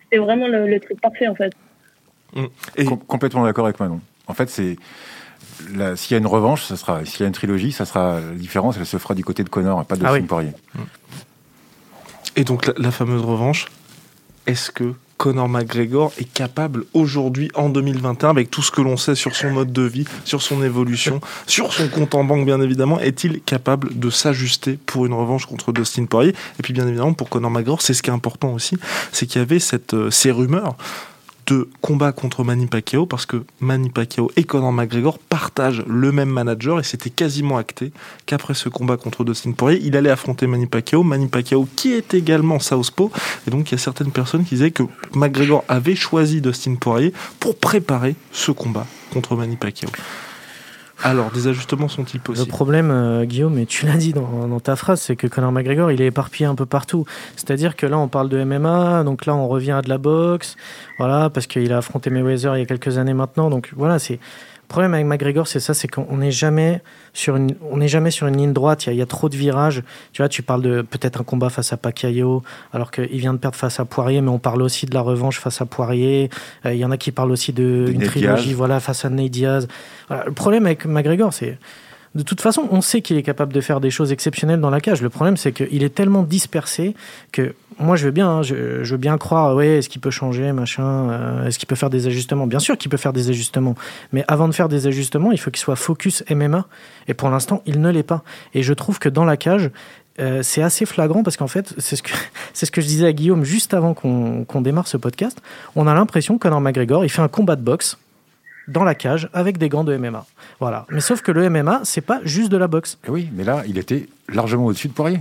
c'était 0.02 0.18
vraiment 0.18 0.48
le, 0.48 0.78
truc 0.80 1.00
parfait 1.00 1.28
en 1.28 1.34
fait. 1.34 1.52
Mmh. 2.34 2.44
Et... 2.76 2.84
complètement 3.06 3.44
d'accord 3.44 3.64
avec 3.64 3.80
Manon. 3.80 4.00
En 4.26 4.34
fait, 4.34 4.48
c'est 4.48 4.76
s'il 5.96 6.12
y 6.12 6.14
a 6.14 6.18
une 6.18 6.26
revanche, 6.26 6.64
ça 6.64 6.76
sera. 6.76 7.04
S'il 7.04 7.20
y 7.20 7.24
a 7.24 7.26
une 7.26 7.32
trilogie, 7.32 7.72
ça 7.72 7.84
sera 7.84 8.20
la 8.20 8.34
différence. 8.34 8.76
Elle 8.78 8.86
se 8.86 8.98
fera 8.98 9.14
du 9.14 9.24
côté 9.24 9.42
de 9.42 9.48
Connor, 9.48 9.84
pas 9.84 9.96
de 9.96 10.04
ah 10.04 10.14
Poirier. 10.26 10.52
Mmh. 10.74 10.78
Et 12.36 12.44
donc 12.44 12.70
la, 12.78 12.90
fameuse 12.90 13.22
revanche, 13.22 13.66
est-ce 14.46 14.70
que 14.70 14.94
Conor 15.18 15.48
McGregor 15.48 16.12
est 16.18 16.32
capable 16.32 16.84
aujourd'hui, 16.94 17.50
en 17.54 17.68
2021, 17.68 18.30
avec 18.30 18.50
tout 18.50 18.62
ce 18.62 18.70
que 18.70 18.80
l'on 18.80 18.96
sait 18.96 19.16
sur 19.16 19.34
son 19.34 19.50
mode 19.50 19.72
de 19.72 19.82
vie, 19.82 20.04
sur 20.24 20.40
son 20.40 20.62
évolution, 20.62 21.20
sur 21.46 21.72
son 21.72 21.88
compte 21.88 22.14
en 22.14 22.24
banque, 22.24 22.46
bien 22.46 22.60
évidemment, 22.60 22.98
est-il 23.00 23.42
capable 23.42 23.98
de 23.98 24.10
s'ajuster 24.10 24.78
pour 24.86 25.04
une 25.04 25.12
revanche 25.12 25.44
contre 25.46 25.72
Dustin 25.72 26.06
Poirier? 26.06 26.34
Et 26.58 26.62
puis, 26.62 26.72
bien 26.72 26.86
évidemment, 26.86 27.12
pour 27.12 27.28
Conor 27.28 27.50
McGregor, 27.50 27.82
c'est 27.82 27.94
ce 27.94 28.02
qui 28.02 28.10
est 28.10 28.14
important 28.14 28.54
aussi, 28.54 28.78
c'est 29.12 29.26
qu'il 29.26 29.40
y 29.40 29.42
avait 29.42 29.58
cette, 29.58 29.94
euh, 29.94 30.10
ces 30.10 30.30
rumeurs 30.30 30.76
de 31.48 31.68
combat 31.80 32.12
contre 32.12 32.44
Manny 32.44 32.66
Pacquiao 32.66 33.06
parce 33.06 33.24
que 33.26 33.42
Manny 33.60 33.88
Pacquiao 33.88 34.30
et 34.36 34.44
Conor 34.44 34.72
McGregor 34.72 35.18
partagent 35.18 35.82
le 35.86 36.12
même 36.12 36.28
manager 36.28 36.78
et 36.78 36.82
c'était 36.82 37.10
quasiment 37.10 37.56
acté 37.56 37.90
qu'après 38.26 38.54
ce 38.54 38.68
combat 38.68 38.98
contre 38.98 39.24
Dustin 39.24 39.52
Poirier, 39.52 39.80
il 39.82 39.96
allait 39.96 40.10
affronter 40.10 40.46
Manny 40.46 40.66
Pacquiao, 40.66 41.02
Manny 41.02 41.28
Pacquiao 41.28 41.66
qui 41.74 41.92
est 41.94 42.12
également 42.12 42.58
Southpaw 42.58 43.10
et 43.46 43.50
donc 43.50 43.70
il 43.70 43.72
y 43.72 43.74
a 43.76 43.78
certaines 43.78 44.12
personnes 44.12 44.44
qui 44.44 44.56
disaient 44.56 44.70
que 44.70 44.82
McGregor 45.14 45.64
avait 45.68 45.96
choisi 45.96 46.42
Dustin 46.42 46.74
Poirier 46.74 47.14
pour 47.40 47.56
préparer 47.56 48.14
ce 48.30 48.52
combat 48.52 48.86
contre 49.10 49.34
Manny 49.34 49.56
Pacquiao. 49.56 49.90
Alors, 51.02 51.30
des 51.30 51.46
ajustements 51.46 51.88
sont-ils 51.88 52.20
possibles? 52.20 52.46
Le 52.46 52.50
problème, 52.50 52.90
euh, 52.90 53.24
Guillaume, 53.24 53.58
et 53.58 53.66
tu 53.66 53.86
l'as 53.86 53.96
dit 53.96 54.12
dans, 54.12 54.60
ta 54.60 54.74
phrase, 54.76 55.00
c'est 55.00 55.16
que 55.16 55.26
Conor 55.26 55.52
McGregor, 55.52 55.92
il 55.92 56.02
est 56.02 56.06
éparpillé 56.06 56.46
un 56.46 56.54
peu 56.54 56.66
partout. 56.66 57.04
C'est-à-dire 57.36 57.76
que 57.76 57.86
là, 57.86 57.98
on 57.98 58.08
parle 58.08 58.28
de 58.28 58.42
MMA, 58.42 59.04
donc 59.04 59.26
là, 59.26 59.34
on 59.34 59.46
revient 59.46 59.72
à 59.72 59.82
de 59.82 59.88
la 59.88 59.98
boxe, 59.98 60.56
voilà, 60.98 61.30
parce 61.30 61.46
qu'il 61.46 61.72
a 61.72 61.78
affronté 61.78 62.10
Mayweather 62.10 62.56
il 62.56 62.60
y 62.60 62.62
a 62.62 62.66
quelques 62.66 62.98
années 62.98 63.14
maintenant. 63.14 63.48
Donc 63.48 63.70
voilà, 63.76 63.98
c'est 63.98 64.18
le 64.68 64.70
problème 64.70 64.92
avec 64.92 65.06
McGregor, 65.06 65.48
c'est 65.48 65.60
ça, 65.60 65.72
c'est 65.72 65.88
qu'on 65.88 66.18
n'est 66.18 66.30
jamais 66.30 66.82
sur 67.14 67.36
une, 67.36 67.54
on 67.70 67.78
n'est 67.78 67.88
jamais 67.88 68.10
sur 68.10 68.26
une 68.26 68.36
ligne 68.36 68.52
droite. 68.52 68.86
Il 68.86 68.96
y, 68.96 69.00
a, 69.00 69.06
trop 69.06 69.30
de 69.30 69.34
virages. 69.34 69.82
Tu 70.12 70.20
vois, 70.20 70.28
tu 70.28 70.42
parles 70.42 70.60
de 70.60 70.82
peut-être 70.82 71.22
un 71.22 71.24
combat 71.24 71.48
face 71.48 71.72
à 71.72 71.78
Pacquiao, 71.78 72.42
alors 72.74 72.90
qu'il 72.90 73.18
vient 73.18 73.32
de 73.32 73.38
perdre 73.38 73.56
face 73.56 73.80
à 73.80 73.86
Poirier, 73.86 74.20
mais 74.20 74.28
on 74.28 74.38
parle 74.38 74.60
aussi 74.60 74.84
de 74.84 74.92
la 74.92 75.00
revanche 75.00 75.40
face 75.40 75.62
à 75.62 75.64
Poirier. 75.64 76.28
Euh, 76.66 76.74
il 76.74 76.78
y 76.78 76.84
en 76.84 76.90
a 76.90 76.98
qui 76.98 77.12
parlent 77.12 77.30
aussi 77.30 77.54
de, 77.54 77.86
une 77.90 78.02
trilogie, 78.02 78.52
voilà, 78.52 78.78
face 78.78 79.06
à 79.06 79.08
Nate 79.08 79.30
Diaz. 79.30 79.68
le 80.10 80.32
problème 80.32 80.66
avec 80.66 80.84
McGregor, 80.84 81.32
c'est 81.32 81.56
de 82.18 82.24
toute 82.24 82.40
façon, 82.40 82.66
on 82.72 82.80
sait 82.80 83.00
qu'il 83.00 83.16
est 83.16 83.22
capable 83.22 83.52
de 83.52 83.60
faire 83.60 83.80
des 83.80 83.90
choses 83.90 84.10
exceptionnelles 84.10 84.60
dans 84.60 84.70
la 84.70 84.80
cage. 84.80 85.02
Le 85.02 85.08
problème, 85.08 85.36
c'est 85.36 85.52
qu'il 85.52 85.84
est 85.84 85.94
tellement 85.94 86.24
dispersé 86.24 86.96
que 87.30 87.54
moi, 87.78 87.94
je 87.94 88.06
veux 88.06 88.10
bien, 88.10 88.28
hein, 88.28 88.42
je, 88.42 88.82
veux 88.82 88.96
bien 88.96 89.16
croire, 89.18 89.54
ouais, 89.54 89.78
est-ce 89.78 89.88
qu'il 89.88 90.00
peut 90.00 90.10
changer, 90.10 90.50
euh, 90.52 91.46
est-ce 91.46 91.60
qu'il 91.60 91.68
peut 91.68 91.76
faire 91.76 91.90
des 91.90 92.08
ajustements? 92.08 92.48
Bien 92.48 92.58
sûr 92.58 92.76
qu'il 92.76 92.90
peut 92.90 92.96
faire 92.96 93.12
des 93.12 93.30
ajustements, 93.30 93.76
mais 94.12 94.24
avant 94.26 94.48
de 94.48 94.52
faire 94.52 94.68
des 94.68 94.88
ajustements, 94.88 95.30
il 95.30 95.38
faut 95.38 95.52
qu'il 95.52 95.60
soit 95.60 95.76
focus 95.76 96.24
MMA. 96.28 96.66
Et 97.06 97.14
pour 97.14 97.30
l'instant, 97.30 97.62
il 97.66 97.80
ne 97.80 97.88
l'est 97.88 98.02
pas. 98.02 98.24
Et 98.52 98.64
je 98.64 98.74
trouve 98.74 98.98
que 98.98 99.08
dans 99.08 99.24
la 99.24 99.36
cage, 99.36 99.70
euh, 100.18 100.42
c'est 100.42 100.62
assez 100.62 100.86
flagrant 100.86 101.22
parce 101.22 101.36
qu'en 101.36 101.46
fait, 101.46 101.72
c'est 101.78 101.94
ce, 101.94 102.02
que, 102.02 102.10
ce 102.52 102.68
que 102.68 102.80
je 102.80 102.86
disais 102.88 103.06
à 103.06 103.12
Guillaume 103.12 103.44
juste 103.44 103.74
avant 103.74 103.94
qu'on, 103.94 104.44
qu'on 104.44 104.60
démarre 104.60 104.88
ce 104.88 104.96
podcast. 104.96 105.40
On 105.76 105.86
a 105.86 105.94
l'impression 105.94 106.36
que 106.36 106.42
Conor 106.42 106.60
McGregor, 106.60 107.04
il 107.04 107.10
fait 107.10 107.22
un 107.22 107.28
combat 107.28 107.54
de 107.54 107.62
boxe 107.62 107.96
dans 108.68 108.84
la 108.84 108.94
cage 108.94 109.28
avec 109.32 109.58
des 109.58 109.68
gants 109.68 109.84
de 109.84 109.96
MMA. 109.96 110.24
Voilà. 110.60 110.86
Mais 110.90 111.00
sauf 111.00 111.22
que 111.22 111.32
le 111.32 111.48
MMA, 111.50 111.80
c'est 111.84 112.00
pas 112.00 112.20
juste 112.24 112.50
de 112.50 112.56
la 112.56 112.68
boxe. 112.68 112.98
Eh 113.06 113.10
oui, 113.10 113.28
mais 113.32 113.42
là, 113.42 113.64
il 113.66 113.78
était 113.78 114.08
largement 114.28 114.66
au-dessus 114.66 114.88
de 114.88 114.92
Poirier. 114.92 115.20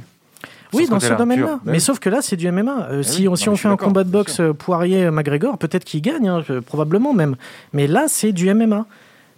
Oui, 0.74 0.88
dans 0.88 1.00
ce 1.00 1.14
domaine-là. 1.14 1.60
Mais 1.66 1.80
sauf 1.80 2.00
que 2.00 2.10
là, 2.10 2.22
c'est 2.22 2.36
du 2.36 2.52
MMA. 2.52 2.88
Euh, 2.92 3.00
eh 3.00 3.04
si, 3.04 3.28
on, 3.28 3.36
si 3.36 3.48
on 3.50 3.56
fait 3.56 3.70
un 3.70 3.78
combat 3.78 4.04
de 4.04 4.10
boxe 4.10 4.42
euh, 4.42 4.54
Poirier-McGregor, 4.54 5.58
peut-être 5.58 5.86
qu'il 5.86 6.02
gagne, 6.02 6.28
hein, 6.28 6.44
probablement 6.66 7.14
même. 7.14 7.36
Mais 7.74 7.88
là, 7.88 8.06
c'est 8.08 8.34
du 8.34 8.54
MMA. 8.54 8.86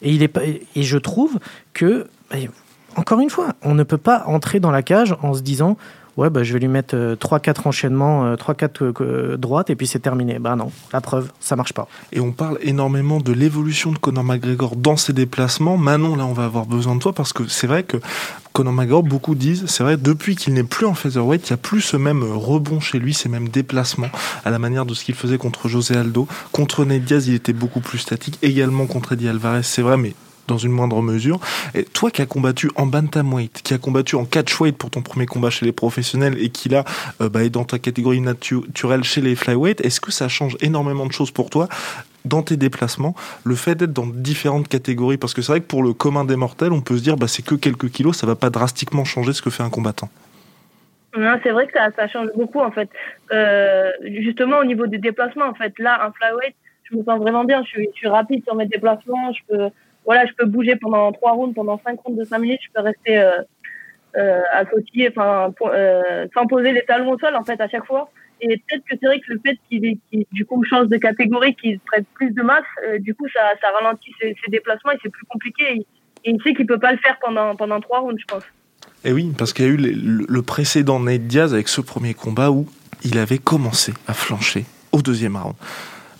Et, 0.01 0.11
il 0.11 0.23
est 0.23 0.27
pas, 0.27 0.41
et 0.43 0.83
je 0.83 0.97
trouve 0.97 1.37
que, 1.73 2.07
encore 2.95 3.19
une 3.19 3.29
fois, 3.29 3.49
on 3.61 3.75
ne 3.75 3.83
peut 3.83 3.97
pas 3.97 4.23
entrer 4.25 4.59
dans 4.59 4.71
la 4.71 4.81
cage 4.81 5.15
en 5.21 5.33
se 5.33 5.41
disant 5.41 5.77
ouais, 6.19 6.29
bah, 6.29 6.43
je 6.43 6.53
vais 6.53 6.59
lui 6.59 6.67
mettre 6.67 6.95
3-4 6.95 7.49
euh, 7.49 7.53
enchaînements, 7.65 8.35
3-4 8.35 8.83
euh, 8.83 8.93
euh, 9.01 9.37
droites, 9.37 9.69
et 9.69 9.75
puis 9.75 9.87
c'est 9.87 9.99
terminé. 9.99 10.37
Bah 10.37 10.55
non, 10.55 10.71
la 10.93 11.01
preuve, 11.01 11.31
ça 11.39 11.55
marche 11.55 11.73
pas. 11.73 11.87
Et 12.11 12.19
on 12.19 12.31
parle 12.31 12.57
énormément 12.61 13.19
de 13.19 13.31
l'évolution 13.31 13.91
de 13.91 13.97
Conor 13.97 14.23
McGregor 14.23 14.75
dans 14.75 14.97
ses 14.97 15.13
déplacements. 15.13 15.77
Manon, 15.77 16.15
là, 16.15 16.25
on 16.25 16.33
va 16.33 16.45
avoir 16.45 16.65
besoin 16.65 16.95
de 16.95 16.99
toi, 16.99 17.13
parce 17.13 17.33
que 17.33 17.47
c'est 17.47 17.67
vrai 17.67 17.83
que 17.83 17.97
Conor 18.53 18.73
McGregor, 18.73 19.03
beaucoup 19.03 19.35
disent, 19.35 19.65
c'est 19.67 19.83
vrai, 19.83 19.95
depuis 19.97 20.35
qu'il 20.35 20.53
n'est 20.53 20.63
plus 20.63 20.85
en 20.85 20.93
featherweight, 20.93 21.49
il 21.49 21.53
n'y 21.53 21.55
a 21.55 21.57
plus 21.57 21.81
ce 21.81 21.97
même 21.97 22.23
rebond 22.23 22.79
chez 22.79 22.99
lui, 22.99 23.13
ces 23.13 23.29
mêmes 23.29 23.47
déplacements, 23.47 24.09
à 24.43 24.49
la 24.49 24.59
manière 24.59 24.85
de 24.85 24.93
ce 24.93 25.05
qu'il 25.05 25.15
faisait 25.15 25.37
contre 25.37 25.69
José 25.69 25.95
Aldo. 25.95 26.27
Contre 26.51 26.83
Ned 26.83 27.05
Diaz, 27.05 27.27
il 27.27 27.35
était 27.35 27.53
beaucoup 27.53 27.79
plus 27.79 27.99
statique. 27.99 28.37
Également 28.41 28.85
contre 28.87 29.13
Eddie 29.13 29.29
Alvarez, 29.29 29.63
c'est 29.63 29.81
vrai, 29.81 29.95
mais 29.95 30.13
dans 30.49 30.57
une 30.57 30.71
moindre 30.71 31.01
mesure. 31.01 31.39
Toi 31.93 32.11
qui 32.11 32.21
as 32.21 32.25
combattu 32.25 32.69
en 32.75 32.85
bantamweight, 32.85 33.61
qui 33.63 33.73
as 33.73 33.77
combattu 33.77 34.15
en 34.15 34.25
catchweight 34.25 34.77
pour 34.77 34.89
ton 34.89 35.01
premier 35.01 35.25
combat 35.25 35.49
chez 35.49 35.65
les 35.65 35.71
professionnels 35.71 36.35
et 36.39 36.49
qui 36.49 36.69
là 36.69 36.83
euh, 37.21 37.29
bah, 37.29 37.43
est 37.43 37.49
dans 37.49 37.63
ta 37.63 37.79
catégorie 37.79 38.21
naturelle 38.21 39.03
chez 39.03 39.21
les 39.21 39.35
flyweight, 39.35 39.79
est-ce 39.81 40.01
que 40.01 40.11
ça 40.11 40.27
change 40.27 40.57
énormément 40.61 41.05
de 41.05 41.11
choses 41.11 41.31
pour 41.31 41.49
toi 41.49 41.69
dans 42.25 42.43
tes 42.43 42.57
déplacements, 42.57 43.15
le 43.45 43.55
fait 43.55 43.75
d'être 43.75 43.93
dans 43.93 44.05
différentes 44.05 44.67
catégories, 44.67 45.15
parce 45.15 45.33
que 45.33 45.41
c'est 45.41 45.53
vrai 45.53 45.61
que 45.61 45.67
pour 45.67 45.83
le 45.83 45.93
commun 45.93 46.25
des 46.25 46.35
mortels, 46.35 46.73
on 46.73 46.81
peut 46.81 46.97
se 46.97 47.01
dire 47.01 47.15
bah 47.15 47.29
c'est 47.29 47.45
que 47.45 47.55
quelques 47.55 47.89
kilos, 47.89 48.17
ça 48.17 48.27
va 48.27 48.35
pas 48.35 48.49
drastiquement 48.49 49.05
changer 49.05 49.31
ce 49.31 49.41
que 49.41 49.49
fait 49.49 49.63
un 49.63 49.69
combattant. 49.69 50.09
C'est 51.13 51.51
vrai 51.51 51.65
que 51.67 51.73
ça, 51.73 51.89
ça, 51.95 52.07
change 52.09 52.27
beaucoup 52.35 52.59
en 52.59 52.71
fait. 52.71 52.89
Euh, 53.31 53.89
justement 54.03 54.59
au 54.59 54.65
niveau 54.65 54.85
des 54.85 54.97
déplacements, 54.97 55.45
en 55.45 55.53
fait, 55.53 55.73
là 55.79 56.05
un 56.05 56.11
flyweight, 56.11 56.55
je 56.83 56.97
me 56.97 57.03
sens 57.03 57.19
vraiment 57.19 57.45
bien. 57.45 57.63
Je 57.63 57.69
suis, 57.69 57.89
je 57.93 57.97
suis 57.97 58.07
rapide 58.07 58.43
sur 58.43 58.55
mes 58.55 58.67
déplacements, 58.67 59.31
je 59.33 59.39
peux 59.47 59.69
voilà, 60.05 60.25
je 60.25 60.33
peux 60.33 60.45
bouger 60.45 60.75
pendant 60.75 61.11
trois 61.11 61.33
rounds, 61.33 61.53
pendant 61.53 61.79
cinq 61.85 61.99
rounds 62.01 62.19
de 62.19 62.25
cinq 62.25 62.39
minutes, 62.39 62.61
je 62.63 62.69
peux 62.73 62.81
rester 62.81 63.17
euh, 63.17 63.41
euh, 64.17 64.41
à 64.51 64.65
sautiller, 64.65 65.09
enfin, 65.09 65.53
euh, 65.61 66.27
sans 66.33 66.47
poser 66.47 66.71
les 66.71 66.83
talons 66.83 67.11
au 67.11 67.19
sol, 67.19 67.35
en 67.35 67.43
fait, 67.43 67.59
à 67.61 67.67
chaque 67.67 67.85
fois. 67.85 68.09
Et 68.41 68.57
peut-être 68.57 68.83
que 68.89 68.95
c'est 68.99 69.05
vrai 69.05 69.19
que 69.19 69.33
le 69.33 69.39
fait 69.45 69.57
qu'il, 69.69 69.97
du 70.31 70.45
coup, 70.45 70.63
change 70.63 70.87
de 70.87 70.97
catégorie, 70.97 71.55
qu'il 71.55 71.79
prenne 71.79 72.05
plus 72.13 72.31
de 72.31 72.41
masse, 72.41 72.63
du 72.99 73.13
coup, 73.13 73.27
ça, 73.33 73.41
ça 73.61 73.67
ralentit 73.77 74.13
ses, 74.21 74.33
déplacements 74.47 74.91
et 74.91 74.97
c'est 75.03 75.09
plus 75.09 75.25
compliqué. 75.25 75.63
Et, 75.73 75.85
il 76.25 76.41
sait 76.41 76.53
qu'il 76.53 76.65
peut 76.65 76.79
pas 76.79 76.91
le 76.91 76.97
faire 76.97 77.17
pendant, 77.21 77.55
pendant 77.55 77.79
trois 77.79 77.99
rounds, 77.99 78.19
je 78.19 78.25
pense. 78.25 78.43
Et 79.05 79.13
oui, 79.13 79.33
parce 79.37 79.53
qu'il 79.53 79.65
y 79.65 79.67
a 79.69 79.71
eu 79.71 79.77
le, 79.77 80.25
le 80.27 80.41
précédent 80.41 80.99
Nate 80.99 81.27
Diaz 81.27 81.53
avec 81.53 81.69
ce 81.69 81.79
premier 81.79 82.13
combat 82.13 82.51
où 82.51 82.67
il 83.03 83.17
avait 83.17 83.37
commencé 83.37 83.93
à 84.07 84.13
flancher 84.13 84.65
au 84.91 85.01
deuxième 85.01 85.37
round. 85.37 85.55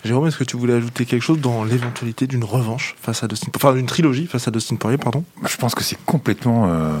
Jérôme, 0.04 0.26
est-ce 0.26 0.38
que 0.38 0.44
tu 0.44 0.56
voulais 0.56 0.74
ajouter 0.74 1.04
quelque 1.04 1.22
chose 1.22 1.40
dans 1.40 1.62
l'éventualité 1.62 2.26
d'une 2.26 2.44
revanche 2.44 2.94
face 3.00 3.22
à 3.22 3.28
Dustin, 3.28 3.48
enfin 3.54 3.74
d'une 3.74 3.86
trilogie 3.86 4.26
face 4.26 4.48
à 4.48 4.50
Dustin 4.50 4.76
Poirier, 4.76 4.98
pardon? 4.98 5.24
Je 5.46 5.56
pense 5.56 5.74
que 5.74 5.84
c'est 5.84 5.98
complètement, 6.06 6.68
euh, 6.68 6.96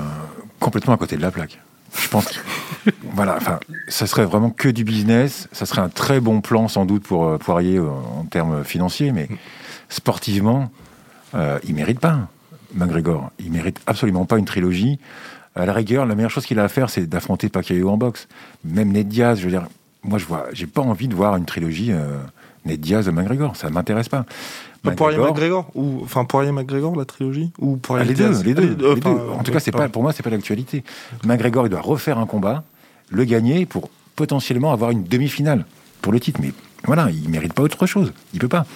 complètement 0.58 0.94
à 0.94 0.96
côté 0.98 1.16
de 1.16 1.22
la 1.22 1.30
plaque. 1.30 1.58
Je 1.98 2.08
pense 2.08 2.26
que, 2.26 2.90
voilà, 3.14 3.36
enfin, 3.36 3.58
ça 3.88 4.06
serait 4.06 4.24
vraiment 4.24 4.50
que 4.50 4.68
du 4.68 4.84
business. 4.84 5.48
Ça 5.52 5.66
serait 5.66 5.80
un 5.80 5.88
très 5.88 6.20
bon 6.20 6.40
plan 6.40 6.68
sans 6.68 6.84
doute 6.84 7.02
pour 7.02 7.26
euh, 7.26 7.38
Poirier 7.38 7.78
euh, 7.78 7.88
en 7.88 8.24
termes 8.24 8.64
financiers, 8.64 9.12
mais 9.12 9.28
sportivement, 9.88 10.70
euh, 11.34 11.58
il 11.64 11.74
mérite 11.74 12.00
pas. 12.00 12.28
McGregor, 12.74 13.30
il 13.40 13.50
mérite 13.50 13.80
absolument 13.86 14.24
pas 14.26 14.38
une 14.38 14.44
trilogie. 14.44 15.00
À 15.56 15.66
la 15.66 15.72
rigueur, 15.72 16.06
la 16.06 16.14
meilleure 16.14 16.30
chose 16.30 16.46
qu'il 16.46 16.60
a 16.60 16.64
à 16.64 16.68
faire, 16.68 16.88
c'est 16.90 17.06
d'affronter 17.06 17.48
Pacquiao 17.48 17.88
en 17.88 17.96
boxe. 17.96 18.28
Même 18.64 18.92
Ned 18.92 19.08
Diaz, 19.08 19.40
je 19.40 19.44
veux 19.44 19.50
dire, 19.50 19.66
moi, 20.04 20.18
je 20.18 20.26
vois, 20.26 20.46
j'ai 20.52 20.68
pas 20.68 20.82
envie 20.82 21.08
de 21.08 21.14
voir 21.14 21.36
une 21.36 21.44
trilogie. 21.44 21.92
Ned 22.64 22.80
Diaz 22.80 23.06
de 23.06 23.10
McGregor, 23.10 23.56
ça 23.56 23.70
m'intéresse 23.70 24.08
pas. 24.08 24.24
Poirier 24.96 25.18
McGregor 25.18 25.70
ou 25.74 26.00
enfin 26.02 26.24
Poirier 26.24 26.52
McGregor 26.52 26.96
la 26.96 27.04
trilogie 27.04 27.52
ou 27.58 27.76
Poirier 27.76 28.06
les, 28.06 28.14
deux, 28.14 28.42
les 28.42 28.54
deux, 28.54 28.68
les 28.68 28.74
deux, 28.74 29.08
En 29.08 29.42
tout 29.42 29.52
cas, 29.52 29.60
c'est 29.60 29.72
pas 29.72 29.88
pour 29.88 30.02
moi, 30.02 30.12
c'est 30.12 30.22
pas 30.22 30.30
l'actualité. 30.30 30.84
McGregor, 31.24 31.66
il 31.66 31.70
doit 31.70 31.80
refaire 31.80 32.18
un 32.18 32.26
combat, 32.26 32.64
le 33.10 33.24
gagner 33.24 33.66
pour 33.66 33.90
potentiellement 34.16 34.72
avoir 34.72 34.90
une 34.90 35.04
demi-finale. 35.04 35.64
pour 36.02 36.12
le 36.12 36.20
titre. 36.20 36.40
Mais 36.42 36.52
voilà, 36.84 37.10
il 37.10 37.28
mérite 37.28 37.52
pas 37.52 37.62
autre 37.62 37.86
chose. 37.86 38.12
Il 38.32 38.40
peut 38.40 38.48
pas. 38.48 38.66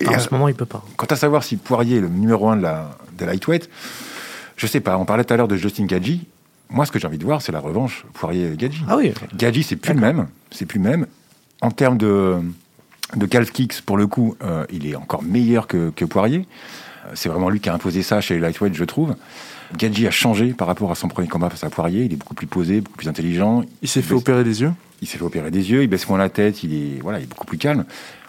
Et 0.00 0.08
en 0.08 0.18
ce 0.18 0.28
moment, 0.32 0.48
il 0.48 0.54
peut 0.54 0.66
pas. 0.66 0.84
Quant 0.96 1.06
à 1.06 1.16
savoir 1.16 1.44
si 1.44 1.56
Poirier 1.56 1.98
est 1.98 2.00
le 2.00 2.08
numéro 2.08 2.48
un 2.48 2.56
de 2.56 2.62
la, 2.62 2.90
de 3.18 3.24
lightweight, 3.24 3.68
je 4.56 4.66
sais 4.66 4.80
pas. 4.80 4.98
On 4.98 5.04
parlait 5.04 5.24
tout 5.24 5.32
à 5.32 5.36
l'heure 5.36 5.48
de 5.48 5.56
Justin 5.56 5.86
Gadji. 5.86 6.26
Moi, 6.70 6.86
ce 6.86 6.92
que 6.92 6.98
j'ai 6.98 7.06
envie 7.06 7.18
de 7.18 7.24
voir, 7.24 7.42
c'est 7.42 7.52
la 7.52 7.60
revanche 7.60 8.04
Poirier-Gadji. 8.14 8.84
Ah 8.88 8.96
oui. 8.96 9.12
Gadji, 9.36 9.62
c'est 9.62 9.76
plus 9.76 9.94
le 9.94 10.00
même. 10.00 10.28
C'est 10.50 10.66
plus 10.66 10.78
le 10.78 10.88
même. 10.88 11.06
En 11.60 11.70
termes 11.70 11.98
de, 11.98 12.38
de 13.16 13.26
calf 13.26 13.50
kicks, 13.52 13.82
pour 13.82 13.96
le 13.96 14.06
coup, 14.06 14.36
euh, 14.42 14.64
il 14.72 14.86
est 14.86 14.96
encore 14.96 15.22
meilleur 15.22 15.66
que, 15.66 15.90
que 15.90 16.04
Poirier. 16.04 16.46
Euh, 17.06 17.10
c'est 17.14 17.28
vraiment 17.28 17.50
lui 17.50 17.60
qui 17.60 17.68
a 17.68 17.74
imposé 17.74 18.02
ça 18.02 18.20
chez 18.20 18.34
les 18.34 18.40
lightweight, 18.40 18.74
je 18.74 18.84
trouve. 18.84 19.14
Gadji 19.76 20.06
a 20.06 20.10
changé 20.10 20.52
par 20.52 20.66
rapport 20.66 20.90
à 20.90 20.94
son 20.94 21.08
premier 21.08 21.28
combat 21.28 21.50
face 21.50 21.64
à 21.64 21.70
Poirier. 21.70 22.04
Il 22.04 22.12
est 22.12 22.16
beaucoup 22.16 22.34
plus 22.34 22.46
posé, 22.46 22.80
beaucoup 22.80 22.98
plus 22.98 23.08
intelligent. 23.08 23.64
Il 23.80 23.88
s'est 23.88 24.02
fait 24.02 24.14
opérer 24.14 24.44
des 24.44 24.60
yeux 24.60 24.72
Il 25.00 25.08
s'est 25.08 25.18
fait 25.18 25.24
opérer 25.24 25.50
des 25.50 25.70
yeux, 25.70 25.82
il 25.82 25.88
baisse 25.88 26.08
moins 26.08 26.18
la 26.18 26.28
tête, 26.28 26.62
il 26.62 26.74
est, 26.74 27.00
voilà, 27.00 27.18
il 27.18 27.24
est 27.24 27.26
beaucoup 27.26 27.46
plus 27.46 27.58
calme. 27.58 27.84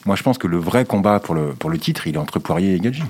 Moi, 0.06 0.16
je 0.16 0.24
pense 0.24 0.38
que 0.38 0.48
le 0.48 0.58
vrai 0.58 0.86
combat 0.86 1.20
pour 1.20 1.36
le, 1.36 1.54
pour 1.54 1.70
le 1.70 1.78
titre, 1.78 2.08
il 2.08 2.16
est 2.16 2.20
entre 2.20 2.40
Poirier 2.40 2.76
et 2.76 2.80
Gadji. 2.80 3.04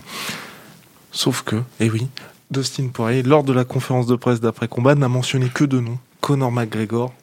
Sauf 1.12 1.44
que, 1.44 1.58
eh 1.80 1.90
oui, 1.90 2.08
Dustin 2.50 2.88
Poirier, 2.88 3.24
lors 3.24 3.44
de 3.44 3.54
la 3.54 3.66
conférence 3.66 4.08
de 4.08 4.16
presse 4.16 4.40
d'après-combat, 4.40 4.96
n'a 4.96 5.08
mentionné 5.08 5.50
que 5.50 5.64
deux 5.64 5.82
noms 5.82 5.98
Conor 6.22 6.52
McGregor 6.52 7.14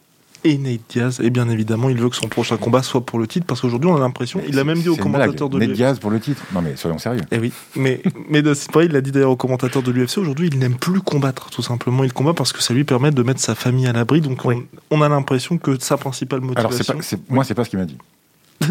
et 0.44 0.58
Nate 0.58 0.80
Diaz. 0.88 1.20
Et 1.22 1.30
bien 1.30 1.48
évidemment, 1.48 1.88
il 1.88 1.98
veut 1.98 2.08
que 2.08 2.16
son 2.16 2.28
prochain 2.28 2.56
combat 2.56 2.82
soit 2.82 3.04
pour 3.04 3.18
le 3.18 3.26
titre, 3.26 3.46
parce 3.46 3.60
qu'aujourd'hui, 3.60 3.90
on 3.90 3.96
a 3.96 4.00
l'impression, 4.00 4.40
il 4.46 4.54
l'a 4.54 4.64
même 4.64 4.80
dit 4.80 4.88
au 4.88 4.96
commentateur 4.96 5.48
de 5.48 5.58
Nate 5.58 5.72
Diaz 5.72 5.98
pour 5.98 6.10
le 6.10 6.20
titre 6.20 6.42
Non 6.54 6.62
mais 6.62 6.76
soyons 6.76 6.98
sérieux. 6.98 7.22
Eh 7.30 7.38
oui, 7.38 7.52
mais, 7.76 8.02
mais 8.28 8.42
Poirier, 8.72 8.88
il 8.88 8.92
l'a 8.92 9.00
dit 9.00 9.12
d'ailleurs 9.12 9.30
au 9.30 9.36
commentateur 9.36 9.82
de 9.82 9.90
l'UFC, 9.90 10.18
aujourd'hui, 10.18 10.48
il 10.52 10.58
n'aime 10.58 10.76
plus 10.76 11.00
combattre, 11.00 11.50
tout 11.50 11.62
simplement. 11.62 12.04
Il 12.04 12.12
combat 12.12 12.34
parce 12.34 12.52
que 12.52 12.62
ça 12.62 12.74
lui 12.74 12.84
permet 12.84 13.10
de 13.10 13.22
mettre 13.22 13.40
sa 13.40 13.54
famille 13.54 13.86
à 13.86 13.92
l'abri, 13.92 14.20
donc 14.20 14.44
on, 14.90 15.02
a 15.02 15.08
l'impression 15.08 15.58
que 15.58 15.78
sa 15.80 15.96
principale 15.96 16.40
motivation... 16.40 16.92
Alors, 16.92 17.02
c'est 17.02 17.30
moi, 17.30 17.44
c'est 17.44 17.54
pas 17.54 17.64
ce 17.64 17.70
qu'il 17.70 17.78
m'a 17.78 17.84
dit. 17.84 17.98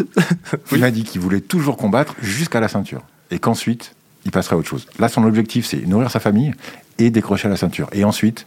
il 0.72 0.78
m'a 0.78 0.90
dit 0.90 1.04
qu'il 1.04 1.20
voulait 1.20 1.40
toujours 1.40 1.76
combattre 1.76 2.14
jusqu'à 2.22 2.60
la 2.60 2.68
ceinture. 2.68 3.02
Et 3.30 3.38
qu'ensuite, 3.38 3.94
il 4.24 4.30
passerait 4.30 4.56
à 4.56 4.58
autre 4.58 4.68
chose. 4.68 4.86
Là, 4.98 5.08
son 5.08 5.24
objectif, 5.24 5.66
c'est 5.66 5.86
nourrir 5.86 6.10
sa 6.10 6.20
famille 6.20 6.52
et 6.98 7.10
décrocher 7.10 7.48
la 7.48 7.56
ceinture. 7.56 7.88
Et 7.92 8.04
ensuite, 8.04 8.46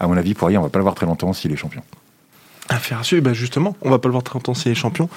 à 0.00 0.06
mon 0.06 0.16
avis, 0.16 0.34
Poirier, 0.34 0.58
on 0.58 0.62
va 0.62 0.68
pas 0.68 0.78
le 0.78 0.84
voir 0.84 0.94
très 0.94 1.06
longtemps 1.06 1.32
s'il 1.32 1.52
est 1.52 1.56
champion. 1.56 1.82
Affaire 2.68 3.00
à 3.00 3.02
suivre, 3.02 3.22
bah 3.22 3.32
justement, 3.32 3.76
on 3.82 3.90
va 3.90 3.98
pas 3.98 4.08
le 4.08 4.12
voir 4.12 4.22
très 4.22 4.34
longtemps 4.34 4.54
s'il 4.54 4.72
est 4.72 4.76
champion. 4.76 5.08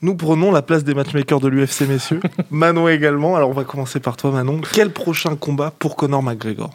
Nous 0.00 0.14
prenons 0.14 0.52
la 0.52 0.62
place 0.62 0.84
des 0.84 0.94
matchmakers 0.94 1.40
de 1.40 1.48
l'UFC, 1.48 1.88
messieurs. 1.88 2.20
Manon 2.50 2.88
également. 2.88 3.34
Alors, 3.34 3.50
on 3.50 3.54
va 3.54 3.64
commencer 3.64 3.98
par 3.98 4.16
toi, 4.16 4.30
Manon. 4.30 4.60
Quel 4.72 4.90
prochain 4.90 5.34
combat 5.34 5.72
pour 5.76 5.96
Conor 5.96 6.22
McGregor? 6.22 6.70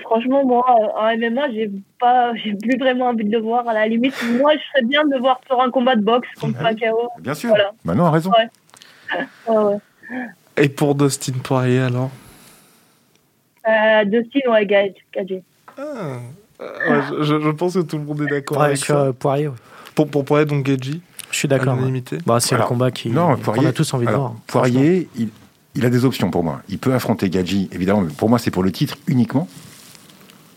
Franchement, 0.00 0.44
moi, 0.44 0.64
en 0.96 1.16
MMA, 1.16 1.52
j'ai 1.52 1.70
pas, 2.00 2.34
j'ai 2.44 2.54
plus 2.54 2.76
vraiment 2.78 3.08
envie 3.08 3.24
de 3.24 3.30
le 3.30 3.40
voir. 3.40 3.68
À 3.68 3.74
la 3.74 3.86
limite, 3.86 4.14
moi, 4.38 4.52
je 4.54 4.60
serais 4.72 4.86
bien 4.86 5.04
de 5.04 5.12
le 5.12 5.20
voir 5.20 5.40
sur 5.46 5.60
un 5.60 5.70
combat 5.70 5.94
de 5.94 6.02
boxe 6.02 6.28
contre 6.40 6.56
ah 6.60 6.64
Pacquiao. 6.64 7.08
Bien 7.20 7.34
sûr. 7.34 7.54
Manon 7.84 8.06
a 8.06 8.10
raison. 8.10 8.32
ouais. 9.48 9.76
Et 10.56 10.68
pour 10.68 10.94
Dustin 10.96 11.32
Poirier, 11.42 11.80
alors? 11.80 12.10
Euh, 13.68 14.04
Dustin, 14.04 14.50
ouais, 14.50 14.66
Gadji. 14.66 15.42
Ah, 15.78 16.18
euh, 16.60 17.22
je, 17.22 17.50
pense 17.50 17.74
que 17.74 17.80
tout 17.80 17.98
le 17.98 18.04
monde 18.04 18.22
est 18.22 18.30
d'accord 18.30 18.62
avec 18.62 18.76
sur 18.76 18.94
ça. 18.94 19.12
Poirier. 19.12 19.50
Pour, 19.94 20.08
pour 20.08 20.24
Poirier, 20.24 20.46
donc 20.46 20.64
Gadji 20.64 21.00
Je 21.30 21.36
suis 21.36 21.48
d'accord. 21.48 21.78
Bah, 22.26 22.40
c'est 22.40 22.54
un 22.54 22.60
combat 22.60 22.90
qui, 22.90 23.10
non, 23.10 23.36
qu'on 23.36 23.64
a 23.64 23.72
tous 23.72 23.92
envie 23.94 24.06
de 24.06 24.12
voir. 24.12 24.34
Poirier, 24.46 25.08
il, 25.16 25.28
il, 25.74 25.86
a 25.86 25.90
des 25.90 26.04
options 26.04 26.30
pour 26.30 26.44
moi. 26.44 26.62
Il 26.68 26.78
peut 26.78 26.94
affronter 26.94 27.30
Gadji, 27.30 27.68
évidemment. 27.72 28.04
Pour 28.16 28.28
moi, 28.28 28.38
c'est 28.38 28.50
pour 28.50 28.62
le 28.62 28.72
titre 28.72 28.96
uniquement. 29.06 29.48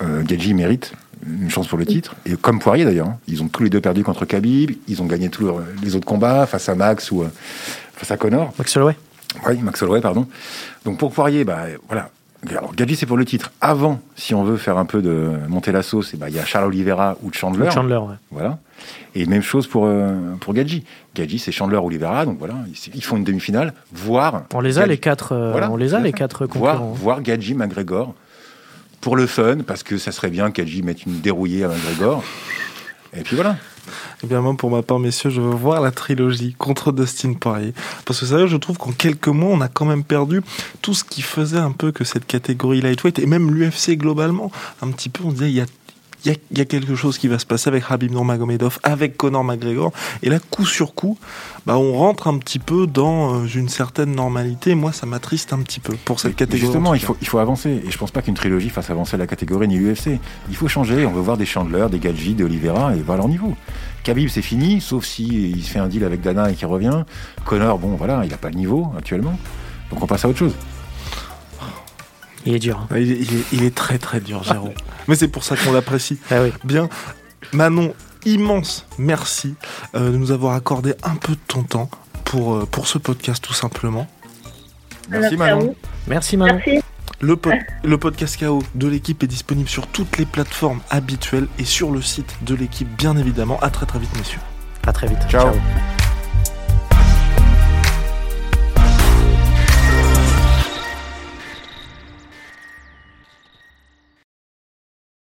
Euh, 0.02 0.24
Gadji 0.24 0.54
mérite 0.54 0.94
une 1.26 1.50
chance 1.50 1.68
pour 1.68 1.78
le 1.78 1.86
titre. 1.86 2.16
Et 2.26 2.36
comme 2.36 2.60
Poirier 2.60 2.84
d'ailleurs, 2.84 3.08
hein. 3.08 3.20
ils 3.28 3.42
ont 3.42 3.48
tous 3.48 3.64
les 3.64 3.70
deux 3.70 3.80
perdu 3.80 4.04
contre 4.04 4.26
Khabib, 4.26 4.72
ils 4.88 5.02
ont 5.02 5.06
gagné 5.06 5.30
tous 5.30 5.50
les 5.82 5.96
autres 5.96 6.06
combats 6.06 6.46
face 6.46 6.68
à 6.68 6.76
Max 6.76 7.12
ou 7.12 7.24
euh, 7.24 7.30
face 7.94 8.12
à 8.12 8.18
Connor. 8.18 8.54
Max 8.58 8.76
Holloway. 8.76 8.98
Oui, 9.48 9.58
Max 9.60 9.82
Holloway, 9.82 10.02
pardon. 10.02 10.28
Donc 10.84 10.98
pour 10.98 11.12
Poirier, 11.12 11.46
bah, 11.46 11.66
voilà. 11.88 12.10
Alors, 12.50 12.76
Gadji, 12.76 12.96
c'est 12.96 13.06
pour 13.06 13.18
le 13.18 13.26
titre. 13.26 13.52
Avant, 13.62 14.02
si 14.16 14.36
on 14.36 14.44
veut 14.44 14.58
faire 14.58 14.78
un 14.78 14.86
peu 14.86 15.02
de 15.02 15.32
monter 15.48 15.72
la 15.72 15.82
sauce, 15.82 16.12
eh 16.14 16.18
bah, 16.18 16.30
il 16.30 16.36
y 16.36 16.40
a 16.40 16.46
Charles 16.46 16.66
Oliveira 16.68 17.18
ou 17.24 17.32
Chandler. 17.32 17.70
Chandler, 17.72 17.96
ouais. 17.98 18.16
Voilà. 18.32 18.60
Et 19.16 19.26
même 19.26 19.42
chose 19.42 19.68
pour, 19.68 19.86
euh, 19.86 20.36
pour 20.42 20.54
Gadji. 20.54 20.84
Gadji, 21.16 21.40
c'est 21.40 21.52
Chandler 21.52 21.78
Oliveira, 21.78 22.26
donc 22.26 22.40
voilà, 22.40 22.56
ils 22.94 23.04
font 23.04 23.16
une 23.18 23.24
demi-finale, 23.24 23.74
voire. 23.94 24.44
On 24.54 24.60
les 24.60 24.80
a 24.80 24.86
les 24.86 24.98
quatre, 24.98 25.32
euh, 25.32 25.68
on 25.70 25.78
les 25.78 25.94
a 25.94 26.00
les 26.00 26.12
quatre 26.12 26.46
concurrents. 26.48 26.76
Voir, 26.76 26.94
voir 26.94 27.22
Gadji, 27.22 27.54
McGregor, 27.54 28.14
pour 29.00 29.16
le 29.16 29.26
fun, 29.26 29.60
parce 29.66 29.84
que 29.84 29.98
ça 29.98 30.12
serait 30.12 30.30
bien 30.30 30.52
qu'Gadji 30.52 30.84
mette 30.84 31.06
une 31.06 31.22
dérouillée 31.22 31.64
à 31.64 31.70
McGregor. 31.70 32.24
Et 33.16 33.22
puis 33.22 33.36
voilà. 33.36 33.56
Eh 34.24 34.28
bien, 34.28 34.42
moi, 34.42 34.56
pour 34.56 34.72
ma 34.72 34.82
part, 34.82 35.00
messieurs, 35.00 35.30
je 35.30 35.42
veux 35.42 35.54
voir 35.54 35.82
la 35.82 35.92
trilogie 35.92 36.56
contre 36.58 36.92
Dustin 36.94 37.34
Poirier. 37.34 37.74
Parce 38.06 38.22
que, 38.22 38.26
sérieux, 38.26 38.48
je 38.48 38.58
trouve 38.58 38.78
qu'en 38.78 38.92
quelques 38.92 39.28
mois, 39.28 39.50
on 39.52 39.60
a 39.60 39.68
quand 39.68 39.86
même 39.86 40.04
perdu 40.04 40.42
tout 40.82 40.94
ce 40.94 41.04
qui 41.04 41.22
faisait 41.22 41.58
un 41.58 41.72
peu 41.72 41.92
que 41.92 42.06
cette 42.06 42.26
catégorie 42.26 42.80
lightweight, 42.80 43.20
et 43.20 43.26
même 43.26 43.54
l'UFC 43.54 43.98
globalement, 43.98 44.52
un 44.82 44.92
petit 44.92 45.10
peu, 45.10 45.24
on 45.26 45.32
disait, 45.32 45.50
il 45.50 45.56
y 45.56 45.62
a 45.62 45.66
il 46.26 46.58
y, 46.58 46.62
a 46.62 46.66
quelque 46.66 46.96
chose 46.96 47.18
qui 47.18 47.28
va 47.28 47.38
se 47.38 47.46
passer 47.46 47.68
avec 47.68 47.84
Habib 47.90 48.12
Nurmagomedov, 48.12 48.80
avec 48.84 49.18
Conor 49.18 49.44
McGregor. 49.44 49.92
Et 50.22 50.30
là, 50.30 50.40
coup 50.40 50.66
sur 50.66 50.94
coup, 50.94 51.18
bah, 51.66 51.78
on 51.78 51.98
rentre 51.98 52.28
un 52.28 52.38
petit 52.38 52.60
peu 52.60 52.88
dans 52.88 53.42
euh, 53.42 53.48
une 53.48 53.68
certaine 53.68 54.16
normalité. 54.16 54.74
Moi, 54.74 54.94
ça 54.94 55.06
m'attriste 55.06 55.52
un 55.52 55.60
petit 55.60 55.82
peu 55.82 55.96
pour 56.06 56.22
cette 56.22 56.38
catégorie. 56.38 56.62
Justement, 56.62 56.94
il 56.94 57.02
faut, 57.02 57.18
il 57.20 57.28
faut 57.28 57.40
avancer. 57.40 57.84
Et 57.86 57.92
je 57.92 57.98
pense 57.98 58.12
pas 58.12 58.22
qu'une 58.22 58.36
trilogie 58.36 58.70
fasse 58.70 58.90
avancer 58.90 59.18
la 59.18 59.28
catégorie 59.28 59.68
ni 59.68 59.78
l'UFC. 59.78 60.20
Il 60.50 60.56
faut 60.56 60.70
changer. 60.70 61.06
On 61.06 61.12
veut 61.12 61.22
voir 61.22 61.36
des 61.36 61.46
Chandler, 61.46 61.88
des 61.92 62.00
Gadji, 62.00 62.36
des 62.36 62.46
Oliveira 62.46 62.96
et 62.96 63.02
voir 63.02 63.18
leur 63.18 63.28
niveau. 63.28 63.56
Khabib, 64.04 64.30
c'est 64.30 64.42
fini, 64.42 64.82
sauf 64.82 65.06
si 65.06 65.52
il 65.52 65.64
se 65.64 65.72
fait 65.72 65.80
un 65.80 65.88
deal 65.88 66.04
avec 66.04 66.22
Dana 66.22 66.52
et 66.52 66.56
qu'il 66.56 66.68
revient. 66.68 67.04
Conor, 67.46 67.80
bon, 67.80 67.96
voilà, 67.96 68.22
il 68.24 68.32
n'a 68.32 68.38
pas 68.38 68.50
le 68.50 68.56
niveau 68.56 68.92
actuellement. 68.98 69.38
Donc 69.90 70.04
on 70.04 70.08
passe 70.08 70.26
à 70.26 70.30
autre 70.30 70.40
chose. 70.40 70.56
Il 72.46 72.56
est 72.56 72.60
dur. 72.60 72.88
Hein. 72.92 72.98
Il, 72.98 73.64
est, 73.64 73.74
très 73.74 73.98
très 73.98 74.20
dur, 74.20 74.44
Jérôme. 74.44 74.74
Mais 75.08 75.16
c'est 75.16 75.30
pour 75.30 75.44
ça 75.44 75.56
qu'on 75.56 75.72
l'apprécie. 75.72 76.20
Ah 76.30 76.42
oui. 76.42 76.52
Bien. 76.66 76.90
Manon, 77.54 77.94
immense 78.26 78.86
merci 78.98 79.56
euh, 79.96 80.12
de 80.12 80.18
nous 80.18 80.32
avoir 80.32 80.56
accordé 80.56 80.94
un 81.04 81.16
peu 81.16 81.34
de 81.34 81.40
ton 81.48 81.64
temps 81.64 81.90
pour, 82.26 82.56
euh, 82.56 82.66
pour 82.66 82.88
ce 82.88 82.98
podcast 82.98 83.44
tout 83.44 83.54
simplement. 83.54 84.08
Merci, 85.10 85.38
Manon. 85.38 85.76
Merci 86.08 86.38
Manon. 86.38 86.60
Le, 87.24 87.40
le, 87.86 87.98
podcast 87.98 88.38
KO 88.38 88.62
de 88.76 88.88
l'équipe 88.90 89.24
est 89.24 89.28
disponible 89.28 89.70
sur 89.70 89.88
toutes 89.88 90.18
les 90.18 90.26
plateformes 90.26 90.82
habituelles 90.90 91.48
et 91.58 91.64
sur 91.64 91.90
le 91.90 92.02
site 92.02 92.36
de 92.42 92.54
l'équipe 92.54 92.90
bien 92.98 93.16
évidemment. 93.16 93.58
À 93.62 93.70
très 93.70 93.86
très 93.86 94.00
vite 94.00 94.14
messieurs. 94.18 94.42
À 94.86 94.92
très 94.92 95.08
vite. 95.08 95.20
Ciao. 95.30 95.54